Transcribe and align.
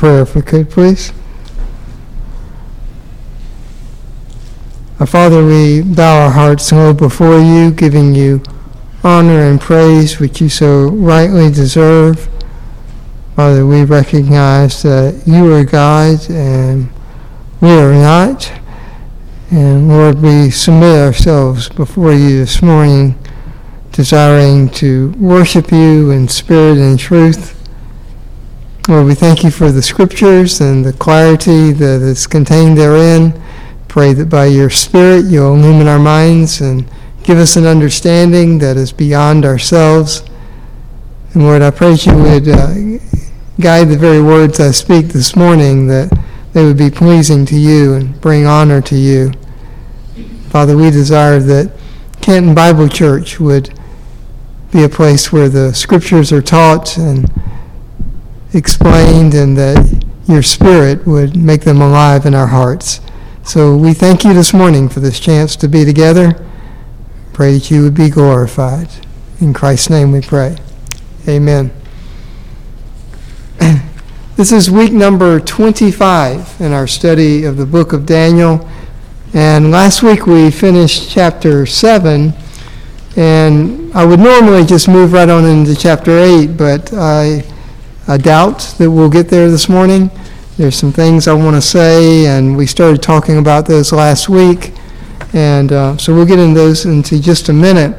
Prayer, 0.00 0.22
if 0.22 0.34
we 0.34 0.40
could, 0.40 0.70
please. 0.70 1.12
Our 4.98 5.04
Father, 5.04 5.44
we 5.44 5.82
bow 5.82 6.24
our 6.24 6.30
hearts 6.30 6.72
low 6.72 6.94
before 6.94 7.38
you, 7.38 7.70
giving 7.70 8.14
you 8.14 8.42
honor 9.04 9.42
and 9.42 9.60
praise 9.60 10.18
which 10.18 10.40
you 10.40 10.48
so 10.48 10.88
rightly 10.88 11.50
deserve. 11.50 12.30
Father, 13.36 13.66
we 13.66 13.84
recognize 13.84 14.82
that 14.84 15.22
you 15.26 15.52
are 15.52 15.64
God 15.64 16.30
and 16.30 16.88
we 17.60 17.68
are 17.68 17.92
not. 17.92 18.50
And 19.50 19.86
Lord, 19.86 20.22
we 20.22 20.50
submit 20.50 20.96
ourselves 20.96 21.68
before 21.68 22.14
you 22.14 22.38
this 22.38 22.62
morning, 22.62 23.18
desiring 23.92 24.70
to 24.70 25.10
worship 25.18 25.70
you 25.70 26.10
in 26.10 26.26
spirit 26.26 26.78
and 26.78 26.98
truth. 26.98 27.59
Lord, 28.88 29.06
we 29.06 29.14
thank 29.14 29.44
you 29.44 29.50
for 29.50 29.70
the 29.70 29.82
scriptures 29.82 30.60
and 30.60 30.84
the 30.84 30.92
clarity 30.94 31.70
that 31.70 32.00
is 32.02 32.26
contained 32.26 32.78
therein. 32.78 33.40
Pray 33.88 34.14
that 34.14 34.30
by 34.30 34.46
your 34.46 34.70
Spirit 34.70 35.26
you'll 35.26 35.54
illumine 35.54 35.86
our 35.86 35.98
minds 35.98 36.60
and 36.60 36.90
give 37.22 37.38
us 37.38 37.56
an 37.56 37.66
understanding 37.66 38.58
that 38.58 38.76
is 38.76 38.90
beyond 38.90 39.44
ourselves. 39.44 40.24
And 41.34 41.42
Lord, 41.42 41.62
I 41.62 41.70
pray 41.70 41.92
you 41.92 42.16
would 42.16 42.48
uh, 42.48 42.74
guide 43.60 43.90
the 43.90 43.98
very 43.98 44.22
words 44.22 44.58
I 44.58 44.70
speak 44.70 45.08
this 45.08 45.36
morning, 45.36 45.86
that 45.88 46.10
they 46.54 46.64
would 46.64 46.78
be 46.78 46.90
pleasing 46.90 47.44
to 47.46 47.56
you 47.56 47.94
and 47.94 48.20
bring 48.20 48.46
honor 48.46 48.80
to 48.82 48.96
you. 48.96 49.32
Father, 50.48 50.76
we 50.76 50.90
desire 50.90 51.38
that 51.38 51.70
Canton 52.22 52.54
Bible 52.54 52.88
Church 52.88 53.38
would 53.38 53.78
be 54.72 54.82
a 54.82 54.88
place 54.88 55.30
where 55.30 55.48
the 55.48 55.74
scriptures 55.74 56.32
are 56.32 56.42
taught 56.42 56.96
and 56.96 57.30
explained, 58.52 59.34
and 59.34 59.56
that 59.56 60.04
your 60.26 60.42
Spirit 60.42 61.06
would 61.06 61.36
make 61.36 61.62
them 61.62 61.80
alive 61.80 62.26
in 62.26 62.34
our 62.34 62.48
hearts. 62.48 63.00
So 63.44 63.76
we 63.76 63.94
thank 63.94 64.24
you 64.24 64.32
this 64.32 64.52
morning 64.52 64.88
for 64.88 65.00
this 65.00 65.18
chance 65.18 65.56
to 65.56 65.68
be 65.68 65.84
together. 65.84 66.44
Pray 67.32 67.54
that 67.54 67.70
you 67.70 67.82
would 67.82 67.94
be 67.94 68.10
glorified. 68.10 68.88
In 69.40 69.54
Christ's 69.54 69.90
name 69.90 70.12
we 70.12 70.20
pray. 70.20 70.56
Amen. 71.28 71.70
This 74.36 74.52
is 74.52 74.70
week 74.70 74.92
number 74.92 75.38
25 75.38 76.62
in 76.62 76.72
our 76.72 76.86
study 76.86 77.44
of 77.44 77.58
the 77.58 77.66
book 77.66 77.92
of 77.92 78.06
Daniel. 78.06 78.66
And 79.34 79.70
last 79.70 80.02
week 80.02 80.26
we 80.26 80.50
finished 80.50 81.10
chapter 81.10 81.66
7. 81.66 82.32
And 83.16 83.92
I 83.92 84.02
would 84.06 84.18
normally 84.18 84.64
just 84.64 84.88
move 84.88 85.12
right 85.12 85.28
on 85.28 85.44
into 85.44 85.76
chapter 85.76 86.18
8, 86.18 86.56
but 86.56 86.90
I, 86.94 87.44
I 88.10 88.16
doubt 88.16 88.74
that 88.78 88.90
we'll 88.90 89.08
get 89.08 89.28
there 89.28 89.48
this 89.48 89.68
morning. 89.68 90.10
There's 90.56 90.74
some 90.74 90.92
things 90.92 91.28
I 91.28 91.32
want 91.32 91.54
to 91.54 91.62
say, 91.62 92.26
and 92.26 92.56
we 92.56 92.66
started 92.66 93.00
talking 93.00 93.38
about 93.38 93.66
those 93.66 93.92
last 93.92 94.28
week. 94.28 94.72
And 95.32 95.70
uh, 95.70 95.96
so 95.96 96.12
we'll 96.12 96.26
get 96.26 96.40
into 96.40 96.58
those 96.58 96.86
into 96.86 97.20
just 97.20 97.50
a 97.50 97.52
minute 97.52 97.96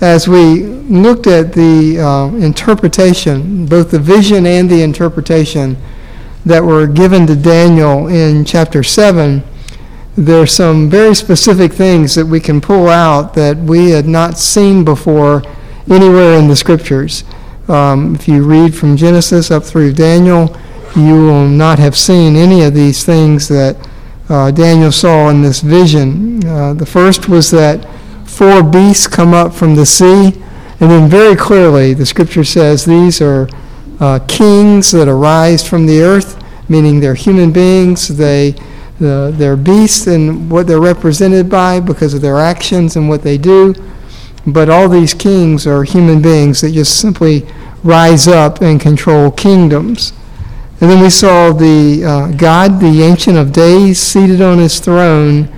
as 0.00 0.26
we 0.26 0.62
looked 0.62 1.26
at 1.26 1.52
the 1.52 2.00
uh, 2.00 2.28
interpretation, 2.36 3.66
both 3.66 3.90
the 3.90 3.98
vision 3.98 4.46
and 4.46 4.70
the 4.70 4.80
interpretation 4.82 5.76
that 6.46 6.64
were 6.64 6.86
given 6.86 7.26
to 7.26 7.36
Daniel 7.36 8.08
in 8.08 8.46
chapter 8.46 8.82
7, 8.82 9.42
there 10.16 10.40
are 10.40 10.46
some 10.46 10.88
very 10.88 11.14
specific 11.14 11.70
things 11.70 12.14
that 12.14 12.24
we 12.24 12.40
can 12.40 12.62
pull 12.62 12.88
out 12.88 13.34
that 13.34 13.58
we 13.58 13.90
had 13.90 14.06
not 14.06 14.38
seen 14.38 14.86
before 14.86 15.42
anywhere 15.90 16.38
in 16.38 16.48
the 16.48 16.56
scriptures. 16.56 17.24
Um, 17.68 18.14
if 18.14 18.28
you 18.28 18.44
read 18.44 18.74
from 18.74 18.96
Genesis 18.96 19.50
up 19.50 19.64
through 19.64 19.94
Daniel, 19.94 20.54
you 20.94 21.14
will 21.14 21.48
not 21.48 21.78
have 21.78 21.96
seen 21.96 22.36
any 22.36 22.62
of 22.62 22.74
these 22.74 23.04
things 23.04 23.48
that 23.48 23.76
uh, 24.28 24.50
Daniel 24.50 24.92
saw 24.92 25.28
in 25.30 25.42
this 25.42 25.60
vision. 25.60 26.46
Uh, 26.46 26.74
the 26.74 26.86
first 26.86 27.28
was 27.28 27.50
that 27.50 27.84
four 28.26 28.62
beasts 28.62 29.06
come 29.06 29.34
up 29.34 29.54
from 29.54 29.74
the 29.74 29.86
sea. 29.86 30.40
And 30.80 30.90
then 30.90 31.08
very 31.08 31.36
clearly, 31.36 31.94
the 31.94 32.06
scripture 32.06 32.44
says 32.44 32.84
these 32.84 33.22
are 33.22 33.48
uh, 34.00 34.18
kings 34.28 34.90
that 34.92 35.08
arise 35.08 35.66
from 35.66 35.86
the 35.86 36.02
earth, 36.02 36.42
meaning 36.68 37.00
they're 37.00 37.14
human 37.14 37.52
beings. 37.52 38.08
They, 38.08 38.54
they're 38.98 39.56
beasts 39.56 40.06
and 40.06 40.50
what 40.50 40.66
they're 40.66 40.80
represented 40.80 41.48
by 41.48 41.80
because 41.80 42.14
of 42.14 42.20
their 42.20 42.38
actions 42.38 42.96
and 42.96 43.08
what 43.08 43.22
they 43.22 43.38
do. 43.38 43.74
But 44.46 44.68
all 44.68 44.88
these 44.88 45.14
kings 45.14 45.66
are 45.66 45.84
human 45.84 46.20
beings 46.20 46.60
that 46.60 46.72
just 46.72 47.00
simply 47.00 47.46
rise 47.82 48.28
up 48.28 48.60
and 48.60 48.80
control 48.80 49.30
kingdoms. 49.30 50.12
And 50.80 50.90
then 50.90 51.00
we 51.00 51.10
saw 51.10 51.52
the 51.52 52.04
uh, 52.04 52.32
God, 52.32 52.80
the 52.80 53.02
Ancient 53.02 53.38
of 53.38 53.52
Days, 53.52 54.00
seated 54.00 54.40
on 54.40 54.58
his 54.58 54.80
throne. 54.80 55.48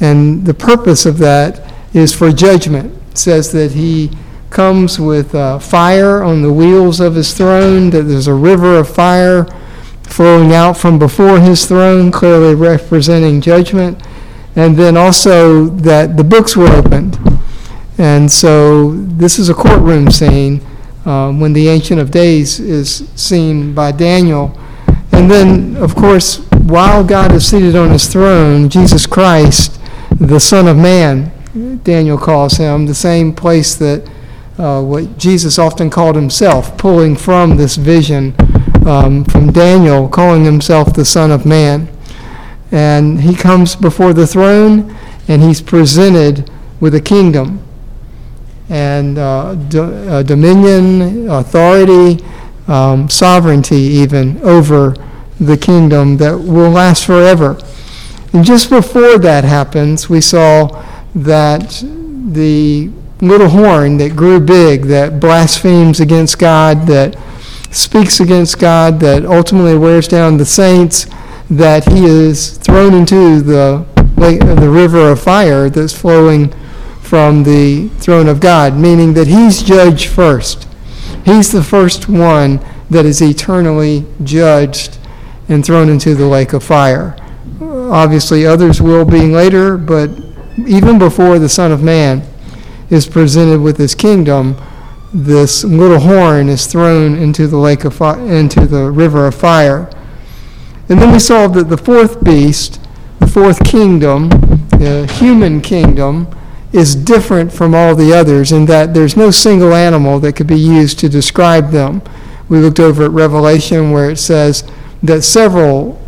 And 0.00 0.44
the 0.44 0.54
purpose 0.54 1.06
of 1.06 1.18
that 1.18 1.72
is 1.92 2.14
for 2.14 2.32
judgment. 2.32 2.96
It 3.12 3.18
says 3.18 3.52
that 3.52 3.72
he 3.72 4.10
comes 4.50 4.98
with 4.98 5.34
uh, 5.34 5.58
fire 5.58 6.22
on 6.22 6.42
the 6.42 6.52
wheels 6.52 7.00
of 7.00 7.14
his 7.14 7.34
throne, 7.34 7.90
that 7.90 8.04
there's 8.04 8.26
a 8.26 8.34
river 8.34 8.78
of 8.78 8.88
fire 8.88 9.44
flowing 10.02 10.52
out 10.52 10.76
from 10.76 10.98
before 10.98 11.38
his 11.38 11.66
throne, 11.66 12.10
clearly 12.10 12.54
representing 12.54 13.40
judgment. 13.40 14.02
And 14.56 14.76
then 14.76 14.96
also 14.96 15.66
that 15.66 16.16
the 16.16 16.24
books 16.24 16.56
were 16.56 16.68
opened. 16.68 17.18
And 17.98 18.30
so 18.30 18.92
this 18.92 19.40
is 19.40 19.48
a 19.48 19.54
courtroom 19.54 20.08
scene 20.08 20.64
um, 21.04 21.40
when 21.40 21.52
the 21.52 21.68
Ancient 21.68 22.00
of 22.00 22.12
Days 22.12 22.60
is 22.60 23.08
seen 23.16 23.74
by 23.74 23.90
Daniel. 23.90 24.56
And 25.10 25.28
then, 25.28 25.76
of 25.76 25.96
course, 25.96 26.36
while 26.62 27.02
God 27.02 27.32
is 27.32 27.48
seated 27.48 27.74
on 27.74 27.90
his 27.90 28.06
throne, 28.06 28.68
Jesus 28.68 29.04
Christ, 29.04 29.80
the 30.20 30.38
Son 30.38 30.68
of 30.68 30.76
Man, 30.76 31.32
Daniel 31.82 32.18
calls 32.18 32.56
him, 32.56 32.86
the 32.86 32.94
same 32.94 33.32
place 33.32 33.74
that 33.76 34.08
uh, 34.58 34.80
what 34.82 35.18
Jesus 35.18 35.58
often 35.58 35.90
called 35.90 36.14
himself, 36.14 36.78
pulling 36.78 37.16
from 37.16 37.56
this 37.56 37.76
vision 37.76 38.34
um, 38.86 39.24
from 39.24 39.50
Daniel, 39.50 40.08
calling 40.08 40.44
himself 40.44 40.94
the 40.94 41.04
Son 41.04 41.32
of 41.32 41.44
Man. 41.44 41.88
And 42.70 43.22
he 43.22 43.34
comes 43.34 43.74
before 43.74 44.12
the 44.12 44.26
throne 44.26 44.94
and 45.26 45.42
he's 45.42 45.60
presented 45.60 46.48
with 46.80 46.94
a 46.94 47.00
kingdom 47.00 47.64
and 48.68 49.18
uh, 49.18 49.54
do, 49.54 49.82
uh, 49.82 50.22
dominion, 50.22 51.28
authority, 51.30 52.24
um, 52.66 53.08
sovereignty, 53.08 53.76
even 53.76 54.40
over 54.42 54.94
the 55.40 55.56
kingdom 55.56 56.16
that 56.18 56.38
will 56.38 56.70
last 56.70 57.06
forever. 57.06 57.58
And 58.32 58.44
just 58.44 58.68
before 58.68 59.18
that 59.18 59.44
happens, 59.44 60.08
we 60.08 60.20
saw 60.20 60.84
that 61.14 61.82
the 62.32 62.90
little 63.20 63.48
horn 63.48 63.96
that 63.96 64.14
grew 64.14 64.38
big, 64.38 64.82
that 64.84 65.18
blasphemes 65.18 66.00
against 66.00 66.38
God, 66.38 66.86
that 66.86 67.16
speaks 67.70 68.20
against 68.20 68.58
God, 68.58 69.00
that 69.00 69.24
ultimately 69.24 69.76
wears 69.76 70.08
down 70.08 70.36
the 70.36 70.44
saints, 70.44 71.06
that 71.50 71.88
he 71.90 72.04
is 72.04 72.58
thrown 72.58 72.92
into 72.92 73.40
the, 73.40 73.86
the 74.16 74.68
river 74.70 75.10
of 75.10 75.20
fire 75.20 75.70
that's 75.70 75.98
flowing 75.98 76.52
from 77.08 77.42
the 77.42 77.88
throne 78.00 78.28
of 78.28 78.38
God, 78.38 78.76
meaning 78.76 79.14
that 79.14 79.28
he's 79.28 79.62
judged 79.62 80.08
first. 80.08 80.68
He's 81.24 81.50
the 81.50 81.64
first 81.64 82.06
one 82.06 82.60
that 82.90 83.06
is 83.06 83.22
eternally 83.22 84.04
judged 84.22 84.98
and 85.48 85.64
thrown 85.64 85.88
into 85.88 86.14
the 86.14 86.26
lake 86.26 86.52
of 86.52 86.62
fire. 86.62 87.16
Obviously, 87.62 88.44
others 88.44 88.82
will 88.82 89.06
be 89.06 89.22
later, 89.22 89.78
but 89.78 90.10
even 90.66 90.98
before 90.98 91.38
the 91.38 91.48
Son 91.48 91.72
of 91.72 91.82
Man 91.82 92.22
is 92.90 93.06
presented 93.08 93.62
with 93.62 93.78
his 93.78 93.94
kingdom, 93.94 94.54
this 95.14 95.64
little 95.64 96.00
horn 96.00 96.50
is 96.50 96.66
thrown 96.66 97.16
into 97.16 97.46
the 97.46 97.56
lake 97.56 97.84
of 97.86 97.94
fi- 97.94 98.20
into 98.20 98.66
the 98.66 98.90
river 98.90 99.26
of 99.26 99.34
fire. 99.34 99.90
And 100.90 101.00
then 101.00 101.10
we 101.10 101.18
saw 101.18 101.48
that 101.48 101.70
the 101.70 101.78
fourth 101.78 102.22
beast, 102.22 102.78
the 103.18 103.26
fourth 103.26 103.64
kingdom, 103.64 104.28
the 104.68 105.10
human 105.18 105.62
kingdom, 105.62 106.34
is 106.72 106.94
different 106.94 107.52
from 107.52 107.74
all 107.74 107.94
the 107.94 108.12
others 108.12 108.52
in 108.52 108.66
that 108.66 108.92
there's 108.92 109.16
no 109.16 109.30
single 109.30 109.74
animal 109.74 110.20
that 110.20 110.36
could 110.36 110.46
be 110.46 110.58
used 110.58 110.98
to 110.98 111.08
describe 111.08 111.70
them. 111.70 112.02
We 112.48 112.58
looked 112.58 112.80
over 112.80 113.04
at 113.04 113.10
Revelation 113.10 113.90
where 113.90 114.10
it 114.10 114.18
says 114.18 114.70
that 115.02 115.22
several 115.22 116.00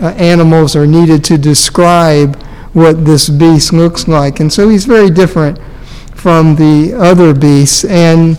uh, 0.00 0.08
animals 0.18 0.76
are 0.76 0.86
needed 0.86 1.24
to 1.24 1.38
describe 1.38 2.36
what 2.72 3.04
this 3.04 3.28
beast 3.28 3.72
looks 3.72 4.08
like. 4.08 4.40
And 4.40 4.52
so 4.52 4.68
he's 4.68 4.84
very 4.84 5.10
different 5.10 5.58
from 6.14 6.56
the 6.56 6.94
other 6.94 7.34
beasts. 7.34 7.84
And 7.84 8.38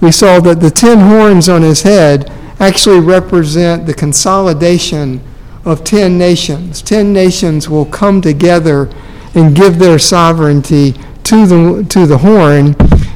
we 0.00 0.12
saw 0.12 0.40
that 0.40 0.60
the 0.60 0.70
ten 0.70 0.98
horns 0.98 1.48
on 1.48 1.62
his 1.62 1.82
head 1.82 2.30
actually 2.58 3.00
represent 3.00 3.86
the 3.86 3.94
consolidation 3.94 5.20
of 5.64 5.84
ten 5.84 6.18
nations. 6.18 6.82
Ten 6.82 7.12
nations 7.12 7.68
will 7.68 7.86
come 7.86 8.20
together 8.20 8.90
and 9.34 9.56
give 9.56 9.78
their 9.78 9.98
sovereignty 9.98 10.92
to 11.24 11.46
the, 11.46 11.86
to 11.88 12.06
the 12.06 12.18
horn, 12.18 12.74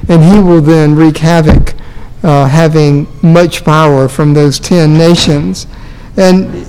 and 0.08 0.22
he 0.22 0.40
will 0.40 0.60
then 0.60 0.94
wreak 0.94 1.18
havoc 1.18 1.74
uh, 2.22 2.46
having 2.46 3.06
much 3.22 3.64
power 3.64 4.08
from 4.08 4.34
those 4.34 4.58
ten 4.58 4.96
nations. 4.96 5.66
And 6.16 6.66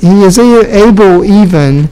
he 0.00 0.22
is 0.22 0.38
able, 0.38 1.24
even, 1.24 1.88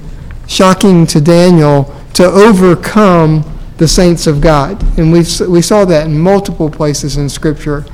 shocking 0.47 1.07
to 1.07 1.21
Daniel, 1.21 1.95
to 2.15 2.25
overcome 2.25 3.45
the 3.77 3.87
saints 3.87 4.27
of 4.27 4.41
God. 4.41 4.83
And 4.99 5.13
we, 5.13 5.25
we 5.49 5.63
saw 5.63 5.85
that 5.85 6.07
in 6.07 6.19
multiple 6.19 6.71
places 6.71 7.17
in 7.17 7.29
Scripture 7.29 7.85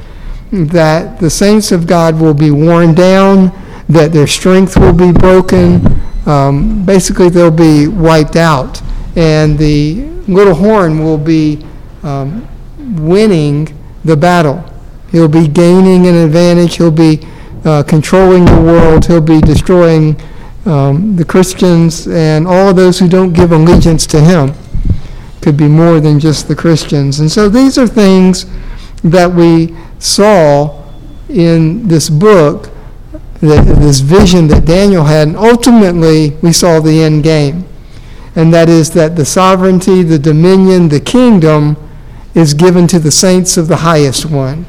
that 0.50 1.19
the 1.21 1.29
saints 1.29 1.73
of 1.73 1.87
God 1.87 2.19
will 2.19 2.33
be 2.33 2.50
worn 2.50 2.95
down, 2.95 3.53
that 3.89 4.12
their 4.12 4.27
strength 4.27 4.79
will 4.79 4.95
be 4.95 5.12
broken. 5.12 6.00
Um, 6.27 6.87
basically, 6.87 7.29
they'll 7.29 7.50
be 7.50 7.87
wiped 7.89 8.37
out. 8.37 8.81
And 9.16 9.58
the 9.58 10.06
little 10.26 10.55
horn 10.55 11.05
will 11.05 11.19
be 11.19 11.64
um, 12.02 12.46
winning 12.78 13.76
the 14.05 14.16
battle. 14.16 14.64
He'll 15.11 15.28
be 15.28 15.46
gaining 15.46 16.06
an 16.06 16.14
advantage. 16.14 16.76
He'll 16.76 16.90
be 16.90 17.26
uh, 17.64 17.82
controlling 17.84 18.44
the 18.44 18.61
world. 18.61 19.06
He'll 19.06 19.20
be 19.20 19.40
destroying 19.40 20.20
um, 20.66 21.16
the 21.16 21.25
Christians 21.25 22.08
and 22.08 22.46
all 22.46 22.70
of 22.70 22.76
those 22.76 22.99
who 22.99 23.08
don't 23.08 23.32
give 23.32 23.52
allegiance 23.52 24.06
to 24.08 24.20
him. 24.20 24.52
Could 25.40 25.56
be 25.56 25.69
more 25.69 26.00
than 26.00 26.19
just 26.19 26.49
the 26.49 26.56
Christians. 26.56 27.20
And 27.20 27.31
so 27.31 27.49
these 27.49 27.78
are 27.78 27.87
things 27.87 28.46
that 29.02 29.31
we 29.31 29.76
saw 29.99 30.82
in 31.28 31.87
this 31.87 32.08
book, 32.08 32.70
this 33.40 34.00
vision 34.00 34.49
that 34.49 34.64
Daniel 34.64 35.05
had, 35.05 35.28
and 35.28 35.37
ultimately 35.37 36.31
we 36.43 36.52
saw 36.52 36.81
the 36.81 37.02
end 37.02 37.22
game. 37.22 37.66
And 38.37 38.53
that 38.53 38.69
is 38.69 38.91
that 38.91 39.17
the 39.17 39.25
sovereignty, 39.25 40.03
the 40.03 40.19
dominion, 40.19 40.89
the 40.89 41.01
kingdom 41.01 41.77
is 42.35 42.53
given 42.53 42.87
to 42.89 42.99
the 42.99 43.11
saints 43.11 43.57
of 43.57 43.69
the 43.69 43.77
highest 43.77 44.27
one. 44.27 44.67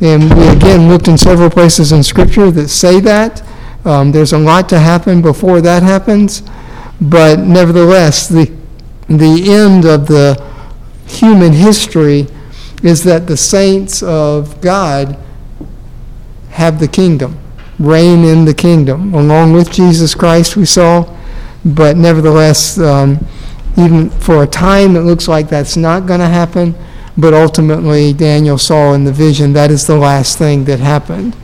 And 0.00 0.22
we 0.34 0.48
again 0.48 0.88
looked 0.88 1.08
in 1.08 1.18
several 1.18 1.50
places 1.50 1.92
in 1.92 2.02
Scripture 2.02 2.50
that 2.50 2.68
say 2.68 3.00
that. 3.00 3.42
Um, 3.84 4.12
there's 4.12 4.32
a 4.32 4.38
lot 4.38 4.68
to 4.70 4.78
happen 4.78 5.22
before 5.22 5.60
that 5.60 5.82
happens. 5.82 6.42
But 7.00 7.40
nevertheless, 7.40 8.28
the, 8.28 8.52
the 9.08 9.44
end 9.48 9.84
of 9.84 10.06
the 10.06 10.42
human 11.06 11.52
history 11.52 12.26
is 12.82 13.04
that 13.04 13.26
the 13.26 13.36
saints 13.36 14.02
of 14.02 14.60
God 14.60 15.18
have 16.50 16.80
the 16.80 16.88
kingdom, 16.88 17.38
reign 17.78 18.24
in 18.24 18.44
the 18.44 18.54
kingdom, 18.54 19.14
along 19.14 19.52
with 19.52 19.70
Jesus 19.70 20.14
Christ, 20.14 20.56
we 20.56 20.64
saw. 20.64 21.15
But 21.66 21.96
nevertheless, 21.96 22.78
um, 22.78 23.18
even 23.76 24.08
for 24.08 24.44
a 24.44 24.46
time, 24.46 24.94
it 24.94 25.00
looks 25.00 25.26
like 25.26 25.48
that's 25.48 25.76
not 25.76 26.06
going 26.06 26.20
to 26.20 26.28
happen. 26.28 26.76
But 27.18 27.34
ultimately, 27.34 28.12
Daniel 28.12 28.56
saw 28.56 28.92
in 28.92 29.04
the 29.04 29.12
vision 29.12 29.52
that 29.54 29.70
is 29.70 29.86
the 29.86 29.96
last 29.96 30.38
thing 30.38 30.64
that 30.66 30.78
happened. 30.78 31.36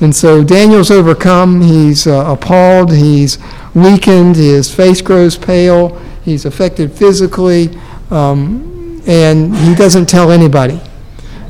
And 0.00 0.14
so 0.14 0.44
Daniel's 0.44 0.90
overcome. 0.90 1.62
He's 1.62 2.06
uh, 2.06 2.24
appalled. 2.26 2.92
He's 2.92 3.38
weakened. 3.74 4.36
His 4.36 4.72
face 4.74 5.00
grows 5.00 5.38
pale. 5.38 5.98
He's 6.22 6.44
affected 6.44 6.92
physically. 6.92 7.78
Um, 8.10 9.00
and 9.06 9.56
he 9.56 9.74
doesn't 9.74 10.06
tell 10.06 10.30
anybody. 10.30 10.80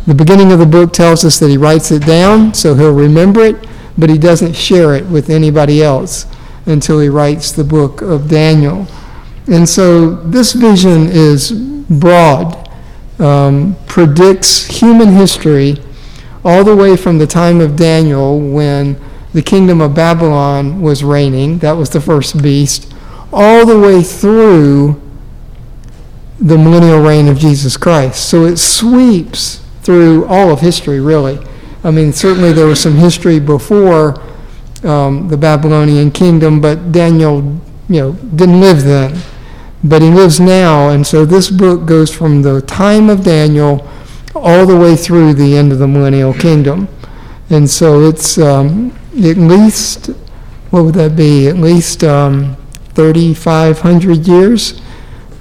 The 0.06 0.14
beginning 0.14 0.52
of 0.52 0.60
the 0.60 0.66
book 0.66 0.92
tells 0.92 1.24
us 1.24 1.40
that 1.40 1.48
he 1.48 1.56
writes 1.56 1.90
it 1.90 2.06
down 2.06 2.54
so 2.54 2.74
he'll 2.74 2.94
remember 2.94 3.40
it, 3.40 3.66
but 3.98 4.08
he 4.08 4.18
doesn't 4.18 4.52
share 4.54 4.94
it 4.94 5.04
with 5.06 5.28
anybody 5.30 5.82
else 5.82 6.26
until 6.66 7.00
he 7.00 7.08
writes 7.08 7.52
the 7.52 7.64
book 7.64 8.02
of 8.02 8.28
Daniel. 8.28 8.86
And 9.48 9.68
so 9.68 10.14
this 10.14 10.52
vision 10.52 11.08
is 11.08 11.52
broad, 11.52 12.68
um, 13.18 13.76
predicts 13.86 14.66
human 14.66 15.12
history 15.12 15.78
all 16.44 16.62
the 16.64 16.76
way 16.76 16.96
from 16.96 17.18
the 17.18 17.26
time 17.26 17.60
of 17.60 17.76
Daniel 17.76 18.38
when 18.38 19.00
the 19.32 19.42
kingdom 19.42 19.80
of 19.80 19.94
Babylon 19.94 20.80
was 20.80 21.04
reigning, 21.04 21.58
that 21.58 21.72
was 21.72 21.90
the 21.90 22.00
first 22.00 22.42
beast, 22.42 22.94
all 23.32 23.66
the 23.66 23.78
way 23.78 24.02
through 24.02 25.00
the 26.38 26.56
millennial 26.56 27.02
reign 27.02 27.28
of 27.28 27.38
Jesus 27.38 27.76
Christ. 27.76 28.28
So 28.28 28.44
it 28.44 28.56
sweeps 28.58 29.64
through 29.82 30.26
all 30.26 30.50
of 30.50 30.60
history, 30.60 31.00
really. 31.00 31.38
I 31.84 31.90
mean, 31.90 32.12
certainly 32.12 32.52
there 32.52 32.66
was 32.66 32.80
some 32.80 32.96
history 32.96 33.38
before 33.38 34.22
um, 34.84 35.28
the 35.28 35.36
Babylonian 35.36 36.10
kingdom, 36.10 36.60
but 36.60 36.92
Daniel, 36.92 37.42
you 37.88 38.00
know, 38.00 38.12
didn't 38.12 38.60
live 38.60 38.82
then. 38.82 39.18
But 39.84 40.02
he 40.02 40.10
lives 40.10 40.40
now, 40.40 40.88
and 40.88 41.06
so 41.06 41.24
this 41.24 41.50
book 41.50 41.86
goes 41.86 42.14
from 42.14 42.42
the 42.42 42.60
time 42.62 43.08
of 43.08 43.24
Daniel 43.24 43.88
all 44.34 44.66
the 44.66 44.76
way 44.76 44.96
through 44.96 45.34
the 45.34 45.56
end 45.56 45.72
of 45.72 45.78
the 45.78 45.86
millennial 45.86 46.34
kingdom. 46.34 46.88
And 47.50 47.68
so 47.68 48.02
it's 48.02 48.38
um, 48.38 48.90
at 49.16 49.36
least, 49.36 50.06
what 50.70 50.84
would 50.84 50.94
that 50.94 51.14
be? 51.14 51.46
At 51.48 51.56
least 51.56 52.02
um, 52.02 52.56
3,500 52.94 54.26
years 54.26 54.80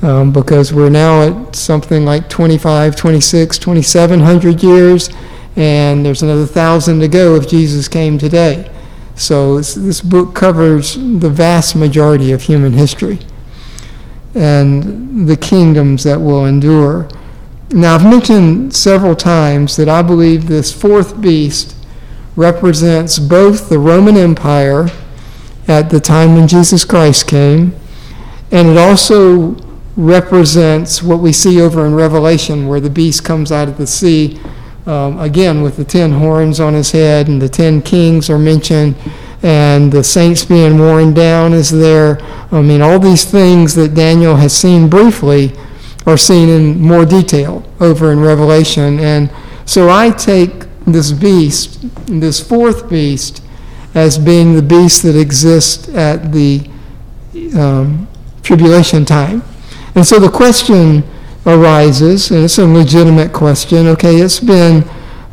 um, 0.02 0.32
because 0.32 0.74
we're 0.74 0.90
now 0.90 1.24
at 1.24 1.56
something 1.56 2.06
like 2.06 2.30
25, 2.30 2.96
26, 2.96 3.58
2700 3.58 4.62
years, 4.62 5.10
and 5.56 6.06
there's 6.06 6.22
another 6.22 6.46
thousand 6.46 7.00
to 7.00 7.08
go 7.08 7.36
if 7.36 7.48
Jesus 7.48 7.88
came 7.88 8.18
today. 8.18 8.70
So 9.16 9.60
this, 9.60 10.02
book 10.02 10.36
covers 10.36 10.96
the 10.96 11.30
vast 11.30 11.76
majority 11.76 12.32
of 12.32 12.42
human 12.42 12.74
history 12.74 13.20
and 14.34 15.28
the 15.28 15.38
kingdoms 15.38 16.04
that 16.04 16.20
will 16.20 16.46
endure. 16.46 17.08
Now, 17.72 17.96
I've 17.96 18.04
mentioned 18.04 18.76
several 18.76 19.16
times 19.16 19.78
that 19.78 19.88
I 19.88 20.02
believe 20.02 20.48
this 20.48 20.72
fourth 20.74 21.22
beast 21.22 21.76
represents 22.36 23.18
both 23.18 23.70
the 23.70 23.80
Roman 23.80 24.18
Empire 24.18 24.90
at 25.68 25.90
the 25.90 26.00
time 26.00 26.36
when 26.36 26.48
Jesus 26.48 26.84
Christ 26.84 27.28
came, 27.28 27.74
and 28.52 28.68
it 28.68 28.78
also 28.78 29.56
represents 29.96 31.02
what 31.02 31.20
we 31.20 31.32
see 31.32 31.62
over 31.62 31.86
in 31.86 31.96
Revelation, 31.96 32.68
where 32.68 32.82
the 32.82 32.90
beast 32.90 33.24
comes 33.24 33.52
out 33.52 33.70
of 33.70 33.78
the 33.78 33.88
sea, 33.88 34.40
um, 34.86 35.20
again 35.20 35.62
with 35.62 35.78
the 35.78 35.86
ten 35.86 36.12
horns 36.12 36.60
on 36.60 36.74
his 36.74 36.92
head, 36.92 37.28
and 37.28 37.42
the 37.42 37.50
ten 37.50 37.82
kings 37.82 38.30
are 38.30 38.40
mentioned, 38.40 38.96
and 39.44 39.92
the 39.92 40.04
saints 40.04 40.46
being 40.46 40.80
worn 40.80 41.14
down 41.14 41.54
is 41.54 41.70
there. 41.70 42.22
I 42.52 42.62
mean, 42.62 42.82
all 42.82 43.00
these 43.00 43.26
things 43.26 43.76
that 43.76 43.94
Daniel 43.94 44.36
has 44.36 44.56
seen 44.56 44.90
briefly 44.90 45.54
are 46.06 46.18
seen 46.18 46.50
in 46.50 46.80
more 46.80 47.06
detail 47.06 47.64
over 47.80 48.12
in 48.12 48.20
Revelation. 48.20 49.00
And 49.00 49.32
so 49.66 49.90
I 49.90 50.12
take 50.12 50.66
this 50.86 51.12
beast, 51.12 51.80
this 52.06 52.40
fourth 52.40 52.90
beast, 52.90 53.44
as 53.96 54.18
being 54.20 54.54
the 54.54 54.62
beast 54.62 55.04
that 55.04 55.20
exists 55.20 55.90
at 55.90 56.32
the 56.32 56.70
um, 57.58 58.08
tribulation 58.44 59.06
time. 59.06 59.42
And 59.96 60.06
so 60.06 60.20
the 60.20 60.30
question 60.30 61.04
arises, 61.46 62.32
and 62.32 62.44
it's 62.44 62.58
a 62.58 62.66
legitimate 62.66 63.34
question. 63.34 63.88
Okay, 63.88 64.16
it's 64.16 64.40
been 64.40 64.84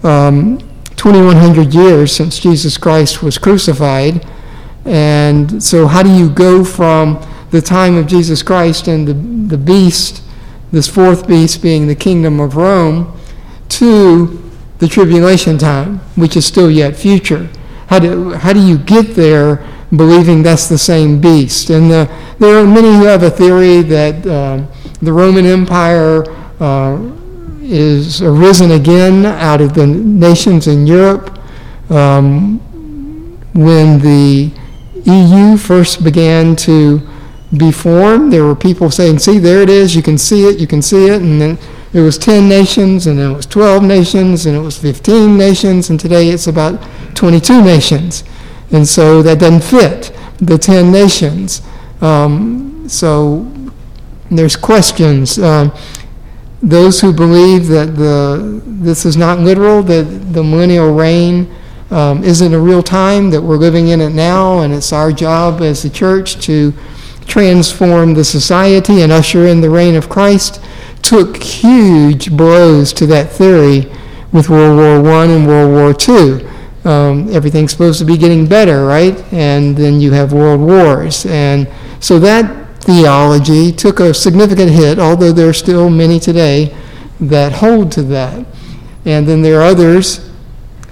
um, 0.03 0.59
2,100 0.97 1.75
years 1.75 2.15
since 2.15 2.39
Jesus 2.39 2.77
Christ 2.77 3.23
was 3.23 3.39
crucified. 3.39 4.27
And 4.85 5.63
so, 5.63 5.87
how 5.87 6.03
do 6.03 6.11
you 6.11 6.29
go 6.29 6.65
from 6.65 7.25
the 7.51 7.63
time 7.63 7.97
of 7.97 8.07
Jesus 8.07 8.43
Christ 8.43 8.89
and 8.89 9.07
the, 9.07 9.15
the 9.15 9.59
beast, 9.59 10.23
this 10.71 10.89
fourth 10.89 11.29
beast 11.29 11.63
being 11.63 11.87
the 11.87 11.95
kingdom 11.95 12.41
of 12.41 12.57
Rome, 12.57 13.19
to 13.71 14.51
the 14.79 14.89
tribulation 14.89 15.59
time, 15.59 15.99
which 16.17 16.37
is 16.37 16.45
still 16.45 16.71
yet 16.71 16.97
future? 16.97 17.49
How 17.87 17.99
do, 17.99 18.33
how 18.33 18.53
do 18.53 18.61
you 18.61 18.79
get 18.79 19.15
there 19.15 19.65
believing 19.97 20.43
that's 20.43 20.69
the 20.69 20.79
same 20.79 21.21
beast. 21.21 21.71
And 21.71 21.91
the, 21.91 22.11
uh, 22.11 22.35
there 22.39 22.59
are 22.59 22.67
many 22.67 22.89
who 22.89 23.05
have 23.05 23.23
a 23.23 23.31
theory 23.31 23.83
that 23.83 24.27
uh, 24.27 24.65
the 25.03 25.13
Roman 25.13 25.45
Empire 25.45 26.25
uh, 26.61 26.99
is 27.61 28.23
arisen 28.23 28.71
again 28.71 29.27
out 29.27 29.61
of 29.61 29.75
the 29.75 29.87
nations 29.87 30.69
in 30.69 30.87
Europe 30.87 31.39
um, 31.91 32.59
when 33.53 33.99
the 33.99 34.53
EU 35.05 35.57
first 35.57 36.05
began 36.05 36.55
to 36.55 37.01
be 37.57 37.73
formed. 37.73 38.33
There 38.33 38.45
were 38.45 38.55
people 38.55 38.91
saying, 38.91 39.19
see, 39.19 39.39
there 39.39 39.61
it 39.61 39.69
is, 39.69 39.97
you 39.97 40.03
can 40.03 40.17
see 40.17 40.47
it, 40.47 40.59
you 40.59 40.69
can 40.69 40.81
see 40.81 41.09
it. 41.09 41.21
And 41.21 41.41
then 41.41 41.59
it 41.93 42.01
was 42.01 42.17
10 42.17 42.49
nations, 42.49 43.07
and 43.07 43.19
then 43.19 43.33
it 43.33 43.35
was 43.35 43.47
12 43.47 43.83
nations, 43.83 44.47
and 44.47 44.57
it 44.57 44.61
was 44.61 44.79
15 44.79 45.37
nations, 45.37 45.91
and 45.91 45.99
today 45.99 46.29
it's 46.29 46.47
about 46.47 46.81
22 47.15 47.63
nations. 47.63 48.25
And 48.71 48.87
so 48.87 49.23
that 49.23 49.41
doesn't 49.41 49.65
fit 49.65 50.17
the 50.39 50.57
10 50.57 50.91
nations. 50.91 51.61
Um, 52.01 52.89
so 52.89 53.51
there's 54.39 54.57
questions. 54.57 55.39
Um, 55.39 55.73
those 56.63 57.01
who 57.01 57.13
believe 57.13 57.67
that 57.69 57.97
the, 57.97 58.63
this 58.65 59.05
is 59.05 59.17
not 59.17 59.41
literal, 59.41 59.83
that 59.83 60.05
the 60.33 60.43
millennial 60.43 60.95
reign 60.95 61.53
um, 61.91 62.23
isn't 62.23 62.55
a 62.55 62.59
real 62.59 62.83
time, 62.83 63.31
that 63.31 63.43
we're 63.43 63.57
living 63.57 63.89
in 63.89 64.01
it 64.01 64.11
now, 64.11 64.61
and 64.61 64.73
it's 64.73 64.93
our 64.93 65.13
job 65.13 65.61
as 65.61 65.83
the 65.83 65.91
church 65.91 66.41
to 66.45 66.73
transform 67.27 68.15
the 68.15 68.25
society 68.25 69.03
and 69.03 69.13
usher 69.13 69.47
in 69.47 69.61
the 69.61 69.69
reign 69.69 69.97
of 69.97 70.09
Christ, 70.09 70.63
took 71.03 71.37
huge 71.37 72.31
blows 72.37 72.93
to 72.95 73.07
that 73.07 73.31
theory 73.31 73.91
with 74.33 74.49
World 74.49 75.05
War 75.05 75.13
I 75.13 75.27
and 75.27 75.47
World 75.47 75.73
War 75.73 75.95
II. 76.09 76.49
Um, 76.85 77.33
everything's 77.35 77.73
supposed 77.73 77.99
to 77.99 78.05
be 78.05 78.17
getting 78.17 78.47
better, 78.47 78.85
right? 78.87 79.21
And 79.33 79.77
then 79.77 80.01
you 80.01 80.13
have 80.13 80.33
world 80.33 80.61
wars. 80.61 81.27
And 81.27 81.69
so 82.01 82.19
that 82.21 82.62
theology 82.83 83.73
took 83.73 84.01
a 84.01 84.13
significant 84.13 84.71
hit, 84.71 84.99
although 84.99 85.33
there 85.33 85.49
are 85.49 85.55
still 85.55 85.89
many 85.89 86.19
today 86.19 86.75
that 87.21 87.53
hold 87.53 87.93
to 87.93 88.03
that. 88.03 88.45
And 89.05 89.27
then 89.27 89.43
there 89.43 89.61
are 89.61 89.65
others 89.65 90.31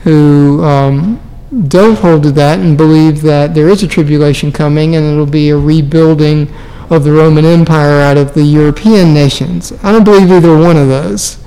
who 0.02 0.62
um, 0.64 1.20
don't 1.68 1.98
hold 1.98 2.22
to 2.22 2.32
that 2.32 2.60
and 2.60 2.76
believe 2.76 3.22
that 3.22 3.54
there 3.54 3.68
is 3.68 3.82
a 3.82 3.88
tribulation 3.88 4.52
coming 4.52 4.96
and 4.96 5.04
it'll 5.04 5.26
be 5.26 5.50
a 5.50 5.56
rebuilding 5.56 6.52
of 6.90 7.04
the 7.04 7.12
Roman 7.12 7.44
Empire 7.44 8.00
out 8.00 8.16
of 8.16 8.34
the 8.34 8.42
European 8.42 9.12
nations. 9.14 9.72
I 9.82 9.92
don't 9.92 10.04
believe 10.04 10.30
either 10.30 10.56
one 10.56 10.76
of 10.76 10.88
those. 10.88 11.38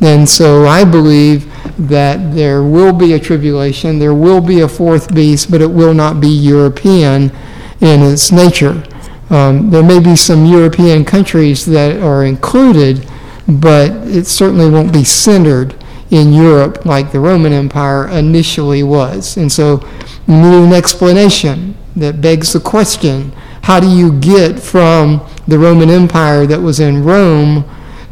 And 0.00 0.28
so 0.28 0.66
I 0.66 0.84
believe 0.84 1.50
that 1.88 2.34
there 2.34 2.62
will 2.62 2.92
be 2.92 3.14
a 3.14 3.18
tribulation, 3.18 3.98
there 3.98 4.14
will 4.14 4.40
be 4.40 4.60
a 4.60 4.68
fourth 4.68 5.14
beast, 5.14 5.50
but 5.50 5.62
it 5.62 5.70
will 5.70 5.94
not 5.94 6.20
be 6.20 6.28
European 6.28 7.32
in 7.80 8.02
its 8.02 8.30
nature. 8.30 8.82
Um, 9.30 9.70
there 9.70 9.82
may 9.82 9.98
be 9.98 10.14
some 10.16 10.46
European 10.46 11.04
countries 11.04 11.66
that 11.66 12.00
are 12.00 12.24
included, 12.24 13.08
but 13.48 13.90
it 14.06 14.26
certainly 14.26 14.70
won't 14.70 14.92
be 14.92 15.04
centered 15.04 15.74
in 16.10 16.32
Europe 16.32 16.84
like 16.86 17.10
the 17.10 17.20
Roman 17.20 17.52
Empire 17.52 18.08
initially 18.08 18.82
was. 18.82 19.36
And 19.36 19.50
so 19.50 19.86
you 20.28 20.34
need 20.34 20.66
an 20.66 20.72
explanation 20.72 21.76
that 21.96 22.20
begs 22.20 22.52
the 22.52 22.60
question 22.60 23.32
how 23.62 23.80
do 23.80 23.88
you 23.88 24.12
get 24.20 24.60
from 24.60 25.26
the 25.48 25.58
Roman 25.58 25.90
Empire 25.90 26.46
that 26.46 26.60
was 26.60 26.78
in 26.78 27.02
Rome 27.02 27.64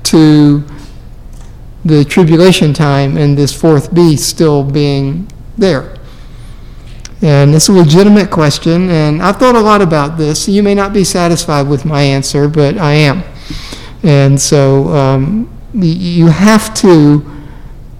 to 0.02 0.64
the 1.84 2.04
tribulation 2.04 2.72
time 2.74 3.16
and 3.16 3.38
this 3.38 3.52
fourth 3.52 3.94
beast 3.94 4.28
still 4.28 4.64
being 4.64 5.30
there? 5.56 5.93
And 7.24 7.54
it's 7.54 7.68
a 7.68 7.72
legitimate 7.72 8.30
question, 8.30 8.90
and 8.90 9.22
I've 9.22 9.38
thought 9.38 9.54
a 9.54 9.60
lot 9.60 9.80
about 9.80 10.18
this. 10.18 10.46
You 10.46 10.62
may 10.62 10.74
not 10.74 10.92
be 10.92 11.04
satisfied 11.04 11.66
with 11.66 11.86
my 11.86 12.02
answer, 12.02 12.48
but 12.48 12.76
I 12.76 12.92
am. 12.92 13.22
And 14.02 14.38
so 14.38 14.88
um, 14.88 15.50
you 15.72 16.26
have 16.26 16.74
to 16.74 17.24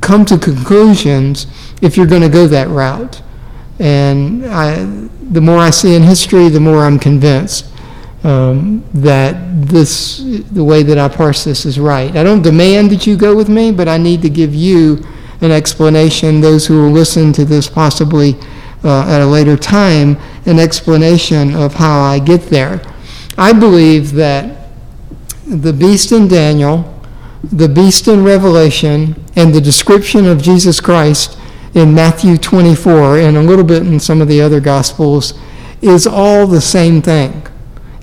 come 0.03 0.27
to 0.27 0.37
conclusions 0.37 1.47
if 1.81 1.97
you're 1.97 2.07
going 2.07 2.21
to 2.21 2.29
go 2.29 2.47
that 2.49 2.69
route. 2.69 3.23
And 3.79 4.45
I, 4.45 4.85
the 5.31 5.41
more 5.41 5.57
I 5.57 5.71
see 5.71 5.95
in 5.95 6.03
history, 6.03 6.51
the 6.51 6.61
more 6.61 6.85
I'm 6.85 6.99
convinced 6.99 7.67
um, 8.25 8.85
that 8.93 9.37
this, 9.67 10.19
the 10.53 10.63
way 10.63 10.83
that 10.83 10.99
I 10.99 11.09
parse 11.09 11.45
this 11.45 11.65
is 11.65 11.81
right. 11.81 12.15
I 12.15 12.23
don't 12.23 12.43
demand 12.43 12.91
that 12.91 13.07
you 13.07 13.17
go 13.17 13.35
with 13.35 13.49
me, 13.49 13.73
but 13.73 13.89
I 13.89 13.97
need 13.97 14.21
to 14.21 14.29
give 14.29 14.55
you 14.55 15.03
an 15.41 15.51
explanation, 15.51 16.43
those 16.43 16.67
who 16.67 16.83
will 16.83 16.91
listen 16.91 17.33
to 17.33 17.47
this 17.47 17.71
possibly 17.71 18.37
uh, 18.85 19.09
at 19.09 19.21
a 19.21 19.27
later 19.27 19.57
time, 19.57 20.17
an 20.47 20.59
explanation 20.59 21.55
of 21.55 21.75
how 21.75 22.01
I 22.01 22.19
get 22.19 22.43
there. 22.43 22.83
I 23.37 23.53
believe 23.53 24.13
that 24.13 24.69
the 25.47 25.73
beast 25.73 26.13
in 26.13 26.29
Daniel 26.29 26.95
the 27.53 27.69
beast 27.69 28.09
in 28.09 28.25
Revelation 28.25 29.23
and 29.37 29.55
the 29.55 29.61
description 29.61 30.27
of 30.27 30.43
Jesus 30.43 30.81
Christ 30.81 31.39
in 31.75 31.95
Matthew 31.95 32.39
24 32.39 33.19
and 33.19 33.37
a 33.37 33.43
little 33.43 33.65
bit 33.65 33.87
in 33.87 34.01
some 34.01 34.23
of 34.23 34.29
the 34.29 34.41
other 34.41 34.61
Gospels 34.61 35.35
is 35.83 36.07
all 36.07 36.47
the 36.47 36.61
same 36.61 37.03
thing. 37.03 37.47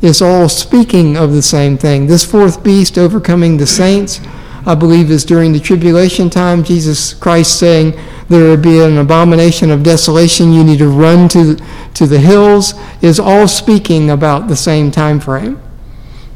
It's 0.01 0.21
all 0.21 0.50
speaking 0.50 1.17
of 1.17 1.31
the 1.31 1.41
same 1.41 1.77
thing. 1.77 2.07
This 2.07 2.25
fourth 2.25 2.63
beast 2.63 2.97
overcoming 2.97 3.57
the 3.57 3.67
saints, 3.67 4.19
I 4.65 4.75
believe, 4.75 5.10
is 5.10 5.25
during 5.25 5.53
the 5.53 5.60
tribulation 5.60 6.30
time. 6.30 6.63
Jesus 6.63 7.13
Christ 7.13 7.60
saying, 7.60 8.00
There 8.30 8.50
will 8.50 8.62
be 8.62 8.80
an 8.80 8.98
abomination 8.98 9.72
of 9.72 9.84
desolation. 9.84 10.53
You 10.53 10.63
need 10.63 10.80
to 10.80 10.88
run 10.88 11.27
to, 11.30 11.56
to 11.96 12.06
the 12.06 12.20
hills, 12.20 12.74
is 13.01 13.20
all 13.20 13.48
speaking 13.48 14.12
about 14.12 14.48
the 14.48 14.56
same 14.56 14.91
time 14.91 15.20
frame. 15.20 15.60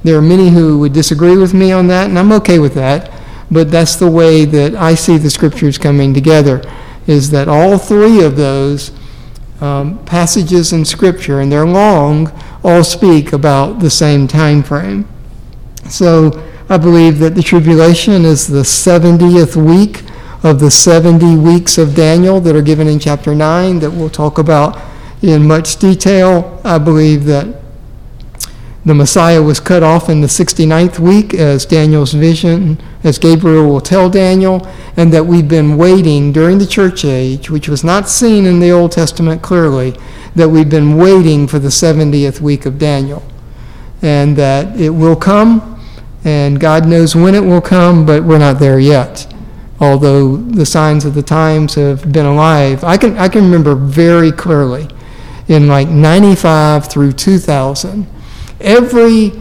There 0.04 0.18
are 0.18 0.22
many 0.22 0.50
who 0.50 0.80
would 0.80 0.94
disagree 0.94 1.38
with 1.38 1.54
me 1.54 1.72
on 1.72 1.88
that, 1.88 2.10
and 2.10 2.18
I'm 2.18 2.32
okay 2.34 2.60
with 2.60 2.74
that. 2.76 3.12
But 3.52 3.70
that's 3.72 3.96
the 3.96 4.10
way 4.10 4.46
that 4.46 4.76
I 4.76 4.96
see 4.96 5.18
the 5.18 5.30
scriptures 5.30 5.78
coming 5.78 6.14
together, 6.14 6.64
is 7.08 7.30
that 7.32 7.48
all 7.48 7.78
three 7.78 8.24
of 8.24 8.36
those 8.36 8.92
um, 9.62 10.04
passages 10.06 10.74
in 10.74 10.84
Scripture, 10.84 11.40
and 11.40 11.52
they're 11.52 11.66
long, 11.66 12.32
all 12.64 12.84
speak 12.84 13.34
about 13.34 13.80
the 13.80 13.90
same 13.90 14.28
time 14.28 14.64
frame. 14.64 15.08
So 15.90 16.44
I 16.68 16.78
believe 16.78 17.20
that 17.20 17.36
the 17.36 17.44
tribulation 17.44 18.26
is 18.26 18.48
the 18.48 18.64
70th 18.64 19.56
week 19.56 20.02
of 20.44 20.60
the 20.60 20.72
70 20.72 21.38
weeks 21.38 21.78
of 21.78 21.94
Daniel 21.94 22.42
that 22.42 22.56
are 22.56 22.62
given 22.64 22.88
in 22.88 22.98
chapter 22.98 23.36
9 23.36 23.80
that 23.82 23.92
we'll 23.92 24.10
talk 24.10 24.40
about 24.40 24.82
in 25.22 25.48
much 25.48 25.78
detail. 25.78 26.60
I 26.64 26.80
believe 26.80 27.26
that 27.26 27.62
the 28.84 28.96
Messiah 28.96 29.44
was 29.44 29.60
cut 29.60 29.84
off 29.84 30.10
in 30.10 30.22
the 30.22 30.28
69th 30.28 30.98
week, 30.98 31.36
as 31.36 31.68
Daniel's 31.68 32.14
vision, 32.14 32.82
as 33.04 33.20
Gabriel 33.20 33.68
will 33.68 33.82
tell 33.82 34.10
Daniel, 34.10 34.68
and 34.98 35.14
that 35.14 35.26
we've 35.26 35.48
been 35.48 35.78
waiting 35.78 36.32
during 36.32 36.58
the 36.58 36.66
church 36.66 37.06
age, 37.06 37.50
which 37.50 37.70
was 37.70 37.84
not 37.84 38.10
seen 38.10 38.48
in 38.48 38.60
the 38.60 38.72
Old 38.72 38.92
Testament 38.92 39.44
clearly, 39.44 39.96
that 40.36 40.50
we've 40.50 40.70
been 40.70 40.98
waiting 40.98 41.48
for 41.48 41.60
the 41.60 41.70
70th 41.70 42.42
week 42.42 42.66
of 42.66 42.80
Daniel. 42.80 43.22
And 44.02 44.36
that 44.38 44.80
it 44.80 44.92
will 44.92 45.16
come, 45.16 45.75
and 46.26 46.60
God 46.60 46.88
knows 46.88 47.16
when 47.16 47.36
it 47.36 47.46
will 47.46 47.62
come, 47.62 48.06
but 48.06 48.24
we're 48.24 48.40
not 48.40 48.60
there 48.60 48.80
yet. 48.80 49.32
Although 49.80 50.38
the 50.38 50.66
signs 50.66 51.06
of 51.06 51.14
the 51.14 51.22
times 51.22 51.76
have 51.76 52.12
been 52.12 52.26
alive. 52.26 52.84
I 52.84 52.98
can, 52.98 53.16
I 53.18 53.30
can 53.30 53.44
remember 53.44 53.76
very 53.76 54.32
clearly 54.32 54.88
in 55.48 55.68
like 55.68 55.88
95 55.88 56.88
through 56.88 57.12
2000 57.12 58.08
every 58.60 59.34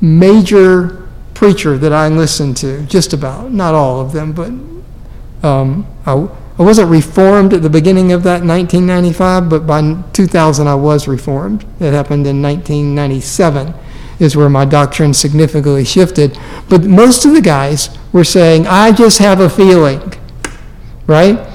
major 0.00 1.08
preacher 1.32 1.78
that 1.78 1.92
I 1.92 2.08
listened 2.08 2.56
to, 2.58 2.82
just 2.82 3.12
about, 3.12 3.50
not 3.50 3.74
all 3.74 4.00
of 4.00 4.12
them, 4.12 4.32
but 4.32 5.46
um, 5.46 5.86
I, 6.04 6.12
I 6.58 6.62
wasn't 6.62 6.90
reformed 6.90 7.54
at 7.54 7.62
the 7.62 7.70
beginning 7.70 8.12
of 8.12 8.24
that 8.24 8.44
1995, 8.44 9.48
but 9.48 9.66
by 9.66 10.02
2000 10.12 10.66
I 10.66 10.74
was 10.74 11.08
reformed. 11.08 11.62
It 11.80 11.92
happened 11.92 12.26
in 12.26 12.42
1997 12.42 13.72
is 14.18 14.36
where 14.36 14.48
my 14.48 14.64
doctrine 14.64 15.14
significantly 15.14 15.84
shifted. 15.84 16.38
But 16.68 16.84
most 16.84 17.24
of 17.24 17.32
the 17.32 17.40
guys 17.40 17.96
were 18.12 18.24
saying, 18.24 18.66
I 18.66 18.92
just 18.92 19.18
have 19.18 19.40
a 19.40 19.50
feeling, 19.50 20.12
right? 21.06 21.48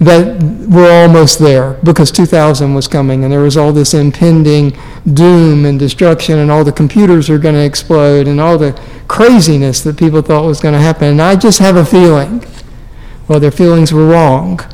that 0.00 0.40
we're 0.68 1.02
almost 1.02 1.40
there 1.40 1.72
because 1.82 2.12
2000 2.12 2.72
was 2.72 2.86
coming 2.86 3.24
and 3.24 3.32
there 3.32 3.40
was 3.40 3.56
all 3.56 3.72
this 3.72 3.94
impending 3.94 4.76
doom 5.12 5.64
and 5.64 5.78
destruction 5.78 6.38
and 6.38 6.50
all 6.50 6.62
the 6.62 6.72
computers 6.72 7.28
are 7.28 7.38
going 7.38 7.54
to 7.54 7.64
explode 7.64 8.28
and 8.28 8.40
all 8.40 8.56
the 8.56 8.80
craziness 9.08 9.80
that 9.80 9.98
people 9.98 10.22
thought 10.22 10.44
was 10.44 10.60
going 10.60 10.74
to 10.74 10.80
happen. 10.80 11.08
And 11.08 11.22
I 11.22 11.34
just 11.34 11.58
have 11.58 11.76
a 11.76 11.84
feeling. 11.84 12.44
Well, 13.26 13.40
their 13.40 13.50
feelings 13.50 13.92
were 13.92 14.06
wrong. 14.06 14.60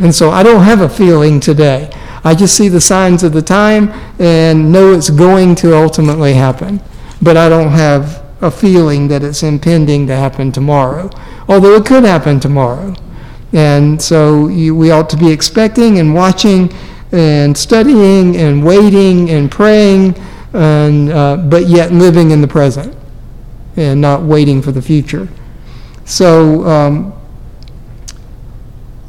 And 0.00 0.14
so 0.14 0.30
I 0.30 0.42
don't 0.42 0.64
have 0.64 0.82
a 0.82 0.88
feeling 0.88 1.40
today. 1.40 1.90
I 2.24 2.34
just 2.34 2.56
see 2.56 2.68
the 2.68 2.80
signs 2.80 3.22
of 3.22 3.32
the 3.32 3.42
time 3.42 3.90
and 4.18 4.72
know 4.72 4.92
it's 4.92 5.10
going 5.10 5.54
to 5.56 5.76
ultimately 5.76 6.34
happen. 6.34 6.80
But 7.22 7.36
I 7.36 7.48
don't 7.48 7.70
have 7.70 8.24
a 8.40 8.50
feeling 8.50 9.08
that 9.08 9.22
it's 9.22 9.42
impending 9.42 10.06
to 10.06 10.16
happen 10.16 10.52
tomorrow, 10.52 11.10
although 11.48 11.74
it 11.74 11.86
could 11.86 12.04
happen 12.04 12.38
tomorrow. 12.38 12.94
And 13.52 14.00
so 14.00 14.48
you, 14.48 14.74
we 14.74 14.90
ought 14.90 15.10
to 15.10 15.16
be 15.16 15.30
expecting 15.30 15.98
and 15.98 16.14
watching 16.14 16.72
and 17.12 17.56
studying 17.56 18.36
and 18.36 18.64
waiting 18.64 19.30
and 19.30 19.50
praying, 19.50 20.14
and, 20.52 21.10
uh, 21.10 21.36
but 21.36 21.66
yet 21.66 21.90
living 21.90 22.30
in 22.30 22.40
the 22.40 22.48
present 22.48 22.94
and 23.76 24.00
not 24.00 24.22
waiting 24.22 24.60
for 24.60 24.72
the 24.72 24.82
future. 24.82 25.28
So, 26.04 26.64
um, 26.64 27.12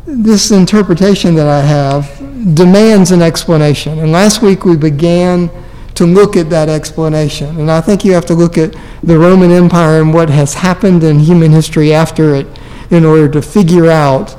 this 0.06 0.52
interpretation 0.52 1.36
that 1.36 1.48
I 1.48 1.62
have 1.62 2.19
demands 2.54 3.12
an 3.12 3.22
explanation. 3.22 4.00
And 4.00 4.12
last 4.12 4.42
week 4.42 4.66
we 4.66 4.78
began 4.78 5.50
to 5.96 6.06
look 6.06 6.38
at 6.38 6.50
that 6.50 6.70
explanation. 6.70 7.60
And 7.60 7.70
I 7.70 7.82
think 7.82 8.06
you 8.06 8.14
have 8.14 8.26
to 8.28 8.34
look 8.34 8.58
at 8.58 8.76
the 9.04 9.18
Roman 9.18 9.52
Empire 9.52 10.02
and 10.02 10.14
what 10.14 10.30
has 10.30 10.54
happened 10.54 11.04
in 11.04 11.20
human 11.20 11.52
history 11.52 11.94
after 11.94 12.36
it 12.36 12.48
in 12.90 13.04
order 13.04 13.28
to 13.30 13.42
figure 13.42 13.90
out. 13.90 14.36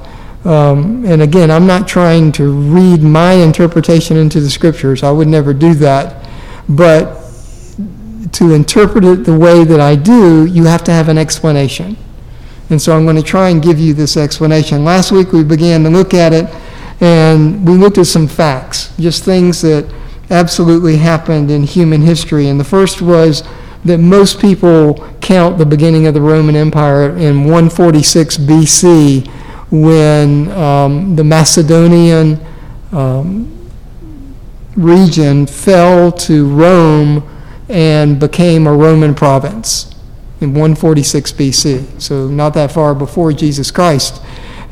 Um, 0.47 1.05
and 1.05 1.21
again, 1.21 1.51
I'm 1.51 1.67
not 1.67 1.87
trying 1.87 2.33
to 2.33 2.51
read 2.51 3.03
my 3.03 3.35
interpretation 3.35 4.17
into 4.17 4.41
the 4.41 4.49
scriptures. 4.49 5.03
I 5.03 5.11
would 5.11 5.29
never 5.29 5.53
do 5.53 5.75
that. 5.75 6.27
But 6.69 7.21
to 8.33 8.55
interpret 8.55 9.05
it 9.05 9.25
the 9.25 9.37
way 9.37 9.65
that 9.65 9.81
I 9.81 9.97
do, 9.97 10.47
you 10.47 10.65
have 10.65 10.85
to 10.85 10.93
have 10.93 11.09
an 11.09 11.19
explanation. 11.19 11.97
And 12.71 12.81
so 12.81 12.97
I'm 12.97 13.05
going 13.05 13.17
to 13.17 13.23
try 13.23 13.51
and 13.51 13.61
give 13.61 13.79
you 13.79 13.93
this 13.93 14.17
explanation. 14.17 14.85
Last 14.85 15.11
week 15.11 15.33
we 15.33 15.43
began 15.43 15.83
to 15.83 15.91
look 15.91 16.15
at 16.15 16.33
it, 16.33 16.47
and 17.01 17.67
we 17.67 17.75
looked 17.75 17.99
at 17.99 18.07
some 18.07 18.29
facts, 18.29 18.95
just 18.99 19.25
things 19.25 19.63
that 19.63 19.93
absolutely 20.31 20.97
happened 20.97 21.51
in 21.51 21.65
human 21.65 22.03
history. 22.03 22.49
And 22.49 22.61
the 22.61 22.65
first 22.65 23.03
was 23.03 23.43
that 23.85 23.99
most 23.99 24.41
people 24.41 24.95
count 25.21 25.59
the 25.59 25.67
beginning 25.67 26.07
of 26.07 26.15
the 26.15 26.21
Roman 26.21 26.55
Empire 26.55 27.17
in 27.17 27.45
146 27.45 28.37
BC 28.39 29.27
when 29.71 30.51
um, 30.53 31.17
the 31.17 31.25
Macedonian 31.25 32.39
um, 32.93 33.71
region 34.77 35.47
fell 35.47 36.13
to 36.13 36.49
Rome 36.49 37.27
and 37.69 38.19
became 38.19 38.67
a 38.67 38.73
Roman 38.73 39.15
province 39.15 39.95
in 40.41 40.51
146 40.51 41.33
BC, 41.33 42.01
so 42.01 42.27
not 42.27 42.55
that 42.55 42.73
far 42.73 42.95
before 42.95 43.33
Jesus 43.33 43.71
Christ. 43.71 44.23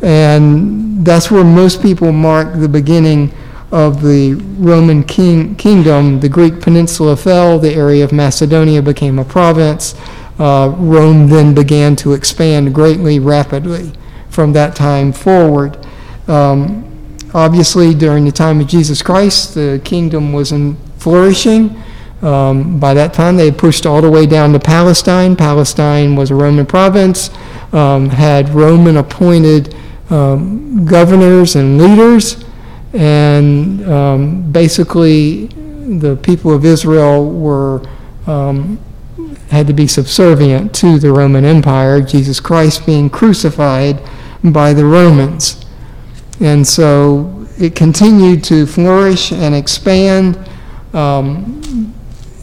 And 0.03 1.05
that's 1.05 1.31
where 1.31 1.45
most 1.45 1.83
people 1.83 2.13
mark 2.13 2.59
the 2.59 2.69
beginning 2.69 3.33
of 3.71 4.03
the 4.03 4.35
Roman 4.59 5.03
king, 5.03 5.55
kingdom. 5.57 6.21
The 6.21 6.29
Greek 6.29 6.61
peninsula 6.61 7.17
fell, 7.17 7.59
the 7.59 7.73
area 7.73 8.05
of 8.05 8.13
Macedonia 8.13 8.81
became 8.83 9.19
a 9.19 9.25
province. 9.25 9.95
Uh, 10.39 10.73
Rome 10.77 11.29
then 11.29 11.55
began 11.55 11.97
to 11.97 12.13
expand 12.13 12.75
greatly, 12.75 13.19
rapidly 13.19 13.93
from 14.31 14.53
that 14.53 14.77
time 14.77 15.13
forward. 15.13 15.77
Um, 16.29 16.85
obviously, 17.35 17.95
during 17.95 18.25
the 18.25 18.33
time 18.33 18.61
of 18.61 18.69
Jesus 18.69 19.03
Christ, 19.03 19.55
the 19.55 19.81
kingdom 19.85 20.33
was 20.33 20.53
in 20.53 20.77
flourishing. 20.99 21.83
Um, 22.23 22.81
by 22.81 22.95
that 22.95 23.13
time, 23.13 23.37
they 23.37 23.47
had 23.47 23.59
pushed 23.59 23.85
all 23.87 24.01
the 24.01 24.11
way 24.11 24.27
down 24.27 24.53
to 24.53 24.59
Palestine. 24.59 25.37
Palestine 25.37 26.17
was 26.17 26.31
a 26.31 26.35
Roman 26.35 26.67
province, 26.67 27.31
um, 27.73 28.09
had 28.09 28.49
Roman 28.51 28.97
appointed 28.97 29.75
um, 30.11 30.85
governors 30.85 31.57
and 31.57 31.79
leaders, 31.79 32.45
and 32.93 33.87
um, 33.89 34.53
basically 34.53 35.47
the 35.47 36.17
people 36.23 36.53
of 36.53 36.65
Israel 36.65 37.31
were 37.31 37.83
um, 38.27 38.79
had 39.51 39.67
to 39.67 39.73
be 39.73 39.87
subservient 39.87 40.75
to 40.75 40.99
the 40.99 41.11
Roman 41.11 41.45
Empire. 41.45 42.01
Jesus 42.01 42.41
Christ 42.41 42.87
being 42.87 43.09
crucified 43.11 44.01
by 44.45 44.73
the 44.73 44.85
Romans, 44.85 45.65
and 46.41 46.67
so 46.67 47.47
it 47.59 47.75
continued 47.75 48.45
to 48.45 48.67
flourish 48.67 49.33
and 49.33 49.55
expand. 49.55 50.39
Um, 50.95 51.95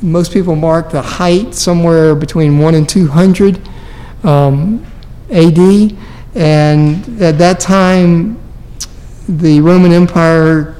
most 0.02 0.34
people 0.34 0.56
mark 0.56 0.92
the 0.92 1.02
height 1.02 1.56
somewhere 1.56 2.14
between 2.16 2.60
1 2.60 2.76
and 2.76 2.88
200 2.88 3.60
um, 4.24 4.86
AD. 5.32 5.96
And 6.36 7.22
at 7.22 7.38
that 7.38 7.60
time, 7.60 8.38
the 9.28 9.62
Roman 9.62 9.92
Empire 9.92 10.76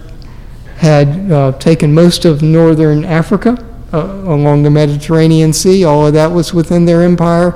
had 0.78 1.32
uh, 1.32 1.54
taken 1.54 1.94
most 1.94 2.26
of 2.26 2.44
northern 2.44 3.06
Africa 3.06 3.58
uh, 3.94 3.98
along 3.98 4.64
the 4.64 4.70
Mediterranean 4.70 5.54
Sea. 5.54 5.86
All 5.86 6.08
of 6.08 6.14
that 6.14 6.30
was 6.30 6.54
within 6.54 6.86
their 6.86 7.02
empire. 7.02 7.54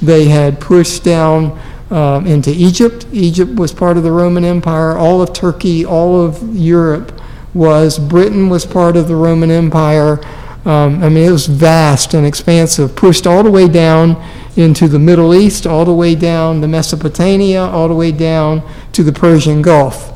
They 0.00 0.24
had 0.24 0.60
pushed 0.60 1.04
down 1.04 1.58
uh, 1.90 2.22
into 2.24 2.50
Egypt. 2.50 3.06
Egypt 3.12 3.54
was 3.54 3.72
part 3.72 3.98
of 3.98 4.02
the 4.02 4.10
Roman 4.10 4.44
Empire. 4.44 4.96
All 4.96 5.20
of 5.20 5.34
Turkey, 5.34 5.84
all 5.84 6.24
of 6.24 6.56
Europe 6.56 7.20
was. 7.52 7.98
Britain 7.98 8.48
was 8.48 8.64
part 8.64 8.96
of 8.96 9.06
the 9.06 9.16
Roman 9.16 9.50
Empire. 9.50 10.18
Um, 10.64 11.02
I 11.02 11.08
mean, 11.08 11.28
it 11.28 11.30
was 11.30 11.46
vast 11.46 12.14
and 12.14 12.24
expansive, 12.24 12.96
pushed 12.96 13.26
all 13.26 13.42
the 13.42 13.50
way 13.50 13.68
down 13.68 14.16
into 14.56 14.88
the 14.88 14.98
Middle 14.98 15.34
East, 15.34 15.66
all 15.66 15.84
the 15.84 15.94
way 15.94 16.14
down 16.14 16.60
to 16.60 16.68
Mesopotamia, 16.68 17.62
all 17.62 17.88
the 17.88 17.94
way 17.94 18.12
down 18.12 18.62
to 18.92 19.02
the 19.02 19.12
Persian 19.12 19.62
Gulf. 19.62 20.10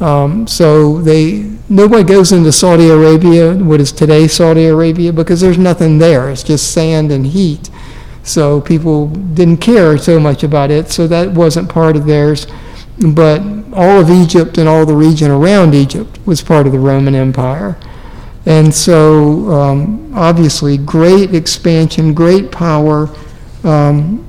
Um, 0.00 0.46
so 0.46 1.00
they 1.00 1.50
nobody 1.68 2.02
goes 2.02 2.32
into 2.32 2.52
Saudi 2.52 2.88
Arabia, 2.88 3.54
what 3.54 3.80
is 3.80 3.92
today 3.92 4.26
Saudi 4.26 4.66
Arabia, 4.66 5.12
because 5.12 5.40
there's 5.40 5.58
nothing 5.58 5.98
there. 5.98 6.30
It's 6.30 6.42
just 6.42 6.72
sand 6.72 7.12
and 7.12 7.26
heat. 7.26 7.70
So 8.22 8.60
people 8.60 9.08
didn't 9.08 9.58
care 9.58 9.98
so 9.98 10.18
much 10.18 10.42
about 10.42 10.70
it. 10.70 10.90
So 10.90 11.06
that 11.06 11.32
wasn't 11.32 11.68
part 11.68 11.94
of 11.94 12.06
theirs. 12.06 12.46
But 12.98 13.42
all 13.72 14.00
of 14.00 14.10
Egypt 14.10 14.56
and 14.56 14.68
all 14.68 14.86
the 14.86 14.96
region 14.96 15.30
around 15.30 15.74
Egypt 15.74 16.18
was 16.24 16.40
part 16.40 16.66
of 16.66 16.72
the 16.72 16.78
Roman 16.78 17.14
Empire. 17.14 17.76
And 18.46 18.74
so, 18.74 19.50
um, 19.50 20.12
obviously, 20.14 20.76
great 20.76 21.34
expansion, 21.34 22.14
great 22.14 22.52
power. 22.52 23.08
Um, 23.64 24.26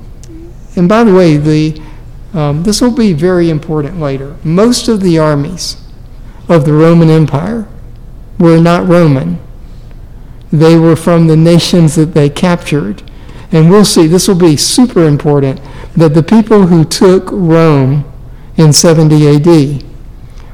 and 0.74 0.88
by 0.88 1.04
the 1.04 1.14
way, 1.14 1.36
the, 1.36 1.80
um, 2.34 2.62
this 2.62 2.80
will 2.80 2.94
be 2.94 3.12
very 3.12 3.50
important 3.50 4.00
later. 4.00 4.36
Most 4.42 4.88
of 4.88 5.00
the 5.00 5.18
armies 5.18 5.76
of 6.48 6.64
the 6.64 6.72
Roman 6.72 7.10
Empire 7.10 7.68
were 8.38 8.60
not 8.60 8.86
Roman, 8.86 9.38
they 10.52 10.76
were 10.76 10.96
from 10.96 11.26
the 11.26 11.36
nations 11.36 11.94
that 11.96 12.14
they 12.14 12.30
captured. 12.30 13.02
And 13.52 13.70
we'll 13.70 13.84
see, 13.84 14.06
this 14.06 14.28
will 14.28 14.38
be 14.38 14.56
super 14.56 15.06
important 15.06 15.60
that 15.96 16.14
the 16.14 16.22
people 16.22 16.66
who 16.66 16.84
took 16.84 17.30
Rome 17.30 18.04
in 18.56 18.72
70 18.72 19.36
AD 19.36 19.84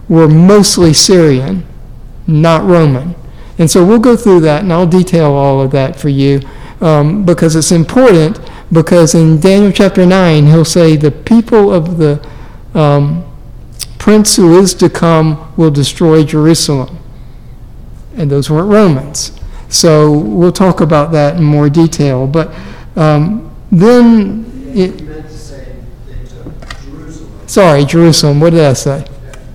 were 0.08 0.28
mostly 0.28 0.92
Syrian, 0.92 1.66
not 2.26 2.64
Roman. 2.64 3.14
And 3.58 3.70
so 3.70 3.84
we'll 3.84 3.98
go 3.98 4.16
through 4.16 4.40
that 4.40 4.62
and 4.62 4.72
I'll 4.72 4.86
detail 4.86 5.32
all 5.32 5.60
of 5.60 5.70
that 5.72 5.98
for 5.98 6.08
you 6.08 6.40
um, 6.80 7.24
because 7.24 7.56
it's 7.56 7.72
important. 7.72 8.38
Because 8.72 9.14
in 9.14 9.38
Daniel 9.38 9.70
chapter 9.70 10.06
9, 10.06 10.46
he'll 10.46 10.64
say, 10.64 10.96
The 10.96 11.10
people 11.10 11.72
of 11.72 11.98
the 11.98 12.26
um, 12.74 13.24
prince 13.98 14.36
who 14.36 14.58
is 14.58 14.72
to 14.74 14.88
come 14.88 15.52
will 15.56 15.70
destroy 15.70 16.24
Jerusalem. 16.24 16.98
And 18.16 18.30
those 18.30 18.50
weren't 18.50 18.70
Romans. 18.70 19.38
So 19.68 20.10
we'll 20.10 20.52
talk 20.52 20.80
about 20.80 21.12
that 21.12 21.36
in 21.36 21.44
more 21.44 21.68
detail. 21.68 22.26
But 22.26 22.54
um, 22.96 23.54
then. 23.70 24.50
It, 24.74 25.02
meant 25.02 25.26
to 25.26 25.32
say 25.32 25.76
they 26.06 26.24
Jerusalem, 26.24 27.48
sorry, 27.48 27.84
Jerusalem. 27.84 28.40
What 28.40 28.50
did 28.50 28.64
I 28.64 28.72
say? 28.72 29.06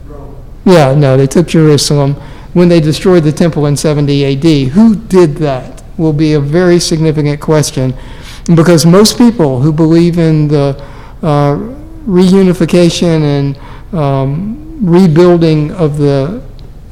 Rome. 0.06 0.44
Yeah, 0.64 0.94
no, 0.94 1.18
they 1.18 1.26
took 1.26 1.48
Jerusalem 1.48 2.14
when 2.54 2.70
they 2.70 2.80
destroyed 2.80 3.24
the 3.24 3.32
temple 3.32 3.66
in 3.66 3.76
70 3.76 4.26
AD. 4.26 4.72
Who 4.74 4.96
did 4.96 5.38
that 5.38 5.84
will 5.98 6.14
be 6.14 6.34
a 6.34 6.40
very 6.40 6.80
significant 6.80 7.42
question 7.42 7.96
because 8.56 8.86
most 8.86 9.18
people 9.18 9.62
who 9.62 9.74
believe 9.74 10.18
in 10.18 10.48
the 10.48 10.82
uh, 11.22 11.56
reunification 12.06 13.22
and 13.22 13.94
um, 13.94 14.80
rebuilding 14.82 15.72
of 15.72 15.98
the 15.98 16.42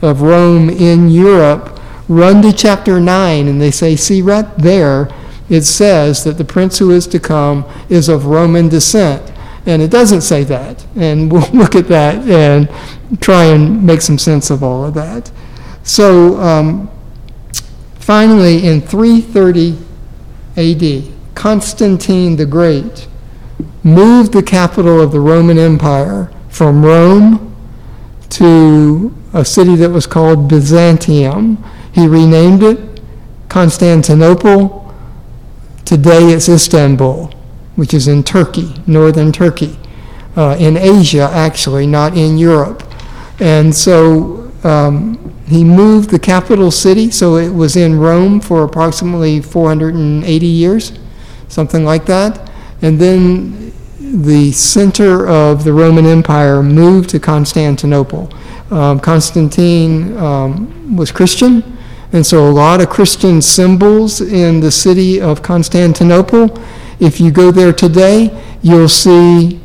of 0.01 0.21
Rome 0.21 0.69
in 0.69 1.09
Europe 1.09 1.79
run 2.07 2.41
to 2.41 2.53
chapter 2.53 2.99
9 2.99 3.47
and 3.47 3.59
they 3.61 3.71
say, 3.71 3.95
see 3.95 4.21
right 4.21 4.47
there, 4.57 5.09
it 5.49 5.61
says 5.63 6.23
that 6.23 6.37
the 6.37 6.45
prince 6.45 6.77
who 6.77 6.91
is 6.91 7.07
to 7.07 7.19
come 7.19 7.65
is 7.89 8.09
of 8.09 8.25
Roman 8.25 8.69
descent. 8.69 9.31
And 9.65 9.81
it 9.81 9.89
doesn't 9.89 10.21
say 10.21 10.43
that. 10.43 10.85
And 10.95 11.31
we'll 11.31 11.49
look 11.51 11.75
at 11.75 11.87
that 11.87 12.27
and 12.27 12.69
try 13.21 13.45
and 13.45 13.83
make 13.83 14.01
some 14.01 14.17
sense 14.17 14.49
of 14.49 14.63
all 14.63 14.85
of 14.85 14.93
that. 14.95 15.31
So 15.83 16.39
um, 16.39 16.89
finally, 17.95 18.67
in 18.67 18.81
330 18.81 19.77
AD, 20.57 21.14
Constantine 21.35 22.37
the 22.37 22.45
Great 22.45 23.07
moved 23.83 24.33
the 24.33 24.41
capital 24.41 24.99
of 24.99 25.11
the 25.11 25.19
Roman 25.19 25.59
Empire 25.59 26.31
from 26.49 26.83
Rome 26.83 27.55
to 28.29 29.13
a 29.33 29.45
city 29.45 29.75
that 29.75 29.91
was 29.91 30.07
called 30.07 30.49
Byzantium. 30.49 31.63
He 31.93 32.07
renamed 32.07 32.63
it 32.63 33.01
Constantinople. 33.49 34.93
Today 35.85 36.31
it's 36.31 36.49
Istanbul, 36.49 37.31
which 37.75 37.93
is 37.93 38.07
in 38.07 38.23
Turkey, 38.23 38.73
northern 38.87 39.31
Turkey, 39.31 39.77
uh, 40.35 40.57
in 40.59 40.77
Asia 40.77 41.29
actually, 41.31 41.85
not 41.85 42.17
in 42.17 42.37
Europe. 42.37 42.83
And 43.39 43.75
so 43.75 44.51
um, 44.63 45.35
he 45.47 45.63
moved 45.63 46.09
the 46.09 46.19
capital 46.19 46.71
city, 46.71 47.11
so 47.11 47.35
it 47.35 47.53
was 47.53 47.75
in 47.75 47.99
Rome 47.99 48.41
for 48.41 48.63
approximately 48.63 49.41
480 49.41 50.45
years, 50.45 50.97
something 51.47 51.85
like 51.85 52.05
that. 52.05 52.51
And 52.81 52.99
then 52.99 53.73
the 53.99 54.51
center 54.51 55.27
of 55.27 55.63
the 55.63 55.73
Roman 55.73 56.05
Empire 56.05 56.61
moved 56.61 57.09
to 57.11 57.19
Constantinople. 57.19 58.31
Um, 58.71 58.99
Constantine 58.99 60.17
um, 60.17 60.95
was 60.95 61.11
Christian, 61.11 61.77
and 62.11 62.25
so 62.25 62.47
a 62.47 62.51
lot 62.51 62.81
of 62.81 62.89
Christian 62.89 63.41
symbols 63.41 64.21
in 64.21 64.59
the 64.59 64.71
city 64.71 65.21
of 65.21 65.41
Constantinople. 65.41 66.57
If 66.99 67.19
you 67.19 67.31
go 67.31 67.51
there 67.51 67.73
today, 67.73 68.41
you'll 68.61 68.89
see 68.89 69.59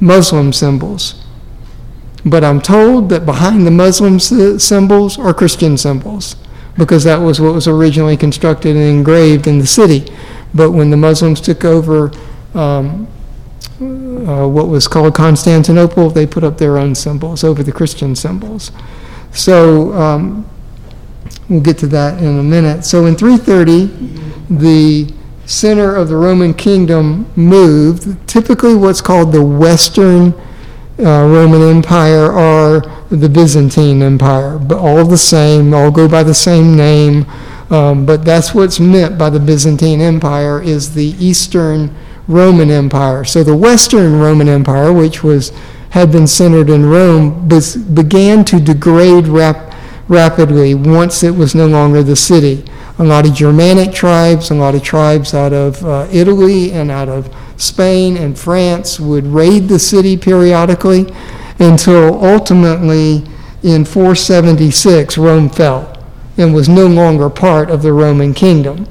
Muslim 0.00 0.52
symbols. 0.52 1.24
But 2.24 2.44
I'm 2.44 2.60
told 2.60 3.08
that 3.10 3.24
behind 3.24 3.66
the 3.66 3.70
Muslim 3.70 4.18
symbols 4.18 5.18
are 5.18 5.32
Christian 5.32 5.78
symbols 5.78 6.36
because 6.76 7.04
that 7.04 7.18
was 7.18 7.40
what 7.40 7.54
was 7.54 7.66
originally 7.66 8.16
constructed 8.16 8.76
and 8.76 8.84
engraved 8.84 9.46
in 9.46 9.58
the 9.58 9.66
city. 9.66 10.12
But 10.54 10.72
when 10.72 10.90
the 10.90 10.96
Muslims 10.96 11.40
took 11.40 11.64
over 11.64 12.10
um, 12.54 13.06
uh, 13.80 14.48
what 14.48 14.68
was 14.68 14.88
called 14.88 15.14
Constantinople, 15.14 16.10
they 16.10 16.26
put 16.26 16.42
up 16.42 16.58
their 16.58 16.78
own 16.78 16.94
symbols 16.94 17.44
over 17.44 17.62
the 17.62 17.72
Christian 17.72 18.16
symbols. 18.16 18.72
So 19.32 19.92
um, 19.92 20.48
we'll 21.48 21.60
get 21.60 21.78
to 21.78 21.86
that 21.88 22.18
in 22.22 22.38
a 22.38 22.42
minute. 22.42 22.84
So 22.84 23.06
in 23.06 23.14
330, 23.14 23.86
the 24.50 25.12
center 25.46 25.96
of 25.96 26.08
the 26.08 26.16
Roman 26.16 26.54
kingdom 26.54 27.30
moved, 27.36 28.28
typically 28.28 28.74
what's 28.74 29.00
called 29.00 29.32
the 29.32 29.42
western 29.42 30.34
uh, 30.98 31.24
Roman 31.26 31.62
Empire 31.62 32.32
or 32.32 32.80
the 33.10 33.28
Byzantine 33.28 34.02
Empire, 34.02 34.58
but 34.58 34.78
all 34.78 35.04
the 35.04 35.16
same, 35.18 35.72
all 35.72 35.90
go 35.90 36.08
by 36.08 36.22
the 36.22 36.34
same 36.34 36.76
name. 36.76 37.24
Um, 37.70 38.06
but 38.06 38.24
that's 38.24 38.54
what's 38.54 38.80
meant 38.80 39.18
by 39.18 39.30
the 39.30 39.40
Byzantine 39.40 40.00
Empire 40.00 40.60
is 40.62 40.94
the 40.94 41.14
Eastern 41.18 41.94
Roman 42.26 42.70
Empire. 42.70 43.24
So 43.24 43.42
the 43.42 43.56
Western 43.56 44.18
Roman 44.18 44.48
Empire, 44.48 44.92
which 44.92 45.22
was 45.22 45.52
had 45.90 46.12
been 46.12 46.26
centered 46.26 46.68
in 46.68 46.86
Rome, 46.86 47.48
began 47.48 48.44
to 48.44 48.60
degrade 48.60 49.26
rap- 49.26 49.74
rapidly 50.06 50.74
once 50.74 51.22
it 51.22 51.34
was 51.34 51.54
no 51.54 51.66
longer 51.66 52.02
the 52.02 52.16
city. 52.16 52.64
A 52.98 53.04
lot 53.04 53.26
of 53.26 53.34
Germanic 53.34 53.92
tribes, 53.92 54.50
a 54.50 54.54
lot 54.54 54.74
of 54.74 54.82
tribes 54.82 55.32
out 55.32 55.52
of 55.52 55.82
uh, 55.84 56.08
Italy 56.10 56.72
and 56.72 56.90
out 56.90 57.08
of 57.08 57.34
Spain 57.56 58.16
and 58.16 58.38
France 58.38 59.00
would 59.00 59.26
raid 59.26 59.68
the 59.68 59.78
city 59.78 60.16
periodically 60.16 61.06
until 61.58 62.24
ultimately 62.24 63.24
in 63.62 63.84
476 63.84 65.16
Rome 65.18 65.48
fell 65.48 65.97
and 66.38 66.54
was 66.54 66.68
no 66.68 66.86
longer 66.86 67.28
part 67.28 67.68
of 67.68 67.82
the 67.82 67.92
Roman 67.92 68.32
kingdom. 68.32 68.86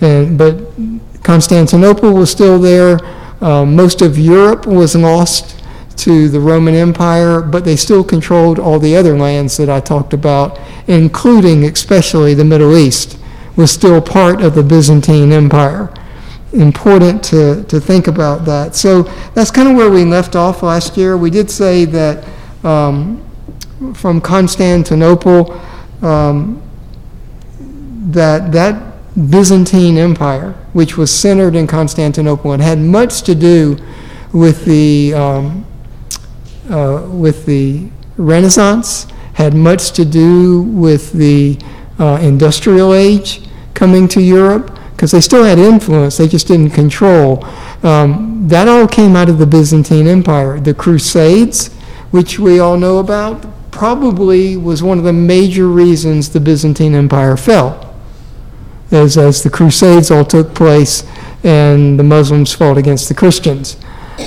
And, 0.00 0.36
but 0.36 0.60
Constantinople 1.22 2.12
was 2.12 2.30
still 2.30 2.58
there. 2.58 2.98
Um, 3.40 3.76
most 3.76 4.02
of 4.02 4.18
Europe 4.18 4.66
was 4.66 4.94
lost 4.94 5.62
to 5.98 6.28
the 6.28 6.40
Roman 6.40 6.74
Empire, 6.74 7.40
but 7.40 7.64
they 7.64 7.76
still 7.76 8.04
controlled 8.04 8.58
all 8.58 8.78
the 8.78 8.96
other 8.96 9.16
lands 9.16 9.56
that 9.56 9.68
I 9.68 9.80
talked 9.80 10.12
about, 10.12 10.58
including 10.86 11.64
especially 11.64 12.34
the 12.34 12.44
Middle 12.44 12.76
East, 12.76 13.18
was 13.56 13.70
still 13.70 14.00
part 14.00 14.40
of 14.40 14.54
the 14.54 14.62
Byzantine 14.62 15.32
Empire. 15.32 15.92
Important 16.52 17.22
to, 17.24 17.64
to 17.64 17.80
think 17.80 18.06
about 18.06 18.44
that. 18.44 18.74
So 18.74 19.02
that's 19.34 19.50
kind 19.50 19.68
of 19.68 19.76
where 19.76 19.90
we 19.90 20.04
left 20.04 20.36
off 20.36 20.62
last 20.62 20.96
year. 20.96 21.16
We 21.16 21.30
did 21.30 21.50
say 21.50 21.84
that 21.86 22.26
um, 22.64 23.24
from 23.94 24.20
Constantinople, 24.20 25.60
um, 26.02 26.62
that 28.08 28.52
that 28.52 28.98
Byzantine 29.30 29.98
Empire, 29.98 30.52
which 30.72 30.96
was 30.96 31.12
centered 31.12 31.56
in 31.56 31.66
Constantinople 31.66 32.52
and 32.52 32.62
had 32.62 32.78
much 32.78 33.22
to 33.22 33.34
do 33.34 33.76
with 34.32 34.64
the 34.64 35.12
um, 35.14 35.66
uh, 36.70 37.08
with 37.10 37.44
the 37.44 37.88
Renaissance, 38.16 39.08
had 39.34 39.54
much 39.54 39.92
to 39.92 40.04
do 40.04 40.62
with 40.62 41.12
the 41.12 41.58
uh, 41.98 42.18
industrial 42.22 42.94
age 42.94 43.40
coming 43.74 44.06
to 44.08 44.20
Europe, 44.20 44.78
because 44.92 45.10
they 45.10 45.20
still 45.20 45.44
had 45.44 45.58
influence, 45.58 46.16
they 46.16 46.28
just 46.28 46.46
didn't 46.46 46.70
control. 46.70 47.44
Um, 47.82 48.46
that 48.48 48.68
all 48.68 48.86
came 48.86 49.16
out 49.16 49.28
of 49.28 49.38
the 49.38 49.46
Byzantine 49.46 50.06
Empire. 50.06 50.60
The 50.60 50.74
Crusades, 50.74 51.72
which 52.10 52.38
we 52.38 52.60
all 52.60 52.76
know 52.76 52.98
about, 52.98 53.46
probably 53.70 54.56
was 54.56 54.82
one 54.82 54.98
of 54.98 55.04
the 55.04 55.12
major 55.12 55.68
reasons 55.68 56.30
the 56.30 56.40
Byzantine 56.40 56.94
Empire 56.94 57.36
fell 57.36 57.87
as, 58.90 59.18
as 59.18 59.42
the 59.42 59.50
Crusades 59.50 60.10
all 60.10 60.24
took 60.24 60.54
place 60.54 61.04
and 61.44 61.98
the 61.98 62.02
Muslims 62.02 62.52
fought 62.52 62.78
against 62.78 63.08
the 63.08 63.14
Christians, 63.14 63.76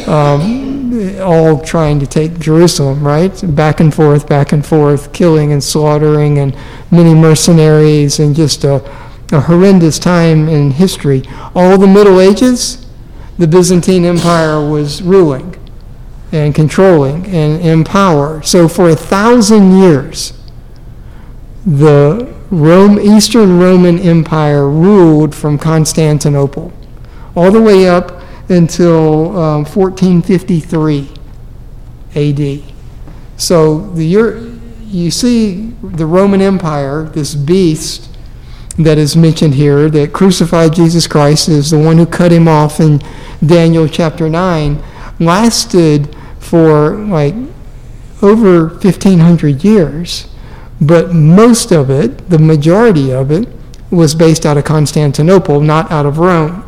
um, 0.08 1.20
all 1.20 1.60
trying 1.60 2.00
to 2.00 2.08
take 2.08 2.40
Jerusalem, 2.40 3.06
right? 3.06 3.44
Back 3.56 3.80
and 3.80 3.94
forth, 3.94 4.28
back 4.28 4.52
and 4.52 4.66
forth, 4.66 5.14
killing 5.14 5.52
and 5.52 5.64
slaughtering, 5.64 6.38
and 6.38 6.56
many 6.92 7.14
mercenaries, 7.14 8.20
and 8.20 8.36
just 8.36 8.64
a, 8.64 8.76
a 9.32 9.42
horrendous 9.42 10.00
time 10.00 10.48
in 10.48 10.72
history. 10.72 11.24
All 11.56 11.78
the 11.78 11.88
Middle 11.88 12.20
Ages, 12.20 12.86
the 13.38 13.48
Byzantine 13.48 14.06
Empire 14.06 14.70
was 14.70 15.02
ruling 15.02 15.56
and 16.32 16.56
controlling 16.56 17.26
and 17.26 17.62
in 17.62 17.84
power. 17.84 18.42
So 18.44 18.68
for 18.68 18.90
a 18.90 18.96
thousand 18.96 19.80
years, 19.80 20.34
the 21.66 22.34
Rome, 22.52 23.00
Eastern 23.00 23.60
Roman 23.60 23.98
Empire 23.98 24.70
ruled 24.70 25.34
from 25.34 25.58
Constantinople 25.58 26.74
all 27.36 27.50
the 27.50 27.62
way 27.62 27.88
up 27.88 28.22
until 28.50 29.38
um, 29.38 29.64
1453 29.64 31.10
AD. 32.14 32.64
So 33.38 33.80
the 33.92 34.52
you 34.88 35.10
see 35.10 35.74
the 35.82 36.06
Roman 36.06 36.42
Empire, 36.42 37.04
this 37.04 37.34
beast 37.34 38.10
that 38.78 38.98
is 38.98 39.16
mentioned 39.16 39.56
here, 39.56 39.90
that 39.90 40.12
crucified 40.12 40.74
Jesus 40.74 41.08
Christ, 41.08 41.48
is 41.48 41.72
the 41.72 41.80
one 41.80 41.98
who 41.98 42.06
cut 42.06 42.32
him 42.32 42.48
off 42.48 42.82
in 42.82 43.02
Daniel 43.46 43.88
chapter 43.88 44.30
9, 44.30 44.84
lasted 45.20 46.14
for 46.40 46.96
like 46.96 47.34
over 48.22 48.68
1,500 48.68 49.64
years. 49.64 50.28
But 50.82 51.14
most 51.14 51.72
of 51.72 51.90
it, 51.90 52.30
the 52.30 52.40
majority 52.40 53.14
of 53.14 53.32
it, 53.32 53.48
was 53.92 54.16
based 54.16 54.46
out 54.46 54.58
of 54.58 54.66
Constantinople, 54.66 55.62
not 55.62 55.92
out 55.92 56.06
of 56.06 56.18
Rome. 56.18 56.66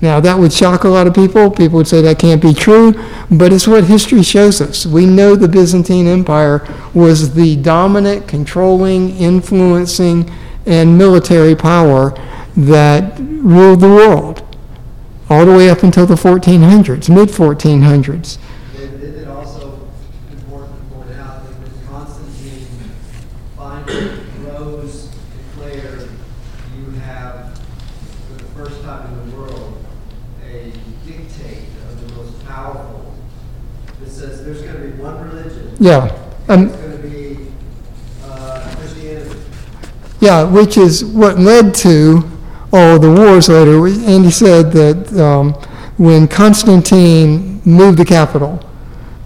Now, 0.00 0.20
that 0.20 0.38
would 0.38 0.52
shock 0.52 0.84
a 0.84 0.88
lot 0.88 1.06
of 1.06 1.14
people. 1.14 1.50
People 1.50 1.78
would 1.78 1.88
say 1.88 2.02
that 2.02 2.18
can't 2.18 2.40
be 2.40 2.54
true, 2.54 2.92
but 3.30 3.52
it's 3.52 3.66
what 3.66 3.84
history 3.84 4.22
shows 4.22 4.60
us. 4.60 4.86
We 4.86 5.06
know 5.06 5.34
the 5.34 5.48
Byzantine 5.48 6.06
Empire 6.06 6.66
was 6.94 7.34
the 7.34 7.56
dominant, 7.56 8.28
controlling, 8.28 9.16
influencing, 9.16 10.30
and 10.66 10.98
military 10.98 11.56
power 11.56 12.14
that 12.56 13.18
ruled 13.18 13.80
the 13.80 13.88
world 13.88 14.42
all 15.28 15.44
the 15.44 15.52
way 15.52 15.68
up 15.68 15.82
until 15.82 16.06
the 16.06 16.14
1400s, 16.14 17.12
mid 17.12 17.28
1400s. 17.28 18.38
David, 18.74 19.02
isn't 19.02 19.22
it 19.22 19.28
also 19.28 19.88
important 20.30 20.78
to 20.88 20.94
point 20.94 21.10
out 21.18 21.44
that 21.44 21.52
when 21.58 21.88
Constantine 21.88 22.66
finally 23.56 24.20
rose, 24.44 25.08
declared, 25.54 26.08
you 26.76 26.90
have, 27.00 27.58
for 28.28 28.34
the 28.34 28.48
first 28.54 28.82
time 28.82 29.12
in 29.12 29.30
the 29.30 29.36
world, 29.36 29.84
a 30.44 30.72
dictate 31.04 31.68
of 31.88 32.08
the 32.08 32.14
most 32.14 32.44
powerful 32.46 33.14
that 34.00 34.08
says 34.08 34.44
there's 34.44 34.62
going 34.62 34.76
to 34.76 34.80
be 34.80 35.02
one 35.02 35.28
religion. 35.28 35.65
Yeah. 35.78 36.10
Um, 36.48 36.68
It's 36.68 36.76
going 36.76 36.92
to 36.92 37.08
be 37.08 37.46
uh, 38.24 38.74
Christianity. 38.76 39.40
Yeah, 40.20 40.44
which 40.44 40.76
is 40.76 41.04
what 41.04 41.38
led 41.38 41.74
to 41.76 42.22
all 42.72 42.98
the 42.98 43.10
wars 43.10 43.48
later. 43.48 43.86
Andy 43.86 44.30
said 44.30 44.72
that 44.72 45.20
um, 45.20 45.52
when 45.96 46.28
Constantine 46.28 47.60
moved 47.64 47.98
the 47.98 48.04
capital, 48.04 48.62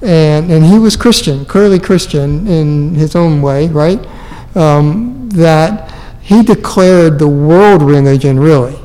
and, 0.03 0.51
and 0.51 0.65
he 0.65 0.79
was 0.79 0.97
Christian, 0.97 1.45
clearly 1.45 1.79
Christian 1.79 2.47
in 2.47 2.95
his 2.95 3.15
own 3.15 3.43
way, 3.43 3.69
right? 3.69 4.01
Um, 4.57 5.29
that 5.31 5.93
he 6.23 6.43
declared 6.43 7.19
the 7.19 7.29
world 7.29 7.83
religion 7.83 8.39
really 8.39 8.79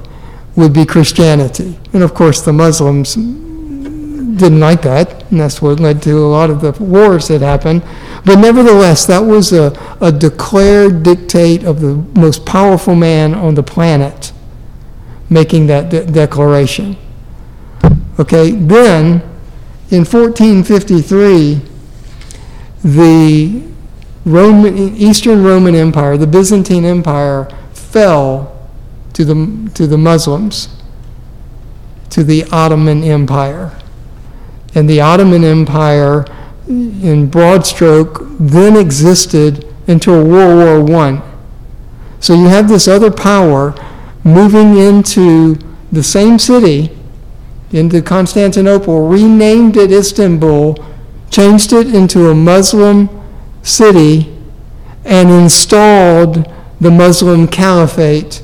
would 0.56 0.73
be 0.73 0.86
Christianity. 0.86 1.80
And 1.93 2.04
of 2.04 2.13
course, 2.13 2.41
the 2.41 2.51
Muslims 2.51 3.15
didn't 3.15 4.60
like 4.60 4.82
that, 4.82 5.14
and 5.29 5.39
that's 5.39 5.61
what 5.61 5.79
led 5.79 6.01
to 6.03 6.17
a 6.17 6.27
lot 6.27 6.49
of 6.49 6.61
the 6.61 6.71
wars 6.83 7.27
that 7.27 7.41
happened. 7.41 7.81
But 8.25 8.39
nevertheless, 8.39 9.05
that 9.05 9.19
was 9.19 9.53
a, 9.53 9.73
a 10.01 10.11
declared 10.11 11.03
dictate 11.03 11.63
of 11.63 11.81
the 11.81 11.95
most 12.19 12.45
powerful 12.45 12.95
man 12.95 13.33
on 13.33 13.55
the 13.55 13.63
planet 13.63 14.31
making 15.29 15.67
that 15.67 15.89
de- 15.89 16.05
declaration. 16.05 16.97
Okay, 18.19 18.51
then 18.51 19.21
in 19.91 20.05
1453, 20.05 21.61
the 22.83 23.63
Roman, 24.25 24.95
Eastern 24.95 25.43
Roman 25.43 25.75
Empire, 25.75 26.17
the 26.17 26.27
Byzantine 26.27 26.85
Empire, 26.85 27.47
fell 27.73 28.69
to 29.13 29.25
the, 29.25 29.71
to 29.75 29.88
the 29.88 29.97
Muslims, 29.97 30.69
to 32.09 32.23
the 32.23 32.43
Ottoman 32.51 33.03
Empire. 33.03 33.77
And 34.75 34.89
the 34.89 35.01
Ottoman 35.01 35.43
Empire, 35.43 36.25
in 36.67 37.27
broad 37.29 37.65
stroke, 37.65 38.19
then 38.39 38.75
existed 38.75 39.73
until 39.88 40.25
World 40.25 40.89
War 40.89 40.99
I. 41.01 41.21
So 42.19 42.33
you 42.33 42.45
have 42.45 42.67
this 42.67 42.88
other 42.88 43.11
power 43.11 43.73
moving 44.23 44.77
into 44.77 45.55
the 45.91 46.03
same 46.03 46.39
city, 46.39 46.95
into 47.71 48.01
Constantinople, 48.01 49.07
renamed 49.07 49.77
it 49.77 49.91
Istanbul, 49.91 50.83
changed 51.29 51.71
it 51.73 51.93
into 51.93 52.29
a 52.29 52.35
Muslim 52.35 53.09
city, 53.61 54.35
and 55.05 55.29
installed 55.29 56.51
the 56.81 56.91
Muslim 56.91 57.47
caliphate 57.47 58.41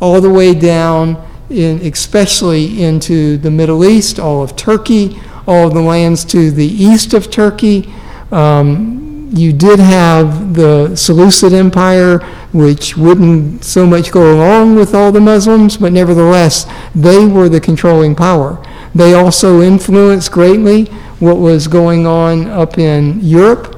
all 0.00 0.20
the 0.20 0.30
way 0.30 0.54
down, 0.54 1.22
in, 1.50 1.80
especially 1.80 2.82
into 2.82 3.36
the 3.38 3.50
Middle 3.50 3.84
East, 3.84 4.18
all 4.18 4.42
of 4.42 4.54
Turkey, 4.56 5.20
all 5.46 5.68
of 5.68 5.74
the 5.74 5.80
lands 5.80 6.24
to 6.26 6.50
the 6.50 6.66
east 6.66 7.14
of 7.14 7.30
Turkey. 7.30 7.92
Um, 8.32 9.30
you 9.32 9.52
did 9.52 9.80
have 9.80 10.54
the 10.54 10.94
Seleucid 10.94 11.52
Empire, 11.52 12.18
which 12.52 12.96
wouldn't 12.96 13.64
so 13.64 13.84
much 13.84 14.12
go 14.12 14.32
along 14.32 14.76
with 14.76 14.94
all 14.94 15.10
the 15.10 15.20
Muslims, 15.20 15.76
but 15.76 15.92
nevertheless, 15.92 16.66
they 16.94 17.26
were 17.26 17.48
the 17.48 17.60
controlling 17.60 18.14
power. 18.14 18.64
They 18.94 19.12
also 19.12 19.60
influenced 19.60 20.30
greatly 20.30 20.84
what 21.18 21.38
was 21.38 21.66
going 21.66 22.06
on 22.06 22.46
up 22.48 22.78
in 22.78 23.20
Europe, 23.22 23.76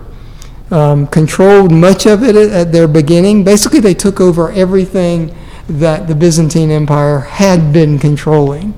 um, 0.70 1.06
controlled 1.06 1.72
much 1.72 2.06
of 2.06 2.22
it 2.22 2.36
at- 2.36 2.50
at 2.50 2.72
their 2.72 2.88
beginning. 2.88 3.42
Basically, 3.42 3.80
they 3.80 3.94
took 3.94 4.20
over 4.20 4.50
everything 4.50 5.30
that 5.68 6.06
the 6.06 6.14
Byzantine 6.14 6.70
Empire 6.70 7.20
had 7.20 7.72
been 7.72 7.98
controlling. 7.98 8.74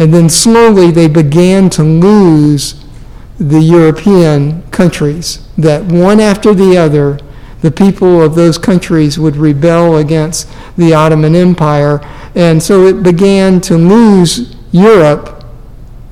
And 0.00 0.14
then 0.14 0.30
slowly 0.30 0.90
they 0.90 1.08
began 1.08 1.68
to 1.70 1.82
lose 1.82 2.82
the 3.38 3.60
European 3.60 4.62
countries, 4.70 5.46
that 5.58 5.84
one 5.84 6.20
after 6.20 6.54
the 6.54 6.76
other, 6.78 7.20
the 7.60 7.70
people 7.70 8.22
of 8.22 8.34
those 8.34 8.56
countries 8.56 9.18
would 9.18 9.36
rebel 9.36 9.98
against 9.98 10.48
the 10.78 10.94
Ottoman 10.94 11.34
Empire. 11.34 12.00
And 12.34 12.62
so 12.62 12.86
it 12.86 13.02
began 13.02 13.60
to 13.62 13.76
lose 13.76 14.56
Europe, 14.72 15.44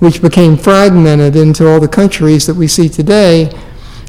which 0.00 0.20
became 0.20 0.58
fragmented 0.58 1.34
into 1.34 1.66
all 1.66 1.80
the 1.80 1.88
countries 1.88 2.46
that 2.46 2.54
we 2.54 2.68
see 2.68 2.90
today, 2.90 3.50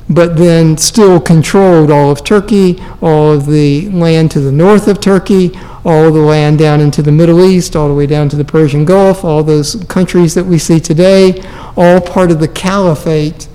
but 0.10 0.36
then 0.36 0.78
still 0.78 1.22
controlled 1.22 1.90
all 1.90 2.12
of 2.12 2.26
Turkey, 2.26 2.84
all 3.02 3.32
of 3.32 3.46
the 3.46 3.90
land 3.92 4.32
to 4.32 4.42
the 4.42 4.52
north 4.52 4.90
of 4.90 5.00
Turkey, 5.00 5.58
all 5.86 6.12
the 6.12 6.20
land 6.20 6.60
down 6.60 6.82
into 6.82 7.02
the 7.02 7.12
Middle 7.12 7.44
East, 7.44 7.76
all 7.76 7.88
the 7.88 7.94
way 7.94 8.06
down 8.06 8.30
to 8.30 8.36
the 8.36 8.46
Persian 8.46 8.86
Gulf, 8.86 9.24
all 9.24 9.44
those 9.44 9.76
countries 9.86 10.34
that 10.36 10.44
we 10.44 10.58
see 10.58 10.80
today, 10.80 11.42
all 11.78 12.02
part 12.02 12.32
of 12.32 12.40
the 12.40 12.48
caliphate 12.48 13.48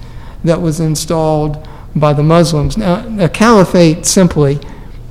that 0.43 0.61
was 0.61 0.81
installed 0.81 1.67
by 1.97 2.13
the 2.13 2.23
Muslims. 2.23 2.77
Now, 2.77 3.05
a 3.23 3.29
caliphate 3.29 4.07
simply 4.07 4.59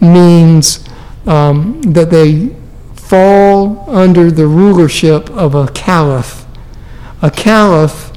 means 0.01 0.87
um, 1.25 1.81
that 1.83 2.09
they 2.09 2.55
fall 2.95 3.89
under 3.89 4.31
the 4.31 4.47
rulership 4.47 5.29
of 5.31 5.55
a 5.55 5.67
caliph. 5.69 6.45
A 7.21 7.31
caliph 7.31 8.11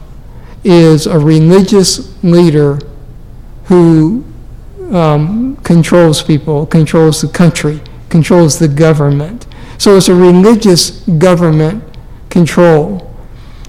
is 0.64 1.06
a 1.06 1.18
religious 1.18 2.22
leader 2.24 2.78
who 3.64 4.24
um, 4.92 5.56
controls 5.56 6.22
people, 6.22 6.66
controls 6.66 7.22
the 7.22 7.28
country, 7.28 7.80
controls 8.08 8.58
the 8.58 8.68
government. 8.68 9.46
So 9.78 9.96
it's 9.96 10.08
a 10.08 10.14
religious 10.14 11.00
government 11.00 11.84
control. 12.30 13.02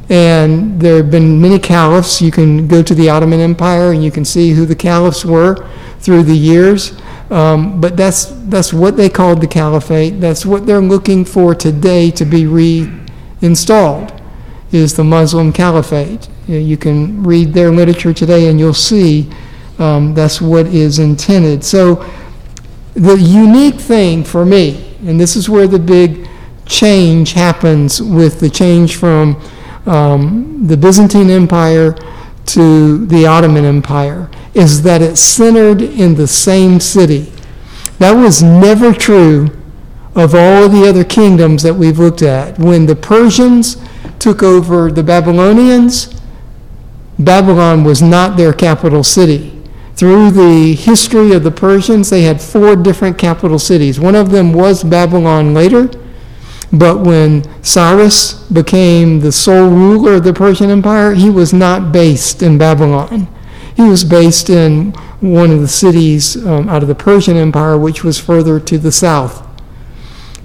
And 0.10 0.80
there 0.80 0.97
have 0.97 1.12
been 1.12 1.41
many 1.41 1.60
caliphs. 1.60 2.21
You 2.21 2.32
can 2.32 2.67
go 2.67 2.82
to 2.82 2.95
the 2.95 3.10
Ottoman 3.10 3.41
Empire 3.41 3.91
and 3.91 4.04
you 4.04 4.12
can 4.12 4.23
see 4.23 4.52
who 4.52 4.65
the 4.65 4.76
caliphs 4.76 5.26
were 5.26 5.67
through 6.00 6.23
the 6.23 6.36
years. 6.36 6.97
Um, 7.30 7.82
but 7.82 7.97
that's, 7.97 8.26
that's 8.47 8.71
what 8.71 8.95
they 8.95 9.10
called 9.10 9.41
the 9.41 9.47
caliphate. 9.47 10.21
That's 10.21 10.45
what 10.45 10.65
they're 10.65 10.80
looking 10.80 11.26
for 11.26 11.54
today 11.54 12.10
to 12.12 12.23
be 12.23 12.47
reinstalled, 12.47 14.13
is 14.71 14.95
the 14.95 15.04
Muslim 15.04 15.52
caliphate. 15.52 16.30
You 16.47 16.78
can 16.78 17.21
read 17.23 17.54
their 17.54 17.69
literature 17.69 18.13
today 18.13 18.47
and 18.47 18.58
you'll 18.58 18.73
see 18.73 19.30
um, 19.78 20.13
that's 20.13 20.41
what 20.41 20.67
is 20.67 21.00
intended. 21.00 21.65
So 21.65 22.02
the 22.98 23.16
unique 23.16 23.80
thing 23.80 24.24
for 24.24 24.44
me, 24.44 24.96
and 25.06 25.20
this 25.20 25.36
is 25.36 25.48
where 25.48 25.68
the 25.68 25.78
big 25.78 26.28
change 26.66 27.34
happens 27.34 28.02
with 28.02 28.40
the 28.40 28.50
change 28.50 28.96
from 28.96 29.40
um, 29.86 30.66
the 30.66 30.76
Byzantine 30.76 31.30
Empire 31.30 31.96
to 32.48 33.06
the 33.06 33.28
Ottoman 33.28 33.66
Empire, 33.66 34.30
is 34.56 34.82
that 34.82 35.04
it's 35.04 35.22
centered 35.22 35.82
in 35.82 36.16
the 36.16 36.28
same 36.28 36.80
city. 36.80 37.32
That 38.00 38.14
was 38.14 38.42
never 38.42 38.94
true 38.94 39.50
of 40.16 40.34
all 40.34 40.64
of 40.64 40.72
the 40.72 40.90
other 40.90 41.04
kingdoms 41.04 41.62
that 41.62 41.76
we've 41.76 42.00
looked 42.00 42.24
at. 42.24 42.58
When 42.58 42.88
the 42.88 42.96
Persians 42.96 43.78
took 44.18 44.42
over 44.42 44.92
the 44.92 45.04
Babylonians, 45.04 46.20
Babylon 47.20 47.84
was 47.84 48.02
not 48.02 48.38
their 48.38 48.54
capital 48.54 49.04
city. 49.04 49.57
Through 49.98 50.30
the 50.30 50.76
history 50.76 51.34
of 51.34 51.42
the 51.44 51.50
Persians, 51.50 52.12
they 52.12 52.22
had 52.22 52.40
four 52.40 52.76
different 52.76 53.18
capital 53.18 53.58
cities. 53.58 54.00
One 54.00 54.14
of 54.14 54.30
them 54.30 54.54
was 54.54 54.84
Babylon 54.84 55.56
later, 55.56 55.90
but 56.72 57.00
when 57.00 57.44
Cyrus 57.64 58.34
became 58.52 59.22
the 59.22 59.32
sole 59.32 59.72
ruler 59.72 60.14
of 60.14 60.24
the 60.24 60.34
Persian 60.34 60.70
Empire, 60.70 61.16
he 61.16 61.32
was 61.32 61.52
not 61.52 61.92
based 61.92 62.44
in 62.44 62.60
Babylon. 62.60 63.28
He 63.76 63.82
was 63.82 64.04
based 64.04 64.52
in 64.52 64.92
one 65.20 65.50
of 65.50 65.62
the 65.62 65.68
cities 65.68 66.46
um, 66.46 66.70
out 66.70 66.84
of 66.84 66.88
the 66.88 66.96
Persian 66.96 67.36
Empire, 67.36 67.76
which 67.76 68.04
was 68.04 68.20
further 68.20 68.60
to 68.60 68.78
the 68.78 68.92
south. 68.92 69.48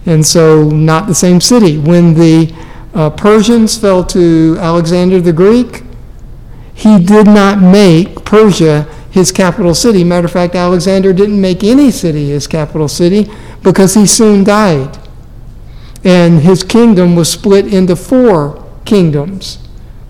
And 0.07 0.25
so, 0.25 0.71
not 0.71 1.07
the 1.07 1.15
same 1.15 1.43
city. 1.43 1.77
When 1.77 2.15
the 2.15 2.55
uh, 2.95 3.11
Persians 3.11 3.77
fell 3.77 4.03
to 4.05 4.57
Alexander 4.59 5.21
the 5.21 5.35
Greek, 5.35 5.83
he 6.75 6.99
did 6.99 7.27
not 7.27 7.61
make 7.61 8.25
Persia 8.25 8.88
his 9.12 9.31
capital 9.31 9.75
city. 9.75 10.03
Matter 10.03 10.25
of 10.25 10.33
fact, 10.33 10.55
Alexander 10.55 11.12
didn't 11.12 11.40
make 11.40 11.62
any 11.62 11.90
city 11.90 12.31
his 12.31 12.46
capital 12.46 12.88
city 12.88 13.31
because 13.62 13.94
he 13.94 14.07
soon 14.07 14.42
died. 14.42 14.98
And 16.03 16.40
his 16.40 16.64
kingdom 16.64 17.14
was 17.14 17.31
split 17.31 17.72
into 17.72 17.94
four 17.94 18.66
kingdoms, 18.85 19.59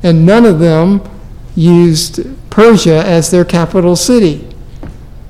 and 0.02 0.24
none 0.24 0.46
of 0.46 0.58
them 0.58 1.02
used 1.54 2.20
Persia 2.48 3.04
as 3.04 3.30
their 3.30 3.44
capital 3.44 3.96
city. 3.96 4.48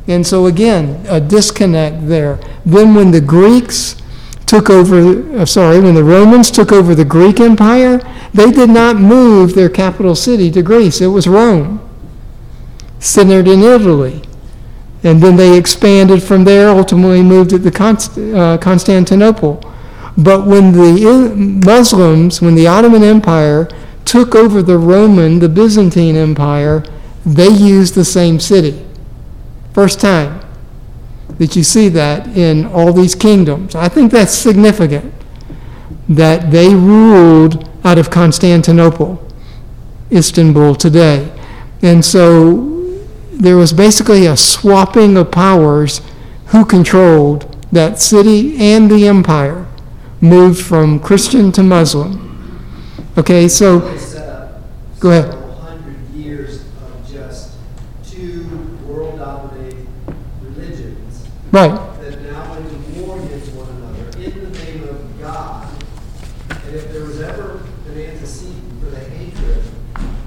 And 0.07 0.27
so, 0.27 0.47
again, 0.47 1.05
a 1.09 1.21
disconnect 1.21 2.07
there. 2.09 2.39
Then, 2.65 2.95
when 2.95 3.11
the 3.11 3.21
Greeks 3.21 3.97
took 4.47 4.69
over, 4.69 5.39
uh, 5.39 5.47
sorry, 5.47 5.81
when 5.81 5.95
the 5.95 6.05
Romans 6.05 6.51
took 6.51 6.73
over 6.73 6.95
the 6.95 7.05
Greek 7.05 7.41
Empire, 7.41 7.99
they 8.35 8.51
did 8.51 8.69
not 8.69 8.97
move 8.97 9.55
their 9.55 9.71
capital 9.71 10.15
city 10.15 10.51
to 10.51 10.63
Greece. 10.63 11.01
It 11.01 11.07
was 11.07 11.27
Rome, 11.27 11.81
centered 13.03 13.49
in 13.49 13.63
Italy. 13.63 14.23
And 15.05 15.21
then 15.21 15.37
they 15.37 15.59
expanded 15.59 16.23
from 16.23 16.45
there, 16.45 16.69
ultimately 16.69 17.23
moved 17.23 17.51
to 17.51 17.71
Const- 17.71 18.17
uh, 18.17 18.57
Constantinople. 18.59 19.61
But 20.17 20.47
when 20.47 20.73
the 20.73 21.35
Muslims, 21.35 22.41
when 22.41 22.55
the 22.55 22.69
Ottoman 22.69 23.03
Empire 23.03 23.69
took 24.05 24.35
over 24.35 24.63
the 24.63 24.79
Roman, 24.79 25.41
the 25.41 25.49
Byzantine 25.49 26.17
Empire, 26.17 26.85
they 27.27 27.49
used 27.49 27.95
the 27.95 28.05
same 28.05 28.39
city. 28.39 28.85
First 29.73 30.01
time 30.01 30.41
that 31.39 31.57
you 31.57 31.65
see 31.65 31.89
that 31.89 32.29
in 32.37 32.67
all 32.67 32.93
these 32.93 33.15
kingdoms. 33.15 33.75
I 33.75 33.89
think 33.89 34.13
that's 34.13 34.33
significant 34.33 35.13
that 36.09 36.51
they 36.51 36.75
ruled 36.75 37.69
out 37.85 37.99
of 37.99 38.11
Constantinople, 38.11 39.27
Istanbul 40.13 40.75
today. 40.75 41.33
And 41.81 42.05
so 42.05 42.72
there 43.33 43.57
was 43.57 43.73
basically 43.73 44.27
a 44.27 44.37
swapping 44.37 45.17
of 45.17 45.31
powers 45.31 46.01
who 46.47 46.65
controlled 46.65 47.49
that 47.73 47.99
city 47.99 48.57
and 48.59 48.91
the 48.91 49.07
empire, 49.09 49.67
moved 50.21 50.61
from 50.65 51.01
Christian 51.01 51.51
to 51.53 51.63
Muslim. 51.63 52.29
Okay, 53.17 53.49
so, 53.49 53.79
They 53.81 53.99
set 53.99 54.29
up 54.29 54.63
Go 55.01 55.11
ahead. 55.11 55.33
several 55.33 55.55
hundred 55.55 56.11
years 56.15 56.61
of 56.61 57.11
just 57.11 57.55
two 58.05 58.47
world-dominated 58.87 59.87
religions 60.43 61.27
right. 61.51 61.71
that 62.03 62.23
now 62.23 62.51
went 62.55 62.69
to 62.69 63.01
war 63.01 63.19
against 63.19 63.53
one 63.53 63.69
another 63.69 64.19
in 64.19 64.53
the 64.53 64.59
name 64.65 64.85
of 64.85 65.21
God. 65.21 65.69
And 66.51 66.75
if 66.77 66.93
there 66.93 67.05
was 67.05 67.21
ever 67.21 67.63
an 67.89 67.99
antecedent 67.99 68.81
for 68.81 68.91
the 68.91 69.01
hatred 69.01 69.65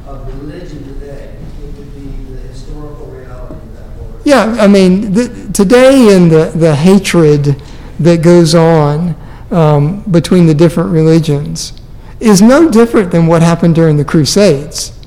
of 0.07 0.27
religion 0.41 0.83
today, 0.93 1.37
it 1.63 1.77
would 1.77 1.93
be 1.95 2.33
the 2.33 2.39
historical 2.49 3.05
reality 3.05 3.55
of 3.55 3.73
that 3.77 3.89
war. 3.97 4.14
Yeah, 4.25 4.57
I 4.59 4.67
mean, 4.67 5.13
the, 5.13 5.51
today 5.53 6.15
in 6.15 6.29
the, 6.29 6.51
the 6.55 6.75
hatred 6.75 7.61
that 7.99 8.23
goes 8.23 8.55
on 8.55 9.15
um, 9.51 10.01
between 10.09 10.47
the 10.47 10.53
different 10.55 10.89
religions 10.91 11.79
is 12.19 12.41
no 12.41 12.69
different 12.71 13.11
than 13.11 13.27
what 13.27 13.43
happened 13.43 13.75
during 13.75 13.97
the 13.97 14.03
Crusades. 14.03 14.99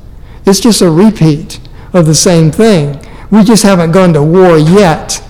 It's 0.47 0.61
just 0.61 0.83
a 0.83 0.91
repeat 0.91 1.59
of 1.93 2.07
the 2.07 2.15
same 2.15 2.53
thing. 2.53 3.05
We 3.33 3.43
just 3.43 3.65
haven't 3.65 3.91
gone 3.91 4.13
to 4.13 4.23
war 4.23 4.57
yet, 4.57 5.21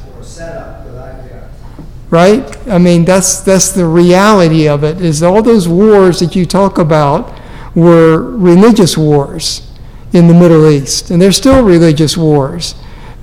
right? 2.10 2.68
I 2.68 2.76
mean, 2.76 3.06
that's, 3.06 3.40
that's 3.40 3.70
the 3.70 3.86
reality 3.86 4.68
of 4.68 4.84
it, 4.84 5.00
is 5.00 5.22
all 5.22 5.42
those 5.42 5.66
wars 5.66 6.20
that 6.20 6.36
you 6.36 6.44
talk 6.44 6.76
about 6.76 7.40
were 7.74 8.20
religious 8.20 8.98
wars 8.98 9.66
in 10.12 10.28
the 10.28 10.34
Middle 10.34 10.68
East, 10.68 11.10
and 11.10 11.22
they're 11.22 11.32
still 11.32 11.64
religious 11.64 12.16
wars. 12.18 12.74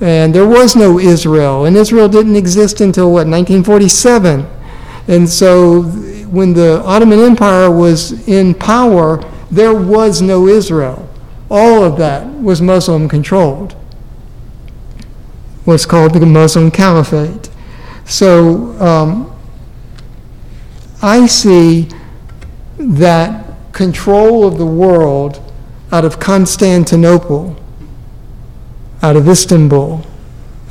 And 0.01 0.35
there 0.35 0.47
was 0.47 0.75
no 0.75 0.99
Israel, 0.99 1.65
and 1.65 1.77
Israel 1.77 2.09
didn't 2.09 2.35
exist 2.35 2.81
until 2.81 3.07
what, 3.07 3.27
1947? 3.27 4.45
And 5.07 5.29
so 5.29 5.83
when 5.83 6.53
the 6.53 6.81
Ottoman 6.83 7.19
Empire 7.19 7.71
was 7.71 8.27
in 8.27 8.53
power, 8.53 9.23
there 9.49 9.73
was 9.73 10.21
no 10.21 10.47
Israel. 10.47 11.07
All 11.49 11.83
of 11.83 11.97
that 11.97 12.27
was 12.27 12.61
Muslim 12.61 13.07
controlled. 13.07 13.73
What's 15.63 15.85
called 15.85 16.13
the 16.13 16.25
Muslim 16.25 16.71
Caliphate. 16.71 17.49
So 18.05 18.79
um, 18.81 19.35
I 21.01 21.25
see 21.27 21.87
that 22.77 23.45
control 23.71 24.47
of 24.47 24.57
the 24.57 24.65
world 24.65 25.41
out 25.91 26.05
of 26.05 26.19
Constantinople, 26.19 27.55
out 29.05 29.15
of 29.15 29.29
Istanbul, 29.29 30.03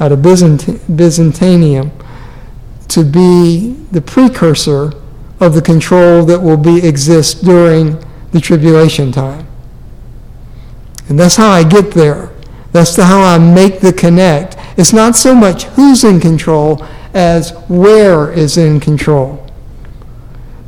out 0.01 0.11
of 0.11 0.19
Byzant- 0.19 0.97
Byzantium, 0.97 1.93
to 2.89 3.05
be 3.05 3.75
the 3.93 4.01
precursor 4.01 4.93
of 5.39 5.55
the 5.55 5.63
control 5.63 6.25
that 6.25 6.41
will 6.41 6.57
be 6.57 6.85
exist 6.85 7.45
during 7.45 8.05
the 8.33 8.41
tribulation 8.41 9.13
time. 9.13 9.47
And 11.09 11.17
that's 11.17 11.37
how 11.37 11.49
I 11.49 11.63
get 11.63 11.93
there. 11.93 12.33
That's 12.73 12.97
the, 12.97 13.05
how 13.05 13.23
I 13.23 13.39
make 13.39 13.79
the 13.79 13.93
connect. 13.93 14.57
It's 14.77 14.93
not 14.93 15.15
so 15.15 15.33
much 15.33 15.65
who's 15.77 16.03
in 16.03 16.19
control 16.19 16.85
as 17.15 17.53
where 17.69 18.33
is 18.33 18.57
in 18.57 18.81
control. 18.81 19.47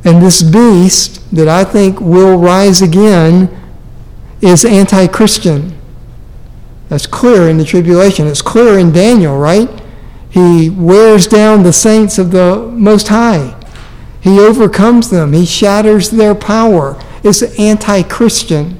And 0.05 0.21
this 0.21 0.41
beast 0.41 1.35
that 1.35 1.49
I 1.49 1.65
think 1.65 1.99
will 1.99 2.37
rise 2.37 2.81
again 2.81 3.49
is 4.39 4.63
anti 4.63 5.07
Christian. 5.07 5.77
That's 6.89 7.05
clear 7.05 7.49
in 7.49 7.57
the 7.57 7.65
tribulation. 7.65 8.27
It's 8.27 8.41
clear 8.41 8.79
in 8.79 8.91
Daniel, 8.91 9.37
right? 9.37 9.69
He 10.29 10.69
wears 10.69 11.27
down 11.27 11.63
the 11.63 11.73
saints 11.73 12.17
of 12.17 12.31
the 12.31 12.57
Most 12.73 13.07
High. 13.07 13.55
He 14.21 14.39
overcomes 14.39 15.09
them. 15.09 15.33
He 15.33 15.45
shatters 15.45 16.09
their 16.09 16.35
power. 16.35 17.01
It's 17.23 17.41
anti 17.59 18.03
Christian. 18.03 18.79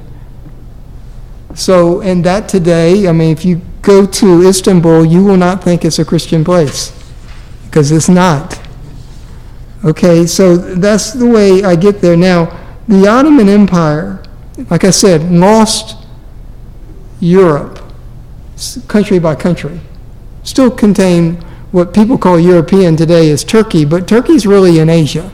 So, 1.54 2.00
and 2.02 2.24
that 2.24 2.48
today, 2.48 3.08
I 3.08 3.12
mean, 3.12 3.32
if 3.32 3.44
you 3.44 3.60
go 3.82 4.06
to 4.06 4.46
Istanbul, 4.46 5.04
you 5.04 5.24
will 5.24 5.36
not 5.36 5.64
think 5.64 5.84
it's 5.84 5.98
a 5.98 6.04
Christian 6.04 6.44
place 6.44 6.92
because 7.66 7.90
it's 7.90 8.08
not. 8.08 8.60
Okay, 9.84 10.26
so 10.26 10.56
that's 10.56 11.12
the 11.12 11.26
way 11.26 11.62
I 11.62 11.76
get 11.76 12.00
there. 12.00 12.16
Now, 12.16 12.46
the 12.88 13.06
Ottoman 13.06 13.48
Empire, 13.48 14.22
like 14.70 14.84
I 14.84 14.90
said, 14.90 15.30
lost 15.30 16.04
Europe, 17.20 17.77
country 18.88 19.18
by 19.18 19.34
country. 19.34 19.80
Still 20.42 20.70
contain 20.70 21.34
what 21.72 21.92
people 21.92 22.16
call 22.16 22.38
European 22.38 22.96
today 22.96 23.28
is 23.28 23.44
Turkey, 23.44 23.84
but 23.84 24.08
Turkey's 24.08 24.46
really 24.46 24.78
in 24.78 24.88
Asia. 24.88 25.30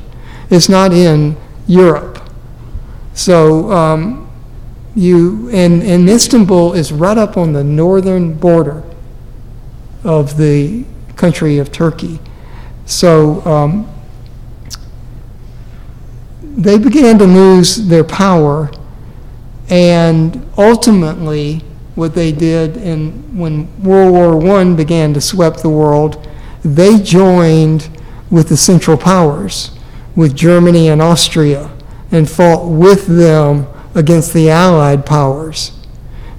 It's 0.51 0.69
not 0.69 0.93
in 0.93 1.37
Europe. 1.67 2.19
So 3.15 3.71
um, 3.71 4.31
you 4.97 5.49
and, 5.51 5.83
and 5.83 6.09
Istanbul 6.09 6.75
is 6.75 6.93
right 6.93 7.17
up 7.17 7.37
on 7.37 7.53
the 7.53 7.65
northern 7.65 8.35
border 8.35 8.83
of 10.03 10.37
the 10.37 10.85
country 11.17 11.59
of 11.59 11.73
Turkey. 11.73 12.21
So 12.87 13.45
um, 13.47 13.91
they 16.43 16.79
began 16.79 17.19
to 17.19 17.25
lose 17.25 17.89
their 17.89 18.05
power, 18.05 18.71
and 19.69 20.47
ultimately, 20.59 21.63
what 21.95 22.15
they 22.15 22.33
did 22.33 22.77
in, 22.77 23.13
when 23.39 23.83
World 23.83 24.13
War 24.13 24.61
I 24.61 24.75
began 24.75 25.15
to 25.15 25.21
sweep 25.21 25.57
the 25.57 25.69
world, 25.69 26.27
they 26.65 26.99
joined 26.99 27.89
with 28.31 28.49
the 28.49 28.57
Central 28.57 28.97
Powers, 28.97 29.71
with 30.17 30.35
Germany 30.35 30.89
and 30.89 31.01
Austria, 31.01 31.71
and 32.11 32.29
fought 32.29 32.69
with 32.69 33.07
them 33.07 33.67
against 33.95 34.33
the 34.33 34.51
Allied 34.51 35.07
powers. 35.07 35.73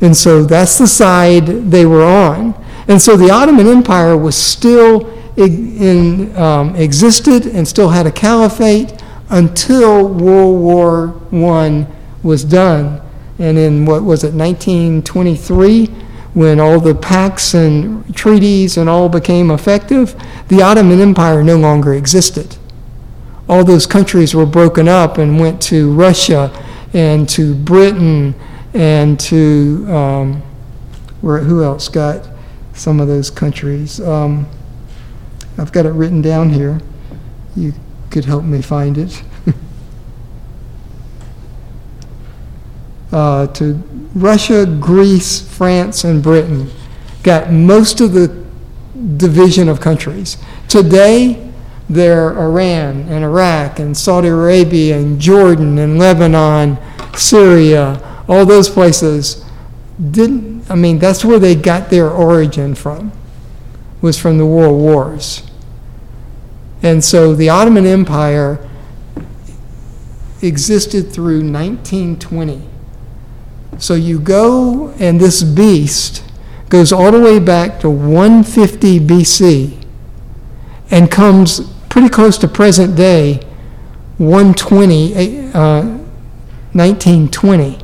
And 0.02 0.16
so 0.16 0.44
that's 0.44 0.78
the 0.78 0.88
side 0.88 1.46
they 1.46 1.86
were 1.86 2.04
on. 2.04 2.54
And 2.88 3.02
so 3.02 3.16
the 3.16 3.32
Ottoman 3.32 3.68
Empire 3.68 4.18
was 4.18 4.36
still 4.36 5.12
in, 5.38 6.36
um, 6.38 6.76
existed 6.76 7.48
and 7.48 7.68
still 7.68 7.90
had 7.90 8.06
a 8.06 8.12
caliphate 8.12 8.94
until 9.30 10.08
World 10.08 10.62
War 10.62 11.22
I 11.32 11.88
was 12.24 12.44
done. 12.44 13.02
And 13.40 13.58
in 13.58 13.86
what 13.86 14.04
was 14.04 14.24
it, 14.24 14.34
1923, 14.34 15.88
when 16.34 16.60
all 16.60 16.80
the 16.80 16.94
pacts 16.94 17.54
and 17.54 18.16
treaties 18.16 18.78
and 18.78 18.90
all 18.90 19.10
became 19.10 19.52
effective, 19.52 20.16
the 20.50 20.62
Ottoman 20.62 21.00
Empire 21.00 21.44
no 21.44 21.58
longer 21.58 21.94
existed. 21.94 22.58
All 23.48 23.64
those 23.64 23.86
countries 23.86 24.34
were 24.34 24.46
broken 24.46 24.88
up 24.88 25.18
and 25.18 25.40
went 25.40 25.62
to 25.64 25.94
Russia 25.94 26.52
and 26.94 27.28
to 27.30 27.54
Britain 27.54 28.34
and 28.74 29.20
to 29.22 29.86
um, 29.90 30.44
where 31.22 31.40
who 31.40 31.64
else 31.64 31.88
got 31.88 32.28
some 32.74 33.00
of 33.00 33.08
those 33.08 33.30
countries? 33.30 34.02
Um, 34.02 34.48
I've 35.58 35.72
got 35.72 35.86
it 35.86 35.92
written 35.92 36.22
down 36.22 36.50
here. 36.50 36.82
You 37.56 37.74
could 38.10 38.26
help 38.26 38.44
me 38.44 38.62
find 38.62 38.98
it. 38.98 39.24
Uh, 43.16 43.48
to 43.48 43.76
Russia, 44.14 44.66
Greece, 44.66 45.40
France, 45.40 46.04
and 46.04 46.22
Britain 46.22 46.70
got 47.24 47.50
most 47.50 48.02
of 48.02 48.12
the 48.12 48.44
division 49.16 49.70
of 49.70 49.80
countries. 49.80 50.36
Today, 50.68 51.50
they're 51.90 52.38
Iran 52.38 53.08
and 53.08 53.24
Iraq 53.24 53.80
and 53.80 53.96
Saudi 53.96 54.28
Arabia 54.28 54.98
and 54.98 55.18
Jordan 55.18 55.78
and 55.78 55.98
Lebanon, 55.98 56.78
Syria, 57.16 58.24
all 58.28 58.46
those 58.46 58.70
places 58.70 59.46
didn't, 60.12 60.70
I 60.70 60.76
mean, 60.76 61.00
that's 61.00 61.24
where 61.24 61.40
they 61.40 61.56
got 61.56 61.90
their 61.90 62.10
origin 62.10 62.76
from, 62.76 63.14
was 64.02 64.20
from 64.20 64.38
the 64.38 64.46
world 64.46 64.78
wars. 64.78 65.50
And 66.84 67.02
so 67.02 67.34
the 67.34 67.48
Ottoman 67.48 67.86
Empire 67.86 68.60
existed 70.42 71.14
through 71.14 71.50
1920. 71.50 72.75
So 73.78 73.94
you 73.94 74.20
go, 74.20 74.90
and 75.00 75.20
this 75.20 75.44
beast 75.44 76.24
goes 76.70 76.92
all 76.92 77.12
the 77.12 77.20
way 77.20 77.40
back 77.40 77.80
to 77.82 77.90
150 77.90 79.00
BC 79.00 79.86
and 80.92 81.12
comes 81.12 81.62
pretty 81.90 82.10
close 82.10 82.38
to 82.40 82.48
present 82.48 82.96
day 82.96 83.36
120, 84.18 85.54
uh, 85.54 85.84
1920. 86.74 87.80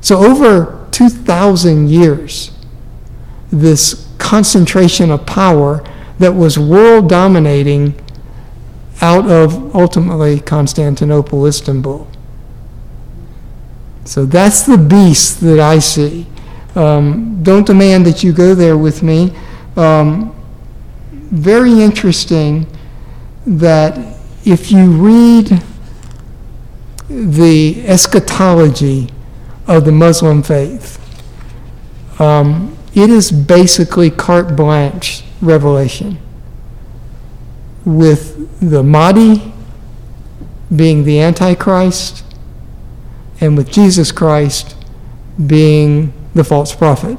So 0.00 0.18
over 0.18 0.86
2,000 0.90 1.88
years, 1.88 2.50
this 3.50 4.06
concentration 4.18 5.10
of 5.10 5.26
power 5.26 5.84
that 6.18 6.32
was 6.32 6.58
world 6.58 7.08
dominating 7.08 7.94
out 9.00 9.26
of 9.30 9.74
ultimately 9.74 10.40
Constantinople, 10.40 11.46
Istanbul. 11.46 12.08
So 14.06 14.24
that's 14.24 14.62
the 14.62 14.78
beast 14.78 15.40
that 15.40 15.58
I 15.58 15.80
see. 15.80 16.26
Um, 16.76 17.42
don't 17.42 17.66
demand 17.66 18.06
that 18.06 18.22
you 18.22 18.32
go 18.32 18.54
there 18.54 18.78
with 18.78 19.02
me. 19.02 19.34
Um, 19.76 20.32
very 21.10 21.82
interesting 21.82 22.66
that 23.46 24.16
if 24.44 24.70
you 24.70 24.90
read 24.92 25.60
the 27.08 27.84
eschatology 27.86 29.08
of 29.66 29.84
the 29.84 29.92
Muslim 29.92 30.42
faith, 30.42 31.00
um, 32.20 32.76
it 32.94 33.10
is 33.10 33.32
basically 33.32 34.10
carte 34.10 34.54
blanche 34.56 35.24
revelation 35.42 36.18
with 37.84 38.60
the 38.60 38.82
Mahdi 38.82 39.52
being 40.74 41.04
the 41.04 41.20
Antichrist 41.20 42.22
and 43.40 43.56
with 43.56 43.70
Jesus 43.70 44.12
Christ 44.12 44.76
being 45.46 46.12
the 46.34 46.44
false 46.44 46.74
prophet. 46.74 47.18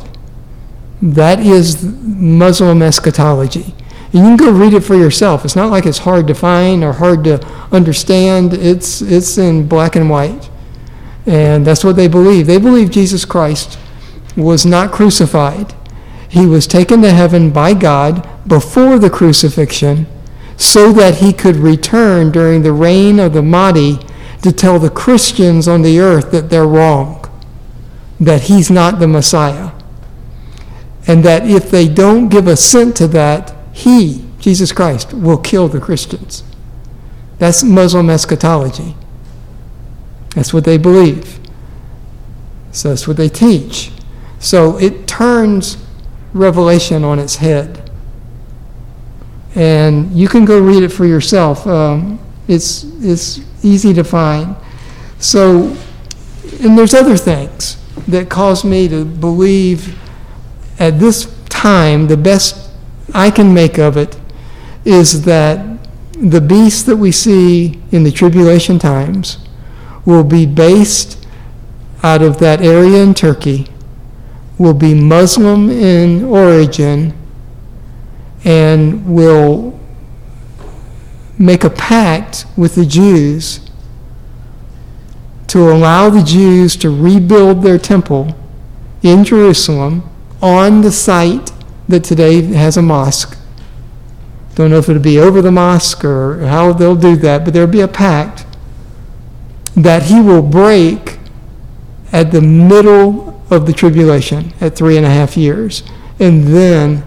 That 1.01 1.39
is 1.39 1.83
Muslim 1.83 2.81
eschatology. 2.81 3.73
And 4.13 4.13
you 4.13 4.21
can 4.21 4.37
go 4.37 4.51
read 4.51 4.73
it 4.73 4.81
for 4.81 4.95
yourself. 4.95 5.45
It's 5.45 5.55
not 5.55 5.69
like 5.69 5.85
it's 5.85 5.99
hard 5.99 6.27
to 6.27 6.33
find 6.33 6.83
or 6.83 6.93
hard 6.93 7.23
to 7.25 7.45
understand. 7.71 8.53
It's, 8.53 9.01
it's 9.01 9.37
in 9.37 9.67
black 9.67 9.95
and 9.95 10.09
white. 10.09 10.49
And 11.25 11.67
that's 11.67 11.83
what 11.83 11.97
they 11.97 12.07
believe. 12.07 12.47
They 12.47 12.57
believe 12.57 12.89
Jesus 12.89 13.25
Christ 13.25 13.77
was 14.35 14.65
not 14.65 14.91
crucified. 14.91 15.75
He 16.29 16.45
was 16.45 16.67
taken 16.67 17.01
to 17.01 17.11
heaven 17.11 17.51
by 17.51 17.73
God 17.73 18.27
before 18.47 18.97
the 18.97 19.09
crucifixion 19.09 20.07
so 20.55 20.91
that 20.93 21.15
he 21.15 21.33
could 21.33 21.57
return 21.57 22.31
during 22.31 22.63
the 22.63 22.73
reign 22.73 23.19
of 23.19 23.33
the 23.33 23.41
Mahdi 23.41 23.99
to 24.47 24.55
tell 24.55 24.79
the 24.79 24.89
Christians 24.89 25.67
on 25.67 25.81
the 25.81 25.99
earth 25.99 26.31
that 26.31 26.49
they're 26.49 26.65
wrong, 26.65 27.29
that 28.19 28.43
he's 28.43 28.71
not 28.71 28.99
the 28.99 29.07
Messiah, 29.07 29.71
and 31.05 31.23
that 31.25 31.45
if 31.45 31.69
they 31.69 31.87
don't 31.87 32.29
give 32.29 32.47
assent 32.47 32.95
to 32.97 33.07
that, 33.07 33.53
he, 33.73 34.25
Jesus 34.39 34.71
Christ, 34.71 35.13
will 35.13 35.37
kill 35.37 35.67
the 35.67 35.81
Christians. 35.81 36.43
That's 37.39 37.61
Muslim 37.61 38.09
eschatology. 38.09 38.95
That's 40.33 40.53
what 40.53 40.63
they 40.63 40.77
believe. 40.77 41.39
So 42.71 42.89
that's 42.89 43.07
what 43.07 43.17
they 43.17 43.29
teach. 43.29 43.91
So 44.39 44.77
it 44.77 45.07
turns 45.07 45.77
Revelation 46.33 47.03
on 47.03 47.19
its 47.19 47.37
head. 47.37 47.89
And 49.55 50.11
you 50.13 50.27
can 50.27 50.45
go 50.45 50.59
read 50.59 50.83
it 50.83 50.89
for 50.89 51.05
yourself. 51.05 51.67
Um, 51.67 52.19
it's, 52.47 52.83
it's 53.01 53.41
easy 53.63 53.93
to 53.93 54.03
find. 54.03 54.55
So 55.19 55.75
and 56.61 56.77
there's 56.77 56.93
other 56.93 57.17
things 57.17 57.77
that 58.07 58.29
cause 58.29 58.63
me 58.63 58.87
to 58.87 59.05
believe 59.05 59.97
at 60.79 60.99
this 60.99 61.33
time, 61.49 62.07
the 62.07 62.17
best 62.17 62.71
I 63.13 63.31
can 63.31 63.53
make 63.53 63.77
of 63.77 63.97
it 63.97 64.17
is 64.85 65.23
that 65.23 65.79
the 66.19 66.41
beast 66.41 66.85
that 66.85 66.97
we 66.97 67.11
see 67.11 67.81
in 67.91 68.03
the 68.03 68.11
tribulation 68.11 68.79
times 68.79 69.37
will 70.05 70.23
be 70.23 70.45
based 70.45 71.25
out 72.03 72.21
of 72.21 72.39
that 72.39 72.61
area 72.61 73.03
in 73.03 73.13
Turkey, 73.13 73.67
will 74.57 74.73
be 74.73 74.93
Muslim 74.93 75.69
in 75.69 76.23
origin, 76.23 77.13
and 78.45 79.05
will 79.05 79.77
make 81.37 81.63
a 81.63 81.69
pact 81.69 82.45
with 82.55 82.75
the 82.75 82.85
Jews 82.85 83.61
to 85.47 85.71
allow 85.71 86.09
the 86.09 86.23
Jews 86.23 86.75
to 86.77 86.89
rebuild 86.89 87.63
their 87.63 87.77
temple 87.77 88.35
in 89.01 89.23
Jerusalem 89.23 90.09
on 90.41 90.81
the 90.81 90.91
site 90.91 91.51
that 91.87 92.03
today 92.03 92.41
has 92.41 92.77
a 92.77 92.81
mosque. 92.81 93.37
Don't 94.55 94.71
know 94.71 94.79
if 94.79 94.89
it'll 94.89 95.01
be 95.01 95.19
over 95.19 95.41
the 95.41 95.51
mosque 95.51 96.03
or 96.03 96.45
how 96.45 96.73
they'll 96.73 96.95
do 96.95 97.15
that, 97.17 97.45
but 97.45 97.53
there'll 97.53 97.69
be 97.69 97.81
a 97.81 97.87
pact 97.87 98.45
that 99.75 100.03
he 100.03 100.19
will 100.19 100.41
break 100.41 101.19
at 102.11 102.31
the 102.31 102.41
middle 102.41 103.41
of 103.51 103.65
the 103.65 103.73
tribulation 103.73 104.53
at 104.59 104.75
three 104.75 104.97
and 104.97 105.05
a 105.05 105.09
half 105.09 105.37
years. 105.37 105.83
And 106.19 106.45
then 106.45 107.05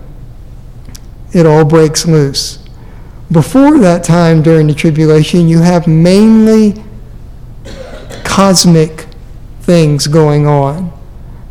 it 1.33 1.45
all 1.45 1.64
breaks 1.64 2.07
loose. 2.07 2.60
Before 3.33 3.78
that 3.78 4.03
time 4.03 4.43
during 4.43 4.66
the 4.66 4.74
tribulation, 4.74 5.49
you 5.49 5.61
have 5.61 5.87
mainly 5.87 6.83
cosmic 8.24 9.07
things 9.61 10.09
going 10.09 10.47
on. 10.49 10.93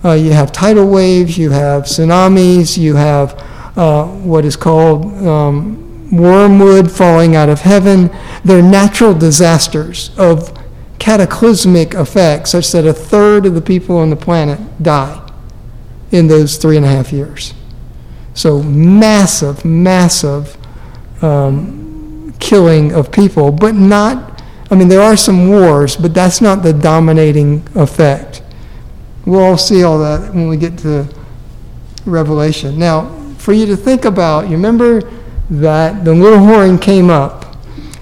Uh, 0.04 0.14
you 0.14 0.32
have 0.32 0.52
tidal 0.52 0.90
waves, 0.90 1.38
you 1.38 1.52
have 1.52 1.84
tsunamis, 1.84 2.78
you 2.78 2.96
have 2.96 3.34
uh, 3.78 4.06
what 4.06 4.44
is 4.44 4.58
called 4.58 5.06
um, 5.26 6.12
wormwood 6.12 6.92
falling 6.92 7.36
out 7.36 7.48
of 7.48 7.62
heaven. 7.62 8.10
They're 8.44 8.62
natural 8.62 9.14
disasters 9.14 10.12
of 10.18 10.58
cataclysmic 11.00 11.94
effects, 11.94 12.52
such 12.52 12.72
that 12.74 12.86
a 12.86 12.94
third 12.94 13.46
of 13.46 13.54
the 13.54 13.62
people 13.62 13.98
on 13.98 14.10
the 14.10 14.16
planet 14.18 14.60
die 14.84 15.32
in 16.12 16.28
those 16.28 16.58
three 16.58 16.76
and 16.76 16.86
a 16.86 16.90
half 16.90 17.14
years. 17.14 17.54
So, 18.34 18.62
massive, 18.64 19.64
massive 19.64 20.58
um, 21.22 22.34
killing 22.40 22.94
of 22.94 23.12
people, 23.12 23.52
but 23.52 23.76
not, 23.76 24.42
I 24.72 24.76
mean, 24.76 24.88
there 24.88 25.02
are 25.02 25.18
some 25.18 25.50
wars, 25.50 25.96
but 25.96 26.14
that's 26.14 26.42
not 26.42 26.64
the 26.64 26.74
dominating 26.74 27.68
effect. 27.76 28.42
We'll 29.26 29.44
all 29.44 29.58
see 29.58 29.84
all 29.84 30.00
that 30.00 30.34
when 30.34 30.48
we 30.48 30.58
get 30.58 30.78
to 30.80 31.08
Revelation. 32.06 32.80
Now, 32.80 33.10
for 33.38 33.54
you 33.54 33.66
to 33.68 33.76
think 33.76 34.06
about, 34.06 34.46
you 34.46 34.52
remember 34.52 35.02
that 35.50 36.06
the 36.06 36.14
little 36.14 36.40
horn 36.40 36.78
came 36.78 37.10
up, 37.10 37.58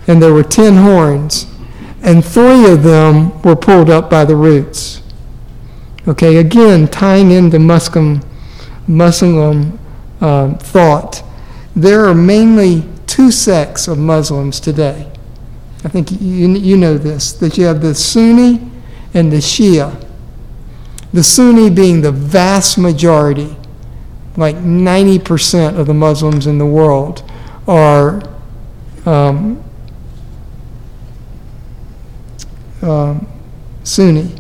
and 0.08 0.22
there 0.22 0.34
were 0.34 0.44
ten 0.44 0.76
horns, 0.76 1.48
and 2.02 2.24
three 2.24 2.72
of 2.72 2.84
them 2.84 3.42
were 3.42 3.56
pulled 3.56 3.90
up 3.90 4.10
by 4.10 4.24
the 4.24 4.36
roots. 4.36 5.02
Okay, 6.08 6.38
again, 6.38 6.88
tying 6.88 7.32
into 7.32 7.60
Muslim, 7.60 8.22
Muslim 8.88 9.78
uh, 10.22 10.54
thought, 10.56 11.24
there 11.76 12.06
are 12.06 12.16
mainly 12.16 12.86
two 13.08 13.32
sects 13.32 13.88
of 13.88 13.98
Muslims 13.98 14.60
today. 14.60 15.12
I 15.84 15.90
think 15.90 16.12
you, 16.12 16.50
you 16.50 16.78
know 16.78 16.98
this, 16.98 17.34
that 17.34 17.58
you 17.58 17.66
have 17.66 17.82
the 17.82 17.96
Sunni 17.96 18.62
and 19.14 19.32
the 19.32 19.38
Shia. 19.38 20.06
The 21.14 21.24
Sunni 21.24 21.70
being 21.70 22.02
the 22.02 22.12
vast 22.12 22.78
majority, 22.78 23.56
like 24.36 24.56
90% 24.58 25.80
of 25.80 25.88
the 25.88 25.94
Muslims 25.94 26.46
in 26.46 26.58
the 26.58 26.66
world, 26.66 27.24
are 27.68 28.22
um, 29.06 29.64
um, 32.82 33.28
Sunni. 33.84 34.36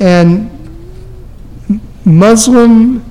And 0.00 0.50
Muslim 2.04 3.04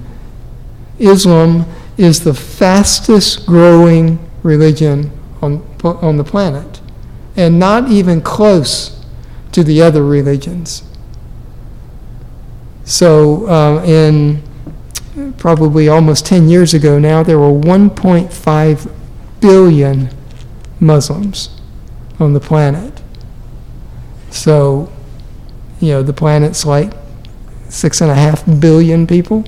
Islam 1.00 1.66
is 1.98 2.24
the 2.24 2.34
fastest 2.34 3.46
growing 3.46 4.20
religion 4.44 5.12
on, 5.42 5.66
on 5.84 6.18
the 6.18 6.24
planet, 6.24 6.82
and 7.36 7.58
not 7.58 7.90
even 7.90 8.22
close 8.22 9.02
to 9.52 9.64
the 9.64 9.82
other 9.82 10.06
religions. 10.06 10.84
So, 12.84 13.48
uh, 13.48 13.84
in 13.86 14.44
probably 15.38 15.88
almost 15.88 16.26
10 16.26 16.50
years 16.50 16.74
ago 16.74 17.00
now, 17.00 17.24
there 17.24 17.40
were 17.40 17.52
1.5 17.52 18.92
billion 19.40 20.10
Muslims 20.80 21.62
on 22.20 22.34
the 22.34 22.40
planet. 22.40 23.02
So, 24.30 24.92
you 25.80 25.90
know, 25.90 26.04
the 26.04 26.14
planet's 26.14 26.66
like 26.66 26.94
six 27.70 28.02
and 28.02 28.10
a 28.10 28.16
half 28.16 28.44
billion 28.60 29.08
people. 29.08 29.46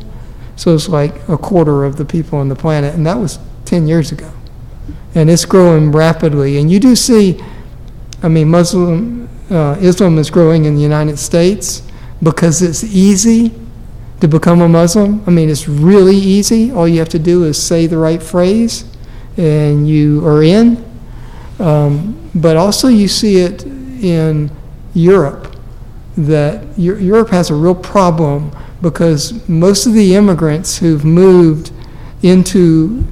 So 0.55 0.73
it's 0.73 0.87
like 0.87 1.27
a 1.27 1.37
quarter 1.37 1.83
of 1.83 1.97
the 1.97 2.05
people 2.05 2.39
on 2.39 2.49
the 2.49 2.55
planet, 2.55 2.95
and 2.95 3.05
that 3.05 3.17
was 3.17 3.39
10 3.65 3.87
years 3.87 4.11
ago. 4.11 4.31
And 5.15 5.29
it's 5.29 5.45
growing 5.45 5.91
rapidly. 5.91 6.57
And 6.59 6.69
you 6.69 6.79
do 6.79 6.95
see, 6.95 7.41
I 8.21 8.27
mean, 8.27 8.49
Muslim 8.49 9.25
uh, 9.49 9.77
Islam 9.79 10.17
is 10.17 10.29
growing 10.29 10.65
in 10.65 10.75
the 10.75 10.81
United 10.81 11.17
States 11.17 11.83
because 12.23 12.61
it's 12.61 12.83
easy 12.83 13.51
to 14.19 14.27
become 14.27 14.61
a 14.61 14.67
Muslim. 14.67 15.23
I 15.27 15.31
mean, 15.31 15.49
it's 15.49 15.67
really 15.67 16.15
easy. 16.15 16.71
All 16.71 16.87
you 16.87 16.99
have 16.99 17.09
to 17.09 17.19
do 17.19 17.43
is 17.43 17.61
say 17.61 17.85
the 17.87 17.97
right 17.97 18.21
phrase, 18.21 18.85
and 19.37 19.87
you 19.87 20.25
are 20.25 20.41
in. 20.41 20.83
Um, 21.59 22.29
but 22.33 22.57
also, 22.57 22.87
you 22.87 23.07
see 23.07 23.37
it 23.37 23.63
in 23.65 24.49
Europe 24.93 25.55
that 26.17 26.65
Europe 26.77 27.29
has 27.29 27.49
a 27.49 27.55
real 27.55 27.75
problem 27.75 28.51
because 28.81 29.47
most 29.49 29.85
of 29.85 29.93
the 29.93 30.15
immigrants 30.15 30.77
who've 30.77 31.03
moved 31.03 31.71
into 32.23 33.05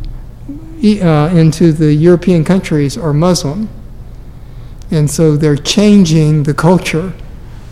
uh, 1.02 1.30
into 1.30 1.72
the 1.72 1.94
European 1.94 2.44
countries 2.44 2.98
are 2.98 3.14
Muslim, 3.14 3.70
and 4.92 5.10
so 5.10 5.38
they're 5.38 5.56
changing 5.56 6.44
the 6.44 6.54
culture 6.54 7.14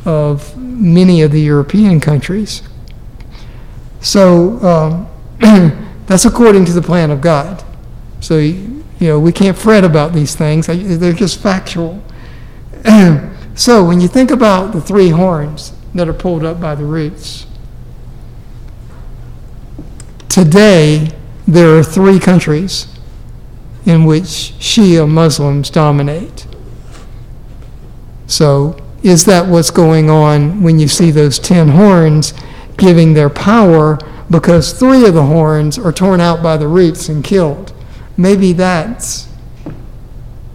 of 0.05 0.57
many 0.57 1.21
of 1.21 1.31
the 1.31 1.41
European 1.41 1.99
countries. 1.99 2.63
So 3.99 4.59
um, 4.65 5.07
that's 6.05 6.25
according 6.25 6.65
to 6.65 6.73
the 6.73 6.81
plan 6.81 7.11
of 7.11 7.21
God. 7.21 7.63
So 8.19 8.37
you 8.37 8.83
know 8.99 9.19
we 9.19 9.31
can't 9.31 9.57
fret 9.57 9.83
about 9.83 10.13
these 10.13 10.35
things; 10.35 10.67
they're 10.67 11.13
just 11.13 11.39
factual. 11.39 12.01
so 13.55 13.85
when 13.85 14.01
you 14.01 14.07
think 14.07 14.31
about 14.31 14.73
the 14.73 14.81
three 14.81 15.09
horns 15.09 15.73
that 15.93 16.07
are 16.07 16.13
pulled 16.13 16.43
up 16.43 16.59
by 16.59 16.73
the 16.75 16.85
roots 16.85 17.45
Today, 20.31 21.09
there 21.45 21.77
are 21.77 21.83
three 21.83 22.17
countries 22.17 22.87
in 23.85 24.05
which 24.05 24.25
Shia 24.59 25.09
Muslims 25.09 25.69
dominate. 25.69 26.45
So, 28.27 28.77
is 29.03 29.25
that 29.25 29.47
what's 29.47 29.71
going 29.71 30.09
on 30.09 30.61
when 30.61 30.79
you 30.79 30.87
see 30.87 31.11
those 31.11 31.39
ten 31.39 31.69
horns 31.69 32.33
giving 32.77 33.13
their 33.13 33.29
power 33.29 33.99
because 34.29 34.73
three 34.73 35.05
of 35.05 35.13
the 35.13 35.25
horns 35.25 35.77
are 35.77 35.91
torn 35.91 36.21
out 36.21 36.43
by 36.43 36.57
the 36.57 36.67
roots 36.67 37.09
and 37.09 37.23
killed? 37.23 37.73
Maybe 38.17 38.53
that 38.53 39.25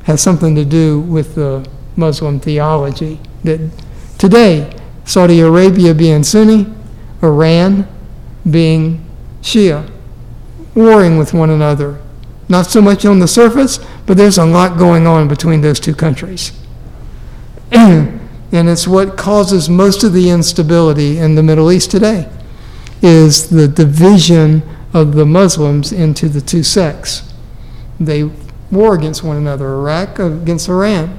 has 0.04 0.20
something 0.20 0.54
to 0.54 0.64
do 0.64 1.00
with 1.00 1.34
the 1.34 1.68
Muslim 1.96 2.38
theology 2.38 3.18
that 3.42 3.70
today, 4.18 4.72
Saudi 5.04 5.40
Arabia 5.40 5.94
being 5.94 6.22
Sunni, 6.22 6.72
Iran 7.22 7.88
being 8.48 9.04
Shia, 9.42 9.90
warring 10.74 11.18
with 11.18 11.34
one 11.34 11.50
another. 11.50 12.00
Not 12.48 12.66
so 12.66 12.80
much 12.80 13.04
on 13.04 13.18
the 13.18 13.28
surface, 13.28 13.78
but 14.06 14.16
there's 14.16 14.38
a 14.38 14.44
lot 14.44 14.78
going 14.78 15.06
on 15.06 15.28
between 15.28 15.60
those 15.60 15.80
two 15.80 15.94
countries. 15.94 16.52
and 17.72 18.20
it's 18.52 18.86
what 18.86 19.16
causes 19.16 19.68
most 19.68 20.04
of 20.04 20.12
the 20.12 20.30
instability 20.30 21.18
in 21.18 21.34
the 21.34 21.42
Middle 21.42 21.72
East 21.72 21.90
today 21.90 22.28
is 23.02 23.50
the 23.50 23.68
division 23.68 24.62
of 24.94 25.14
the 25.14 25.26
Muslims 25.26 25.92
into 25.92 26.28
the 26.28 26.40
two 26.40 26.62
sects. 26.62 27.34
They 27.98 28.24
war 28.70 28.94
against 28.94 29.22
one 29.22 29.36
another, 29.36 29.74
Iraq 29.74 30.18
against 30.18 30.68
Iran. 30.68 31.18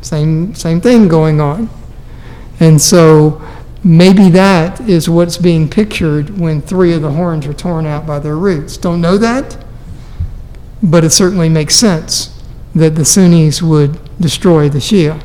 Same 0.00 0.54
same 0.54 0.80
thing 0.80 1.08
going 1.08 1.40
on. 1.40 1.68
And 2.60 2.80
so 2.80 3.42
Maybe 3.84 4.28
that 4.30 4.80
is 4.80 5.08
what's 5.08 5.36
being 5.36 5.68
pictured 5.68 6.38
when 6.38 6.60
three 6.60 6.92
of 6.92 7.02
the 7.02 7.12
horns 7.12 7.46
are 7.46 7.54
torn 7.54 7.86
out 7.86 8.06
by 8.06 8.18
their 8.18 8.36
roots. 8.36 8.76
Don't 8.76 9.00
know 9.00 9.16
that, 9.18 9.56
but 10.82 11.04
it 11.04 11.10
certainly 11.10 11.48
makes 11.48 11.74
sense 11.74 12.34
that 12.74 12.94
the 12.94 13.04
Sunnis 13.04 13.62
would 13.62 13.98
destroy 14.20 14.68
the 14.68 14.78
Shia, 14.78 15.22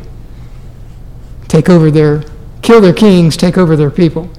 take 1.47 1.70
over 1.70 1.91
their 1.91 2.24
kill 2.64 2.82
their 2.82 2.93
kings, 2.93 3.38
take 3.38 3.58
over 3.58 3.76
their 3.76 3.91
people, 3.91 4.30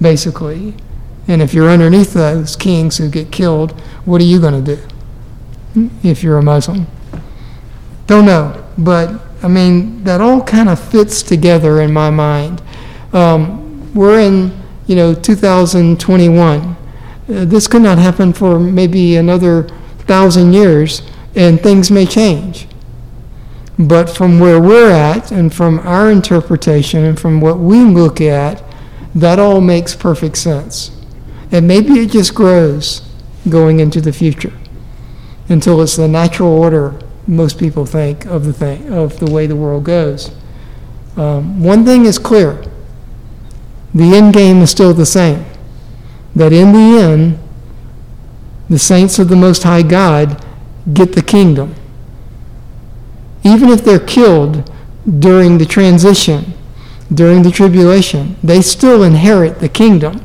basically. 0.00 0.74
And 1.26 1.40
if 1.40 1.54
you're 1.54 1.70
underneath 1.70 2.12
those 2.12 2.56
kings 2.56 2.98
who 2.98 3.08
get 3.08 3.32
killed, 3.32 3.70
what 4.04 4.20
are 4.20 4.24
you 4.24 4.40
going 4.40 4.62
to 4.62 4.76
do 4.76 5.90
if 6.02 6.22
you're 6.22 6.36
a 6.36 6.42
Muslim? 6.42 6.86
Don't 8.06 8.26
know. 8.26 8.62
But, 8.76 9.20
I 9.42 9.48
mean, 9.48 10.04
that 10.04 10.20
all 10.20 10.42
kind 10.42 10.68
of 10.68 10.78
fits 10.78 11.22
together 11.22 11.80
in 11.80 11.92
my 11.92 12.10
mind. 12.10 12.60
Um, 13.12 13.94
we're 13.94 14.20
in, 14.20 14.52
you 14.86 14.96
know, 14.96 15.14
2021. 15.14 16.60
Uh, 16.60 16.76
this 17.26 17.66
could 17.66 17.82
not 17.82 17.96
happen 17.96 18.32
for 18.32 18.58
maybe 18.58 19.16
another 19.16 19.68
thousand 20.06 20.52
years, 20.52 21.02
and 21.34 21.60
things 21.60 21.90
may 21.90 22.06
change. 22.06 22.66
But 23.78 24.08
from 24.08 24.38
where 24.38 24.60
we're 24.60 24.90
at, 24.90 25.32
and 25.32 25.52
from 25.52 25.80
our 25.80 26.10
interpretation, 26.10 27.04
and 27.04 27.18
from 27.18 27.40
what 27.40 27.58
we 27.58 27.80
look 27.80 28.20
at, 28.20 28.62
that 29.14 29.38
all 29.38 29.60
makes 29.60 29.94
perfect 29.94 30.36
sense. 30.36 30.90
And 31.50 31.66
maybe 31.68 31.94
it 31.94 32.10
just 32.10 32.34
grows 32.34 33.02
going 33.48 33.80
into 33.80 34.00
the 34.00 34.12
future 34.12 34.52
until 35.48 35.82
it's 35.82 35.96
the 35.96 36.08
natural 36.08 36.50
order 36.50 36.98
most 37.26 37.58
people 37.58 37.86
think 37.86 38.26
of 38.26 38.44
the 38.44 38.52
thing 38.52 38.92
of 38.92 39.18
the 39.18 39.30
way 39.30 39.46
the 39.46 39.56
world 39.56 39.84
goes. 39.84 40.30
Um, 41.16 41.62
one 41.62 41.84
thing 41.84 42.04
is 42.04 42.18
clear: 42.18 42.62
the 43.94 44.14
end 44.14 44.34
game 44.34 44.58
is 44.58 44.70
still 44.70 44.92
the 44.92 45.06
same. 45.06 45.44
That 46.34 46.52
in 46.52 46.72
the 46.72 47.00
end, 47.00 47.38
the 48.68 48.78
saints 48.78 49.18
of 49.18 49.28
the 49.28 49.36
Most 49.36 49.62
High 49.62 49.82
God 49.82 50.44
get 50.92 51.12
the 51.12 51.22
kingdom. 51.22 51.74
Even 53.44 53.68
if 53.68 53.84
they're 53.84 53.98
killed 53.98 54.70
during 55.18 55.58
the 55.58 55.66
transition, 55.66 56.54
during 57.12 57.42
the 57.42 57.50
tribulation, 57.50 58.36
they 58.42 58.62
still 58.62 59.02
inherit 59.02 59.58
the 59.58 59.68
kingdom 59.68 60.24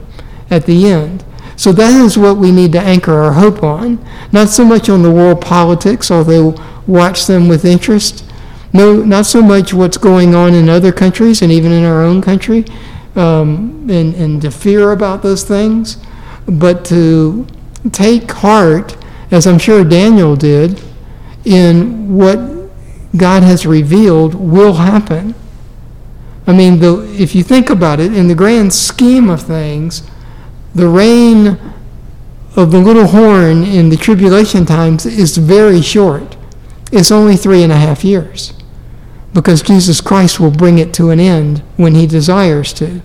at 0.50 0.66
the 0.66 0.88
end. 0.88 1.24
So 1.56 1.74
that 1.74 1.94
is 1.94 2.18
what 2.18 2.38
we 2.38 2.52
need 2.52 2.72
to 2.72 2.80
anchor 2.80 3.14
our 3.14 3.34
hope 3.34 3.64
on. 3.64 4.04
Not 4.32 4.48
so 4.48 4.64
much 4.64 4.88
on 4.88 5.02
the 5.02 5.12
world 5.12 5.42
politics, 5.42 6.10
although 6.10 6.56
watch 6.88 7.28
them 7.28 7.50
with 7.50 7.66
interest. 7.66 8.24
No, 8.72 9.04
not 9.04 9.26
so 9.26 9.42
much 9.42 9.74
what's 9.74 9.98
going 9.98 10.34
on 10.34 10.54
in 10.54 10.70
other 10.70 10.94
countries 10.94 11.42
and 11.42 11.52
even 11.52 11.72
in 11.72 11.84
our 11.84 12.02
own 12.02 12.22
country, 12.22 12.64
um, 13.16 13.90
and, 13.90 14.16
and 14.16 14.42
to 14.42 14.52
fear 14.52 14.92
about 14.92 15.22
those 15.22 15.44
things, 15.44 15.98
but 16.48 16.86
to 16.86 17.46
take 17.92 18.32
heart, 18.32 18.98
as 19.32 19.48
I'm 19.48 19.60
sure 19.60 19.84
Daniel 19.84 20.36
did, 20.36 20.82
in 21.46 22.16
what 22.16 22.38
God 23.16 23.44
has 23.44 23.66
revealed 23.66 24.36
will 24.36 24.74
happen. 24.74 25.34
I 26.46 26.54
mean, 26.54 26.80
the, 26.80 27.02
if 27.20 27.36
you 27.36 27.44
think 27.44 27.70
about 27.70 28.00
it, 28.00 28.14
in 28.14 28.28
the 28.28 28.36
grand 28.36 28.74
scheme 28.74 29.30
of 29.30 29.42
things, 29.42 30.04
the 30.74 30.88
reign 30.88 31.60
of 32.56 32.72
the 32.72 32.80
little 32.80 33.08
horn 33.08 33.64
in 33.64 33.90
the 33.90 33.98
tribulation 33.98 34.66
times 34.66 35.06
is 35.06 35.38
very 35.38 35.82
short. 35.82 36.36
It's 36.92 37.12
only 37.12 37.36
three 37.36 37.64
and 37.64 37.72
a 37.72 37.78
half 37.78 38.04
years 38.04 38.54
because 39.34 39.62
Jesus 39.62 40.02
Christ 40.02 40.40
will 40.40 40.52
bring 40.52 40.80
it 40.80 40.94
to 40.96 41.12
an 41.12 41.20
end 41.20 41.60
when 41.78 41.96
he 41.96 42.08
desires 42.08 42.74
to. 42.74 43.02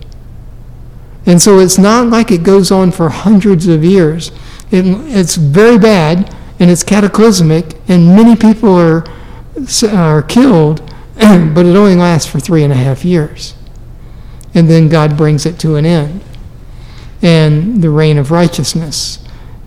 And 1.25 1.41
so 1.41 1.59
it's 1.59 1.77
not 1.77 2.07
like 2.07 2.31
it 2.31 2.43
goes 2.43 2.71
on 2.71 2.91
for 2.91 3.09
hundreds 3.09 3.67
of 3.67 3.83
years. 3.83 4.31
It, 4.71 4.85
it's 5.15 5.35
very 5.35 5.77
bad 5.77 6.35
and 6.59 6.71
it's 6.71 6.83
cataclysmic, 6.83 7.75
and 7.87 8.07
many 8.07 8.35
people 8.35 8.73
are, 8.75 9.03
are 9.91 10.21
killed, 10.23 10.79
but 11.15 11.65
it 11.65 11.75
only 11.75 11.95
lasts 11.95 12.29
for 12.29 12.39
three 12.39 12.63
and 12.63 12.71
a 12.71 12.77
half 12.77 13.03
years. 13.03 13.55
And 14.53 14.69
then 14.69 14.87
God 14.87 15.17
brings 15.17 15.45
it 15.45 15.59
to 15.59 15.75
an 15.75 15.85
end. 15.85 16.21
And 17.21 17.81
the 17.81 17.89
reign 17.89 18.17
of 18.17 18.31
righteousness 18.31 19.19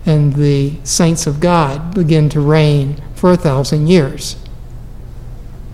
and 0.05 0.33
the 0.33 0.77
saints 0.83 1.27
of 1.27 1.39
God 1.39 1.93
begin 1.93 2.29
to 2.29 2.39
reign 2.39 3.01
for 3.13 3.31
a 3.31 3.37
thousand 3.37 3.87
years. 3.87 4.35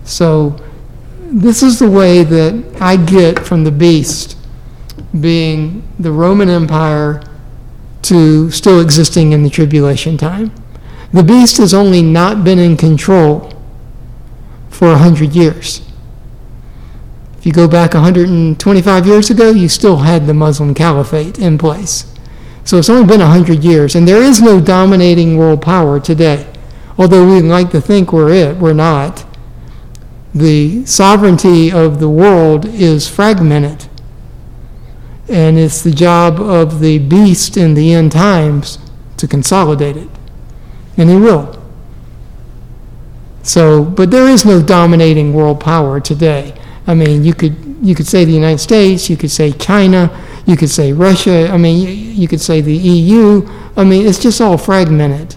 So, 0.04 0.60
this 1.18 1.62
is 1.62 1.78
the 1.78 1.90
way 1.90 2.22
that 2.22 2.76
I 2.80 2.96
get 2.96 3.40
from 3.40 3.64
the 3.64 3.72
beast 3.72 4.36
being 5.18 5.82
the 5.98 6.12
Roman 6.12 6.48
Empire 6.48 7.22
to 8.08 8.50
still 8.50 8.80
existing 8.80 9.32
in 9.32 9.42
the 9.42 9.50
tribulation 9.50 10.16
time. 10.16 10.52
The 11.12 11.22
beast 11.22 11.58
has 11.58 11.72
only 11.72 12.02
not 12.02 12.44
been 12.44 12.58
in 12.58 12.76
control 12.76 13.52
for 14.68 14.88
a 14.88 14.98
hundred 14.98 15.34
years. 15.34 15.80
If 17.38 17.46
you 17.46 17.52
go 17.52 17.68
back 17.68 17.94
125 17.94 19.06
years 19.06 19.30
ago, 19.30 19.50
you 19.50 19.68
still 19.68 19.98
had 19.98 20.26
the 20.26 20.34
Muslim 20.34 20.74
caliphate 20.74 21.38
in 21.38 21.58
place. 21.58 22.12
So 22.64 22.78
it's 22.78 22.90
only 22.90 23.06
been 23.06 23.20
100 23.20 23.62
years, 23.62 23.94
and 23.94 24.08
there 24.08 24.22
is 24.22 24.42
no 24.42 24.60
dominating 24.60 25.36
world 25.36 25.62
power 25.62 26.00
today. 26.00 26.52
Although 26.98 27.32
we'd 27.32 27.42
like 27.42 27.70
to 27.70 27.80
think 27.80 28.12
we're 28.12 28.32
it, 28.32 28.56
we're 28.56 28.72
not. 28.72 29.24
The 30.34 30.84
sovereignty 30.84 31.70
of 31.70 32.00
the 32.00 32.08
world 32.08 32.64
is 32.64 33.08
fragmented. 33.08 33.88
And 35.28 35.58
it's 35.58 35.82
the 35.82 35.90
job 35.90 36.40
of 36.40 36.80
the 36.80 36.98
beast 36.98 37.56
in 37.56 37.74
the 37.74 37.92
end 37.92 38.12
times 38.12 38.78
to 39.16 39.26
consolidate 39.26 39.96
it. 39.96 40.08
And 40.96 41.10
he 41.10 41.16
will. 41.16 41.62
So, 43.42 43.84
but 43.84 44.10
there 44.10 44.28
is 44.28 44.44
no 44.44 44.62
dominating 44.62 45.32
world 45.32 45.60
power 45.60 46.00
today. 46.00 46.54
I 46.86 46.94
mean, 46.94 47.24
you 47.24 47.34
could 47.34 47.56
you 47.82 47.94
could 47.94 48.06
say 48.06 48.24
the 48.24 48.32
United 48.32 48.58
States, 48.58 49.10
you 49.10 49.16
could 49.16 49.30
say 49.30 49.52
China, 49.52 50.10
you 50.46 50.56
could 50.56 50.70
say 50.70 50.92
Russia. 50.92 51.48
I 51.50 51.56
mean, 51.56 52.16
you, 52.16 52.26
could 52.26 52.40
say 52.40 52.60
the 52.60 52.74
EU. 52.74 53.46
I 53.76 53.84
mean, 53.84 54.06
it's 54.06 54.18
just 54.18 54.40
all 54.40 54.56
fragmented. 54.56 55.36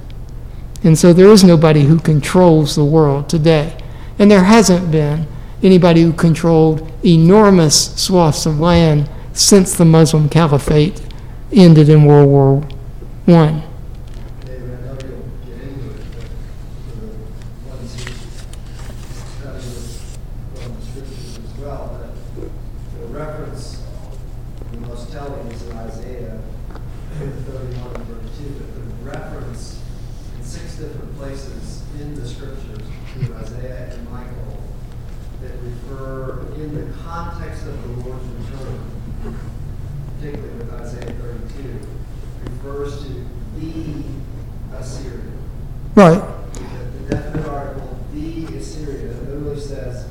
And 0.84 0.98
so 0.98 1.12
there 1.12 1.28
is 1.28 1.44
nobody 1.44 1.84
who 1.84 2.00
controls 2.00 2.76
the 2.76 2.86
world 2.86 3.28
today. 3.28 3.78
And 4.18 4.32
there 4.32 4.44
hasn't 4.44 4.92
been 4.92 5.28
anybody 5.62 6.04
who 6.04 6.14
controlled 6.14 6.90
enormous 7.04 7.94
swaths 8.02 8.46
of 8.46 8.60
land 8.60 9.10
since 9.40 9.74
the 9.76 9.86
Muslim 9.86 10.28
caliphate 10.28 11.02
ended 11.54 11.88
in 11.88 12.04
World 12.04 12.28
War 12.28 12.62
I. 13.30 13.64
David, 14.46 14.74
I 14.74 14.82
know 14.84 14.98
you'll 15.00 15.32
get 15.46 15.64
into 15.64 15.90
it, 15.92 16.04
but 16.14 16.28
for 16.84 16.96
the 17.00 17.08
ones 17.70 17.92
who 18.04 18.12
study 19.40 19.72
from 20.56 20.76
the 20.76 20.82
scriptures 20.86 21.40
as 21.40 21.54
well, 21.58 21.84
that 22.02 22.14
the 23.00 23.06
reference, 23.08 23.64
the 24.72 24.78
most 24.80 25.12
telling 25.14 25.48
is 25.48 25.62
in 25.64 25.78
Isaiah 25.78 26.42
thirty-one 27.18 27.96
and 27.96 28.08
thirty-two, 28.08 28.50
but 28.60 28.70
the 28.76 28.82
reference 29.10 29.82
in 30.38 30.44
six 30.44 30.76
different 30.76 31.18
places 31.18 31.84
in 32.00 32.14
the 32.14 32.28
scriptures 32.28 32.84
to 33.14 33.36
Isaiah 33.36 33.90
and 33.94 34.12
Micah 34.12 34.34
that 35.42 35.54
refer 35.64 36.46
in 36.56 36.76
the 36.76 36.94
context 36.98 37.66
of 37.66 37.82
the 37.82 37.88
Lord's 38.04 38.28
return, 38.28 38.80
particularly 40.20 40.57
with 40.57 40.74
Isaiah 40.74 41.13
thirty-two, 41.13 41.80
refers 42.43 43.03
to 43.03 43.26
the 43.57 44.03
Assyria. 44.78 45.32
Right. 45.95 46.22
The 46.53 46.59
the 46.59 47.15
definite 47.15 47.47
article, 47.47 47.97
the 48.13 48.45
Assyria, 48.57 49.13
literally 49.13 49.59
says, 49.59 50.09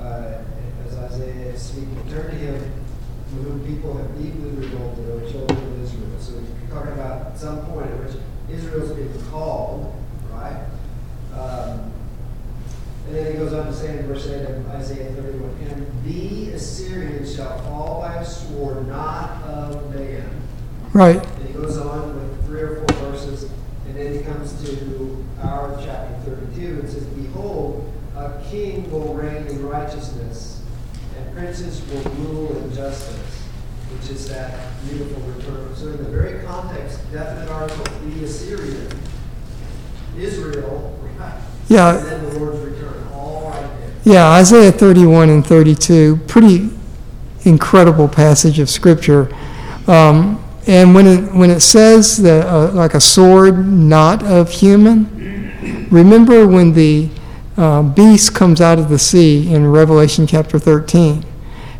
uh, 0.00 0.42
as 0.86 0.96
Isaiah 0.96 1.52
is 1.52 1.62
speaking, 1.62 2.08
turn 2.08 2.30
to 2.30 2.36
him 2.36 2.72
whom 3.32 3.66
people 3.66 3.96
have 3.96 4.16
deeply 4.16 4.50
revolted, 4.50 5.10
O 5.10 5.30
children 5.30 5.58
of 5.58 5.82
Israel. 5.82 6.20
So 6.20 6.38
he's 6.38 6.70
talking 6.70 6.92
about 6.92 7.36
some 7.36 7.66
point 7.66 7.90
at 7.90 7.98
which 8.04 8.16
Israel's 8.48 8.92
being 8.92 9.12
called, 9.28 9.92
right? 10.32 10.66
Um, 11.34 11.92
and 13.06 13.14
then 13.14 13.32
he 13.32 13.38
goes 13.38 13.45
on 13.56 13.66
to 13.66 13.72
say 13.72 13.98
in 13.98 14.06
verse 14.06 14.26
8 14.28 14.42
of 14.42 14.70
Isaiah 14.70 15.12
31, 15.12 15.50
And 15.70 16.04
the 16.04 16.52
Assyrians 16.52 17.34
shall 17.34 17.58
fall 17.62 18.02
by 18.02 18.16
a 18.16 18.24
sword 18.24 18.86
not 18.86 19.42
of 19.44 19.94
man. 19.94 20.28
Right. 20.92 21.24
And 21.24 21.46
he 21.46 21.52
goes 21.52 21.78
on 21.78 22.14
with 22.14 22.46
three 22.46 22.62
or 22.62 22.76
four 22.76 23.10
verses, 23.10 23.50
and 23.86 23.96
then 23.96 24.14
he 24.14 24.20
comes 24.20 24.52
to 24.64 25.24
our 25.42 25.76
chapter 25.84 26.30
32 26.30 26.80
and 26.80 26.88
says, 26.88 27.04
Behold, 27.04 27.92
a 28.16 28.42
king 28.50 28.90
will 28.90 29.14
reign 29.14 29.46
in 29.46 29.66
righteousness, 29.66 30.62
and 31.16 31.34
princes 31.34 31.82
will 31.90 32.10
rule 32.12 32.56
in 32.62 32.74
justice, 32.74 33.42
which 33.92 34.10
is 34.10 34.28
that 34.28 34.58
beautiful 34.88 35.22
return. 35.22 35.74
So, 35.76 35.88
in 35.88 35.98
the 35.98 36.10
very 36.10 36.44
context, 36.44 37.00
definite 37.12 37.50
article, 37.50 37.84
the 38.08 38.24
Assyrian, 38.24 38.88
Israel, 40.16 40.98
right? 41.18 41.40
Yeah. 41.68 41.98
And 41.98 42.06
then 42.06 42.24
the 42.24 42.38
Lord's 42.38 42.60
return, 42.60 42.86
all 42.86 42.90
right 42.90 42.94
there. 42.94 42.95
Yeah, 44.06 44.28
Isaiah 44.28 44.70
31 44.70 45.30
and 45.30 45.44
32, 45.44 46.18
pretty 46.28 46.70
incredible 47.42 48.06
passage 48.06 48.60
of 48.60 48.70
scripture. 48.70 49.34
Um, 49.88 50.40
and 50.68 50.94
when 50.94 51.08
it, 51.08 51.34
when 51.34 51.50
it 51.50 51.58
says 51.58 52.18
that, 52.18 52.46
uh, 52.46 52.70
like 52.70 52.94
a 52.94 53.00
sword 53.00 53.66
not 53.66 54.22
of 54.22 54.52
human, 54.52 55.88
remember 55.90 56.46
when 56.46 56.74
the 56.74 57.10
uh, 57.56 57.82
beast 57.82 58.32
comes 58.32 58.60
out 58.60 58.78
of 58.78 58.90
the 58.90 58.98
sea 59.00 59.52
in 59.52 59.66
Revelation 59.72 60.24
chapter 60.24 60.60
13. 60.60 61.24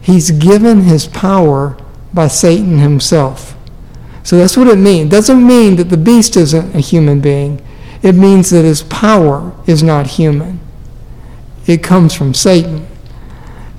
He's 0.00 0.32
given 0.32 0.80
his 0.80 1.06
power 1.06 1.78
by 2.12 2.26
Satan 2.26 2.78
himself. 2.78 3.56
So 4.24 4.36
that's 4.36 4.56
what 4.56 4.66
it 4.66 4.80
means. 4.80 5.06
It 5.06 5.10
doesn't 5.12 5.46
mean 5.46 5.76
that 5.76 5.90
the 5.90 5.96
beast 5.96 6.36
isn't 6.36 6.74
a 6.74 6.80
human 6.80 7.20
being. 7.20 7.64
It 8.02 8.16
means 8.16 8.50
that 8.50 8.64
his 8.64 8.82
power 8.82 9.52
is 9.68 9.84
not 9.84 10.08
human. 10.08 10.65
It 11.66 11.82
comes 11.82 12.14
from 12.14 12.34
Satan. 12.34 12.86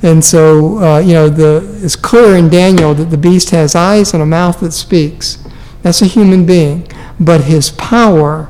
And 0.03 0.23
so, 0.23 0.77
uh, 0.79 0.99
you 0.99 1.13
know, 1.13 1.29
the, 1.29 1.79
it's 1.81 1.95
clear 1.95 2.35
in 2.35 2.49
Daniel 2.49 2.93
that 2.93 3.05
the 3.05 3.17
beast 3.17 3.49
has 3.49 3.75
eyes 3.75 4.13
and 4.13 4.21
a 4.21 4.25
mouth 4.25 4.59
that 4.59 4.71
speaks. 4.71 5.43
That's 5.81 6.01
a 6.01 6.05
human 6.05 6.45
being. 6.45 6.87
But 7.19 7.45
his 7.45 7.71
power 7.71 8.49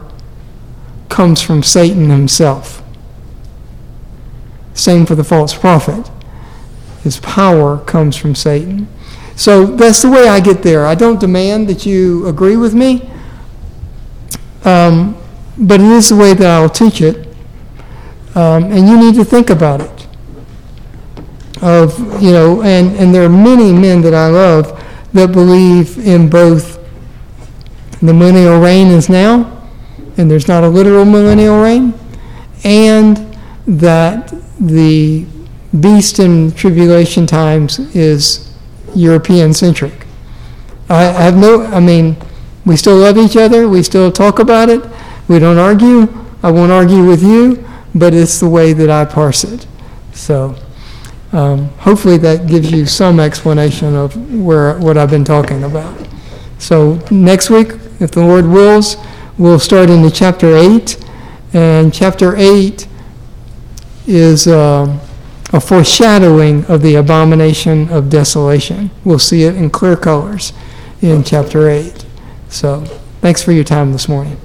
comes 1.10 1.42
from 1.42 1.64
Satan 1.64 2.10
himself. 2.10 2.84
Same 4.74 5.06
for 5.06 5.16
the 5.16 5.24
false 5.24 5.54
prophet. 5.56 6.10
His 7.04 7.20
power 7.20 7.80
comes 7.80 8.18
from 8.18 8.36
Satan. 8.36 8.88
So 9.36 9.66
that's 9.66 10.02
the 10.02 10.10
way 10.10 10.28
I 10.28 10.40
get 10.40 10.64
there. 10.64 10.86
I 10.86 10.96
don't 10.96 11.20
demand 11.20 11.68
that 11.70 11.86
you 11.86 12.28
agree 12.28 12.58
with 12.58 12.74
me, 12.74 13.10
um, 14.66 15.16
but 15.58 15.80
it 15.80 15.86
is 15.86 16.10
the 16.10 16.16
way 16.16 16.34
that 16.34 16.48
I'll 16.48 16.70
teach 16.70 17.02
it. 17.02 17.27
Um, 18.38 18.66
and 18.66 18.88
you 18.88 19.00
need 19.00 19.16
to 19.16 19.26
think 19.26 19.50
about 19.50 19.82
it. 19.82 20.08
Of, 21.60 21.98
you 22.22 22.32
know, 22.32 22.62
and, 22.62 22.96
and 22.98 23.14
there 23.14 23.24
are 23.24 23.30
many 23.30 23.74
men 23.74 24.02
that 24.02 24.14
I 24.14 24.28
love 24.28 24.80
that 25.14 25.32
believe 25.32 25.98
in 25.98 26.30
both 26.30 26.78
the 28.00 28.14
millennial 28.14 28.60
reign 28.60 28.90
is 28.90 29.10
now, 29.10 29.60
and 30.18 30.30
there's 30.30 30.48
not 30.48 30.64
a 30.64 30.70
literal 30.70 31.04
millennial 31.04 31.60
reign, 31.60 31.96
and 32.64 33.18
that 33.66 34.32
the 34.60 35.26
beast 35.80 36.20
in 36.20 36.52
tribulation 36.52 37.26
times 37.26 37.80
is 37.96 38.54
European 38.94 39.52
centric. 39.52 40.06
I 40.90 41.08
I 41.08 41.24
have 41.24 41.38
no, 41.38 41.64
I 41.64 41.80
mean, 41.80 42.16
we 42.68 42.78
still 42.78 42.98
love 42.98 43.18
each 43.18 43.36
other, 43.36 43.68
we 43.68 43.82
still 43.82 44.12
talk 44.12 44.38
about 44.38 44.70
it, 44.70 44.84
we 45.28 45.40
don't 45.40 45.58
argue, 45.58 46.08
I 46.44 46.52
won't 46.52 46.72
argue 46.72 47.04
with 47.04 47.24
you, 47.24 47.68
but 47.96 48.14
it's 48.14 48.40
the 48.40 48.50
way 48.50 48.74
that 48.74 48.90
I 48.90 49.06
parse 49.06 49.44
it. 49.44 49.68
So, 50.14 50.56
um, 51.32 51.66
hopefully 51.80 52.18
that 52.18 52.48
gives 52.48 52.72
you 52.72 52.86
some 52.86 53.20
explanation 53.20 53.96
of 53.96 54.16
where, 54.34 54.78
what 54.80 54.98
I've 54.98 55.12
been 55.12 55.26
talking 55.26 55.64
about. 55.64 56.08
So, 56.58 57.00
next 57.12 57.50
week, 57.50 57.74
if 58.00 58.12
the 58.12 58.26
Lord 58.26 58.48
wills, 58.48 58.98
we'll 59.38 59.60
start 59.60 59.90
into 59.90 60.10
chapter 60.10 60.56
8, 60.56 60.98
and 61.54 61.94
chapter 61.94 62.36
8 62.36 62.88
is 64.08 64.48
um, 64.48 65.00
a 65.54 65.60
foreshadowing 65.60 66.66
of 66.66 66.82
the 66.82 66.96
abomination 66.96 67.90
of 67.90 68.10
desolation. 68.10 68.90
We'll 69.04 69.20
see 69.20 69.44
it 69.44 69.56
in 69.56 69.70
clear 69.70 69.96
colors 69.96 70.54
in 71.02 71.24
chapter 71.24 71.70
8. 71.70 72.06
So, 72.50 72.86
thanks 73.22 73.44
for 73.44 73.52
your 73.52 73.64
time 73.64 73.92
this 73.92 74.08
morning. 74.08 74.38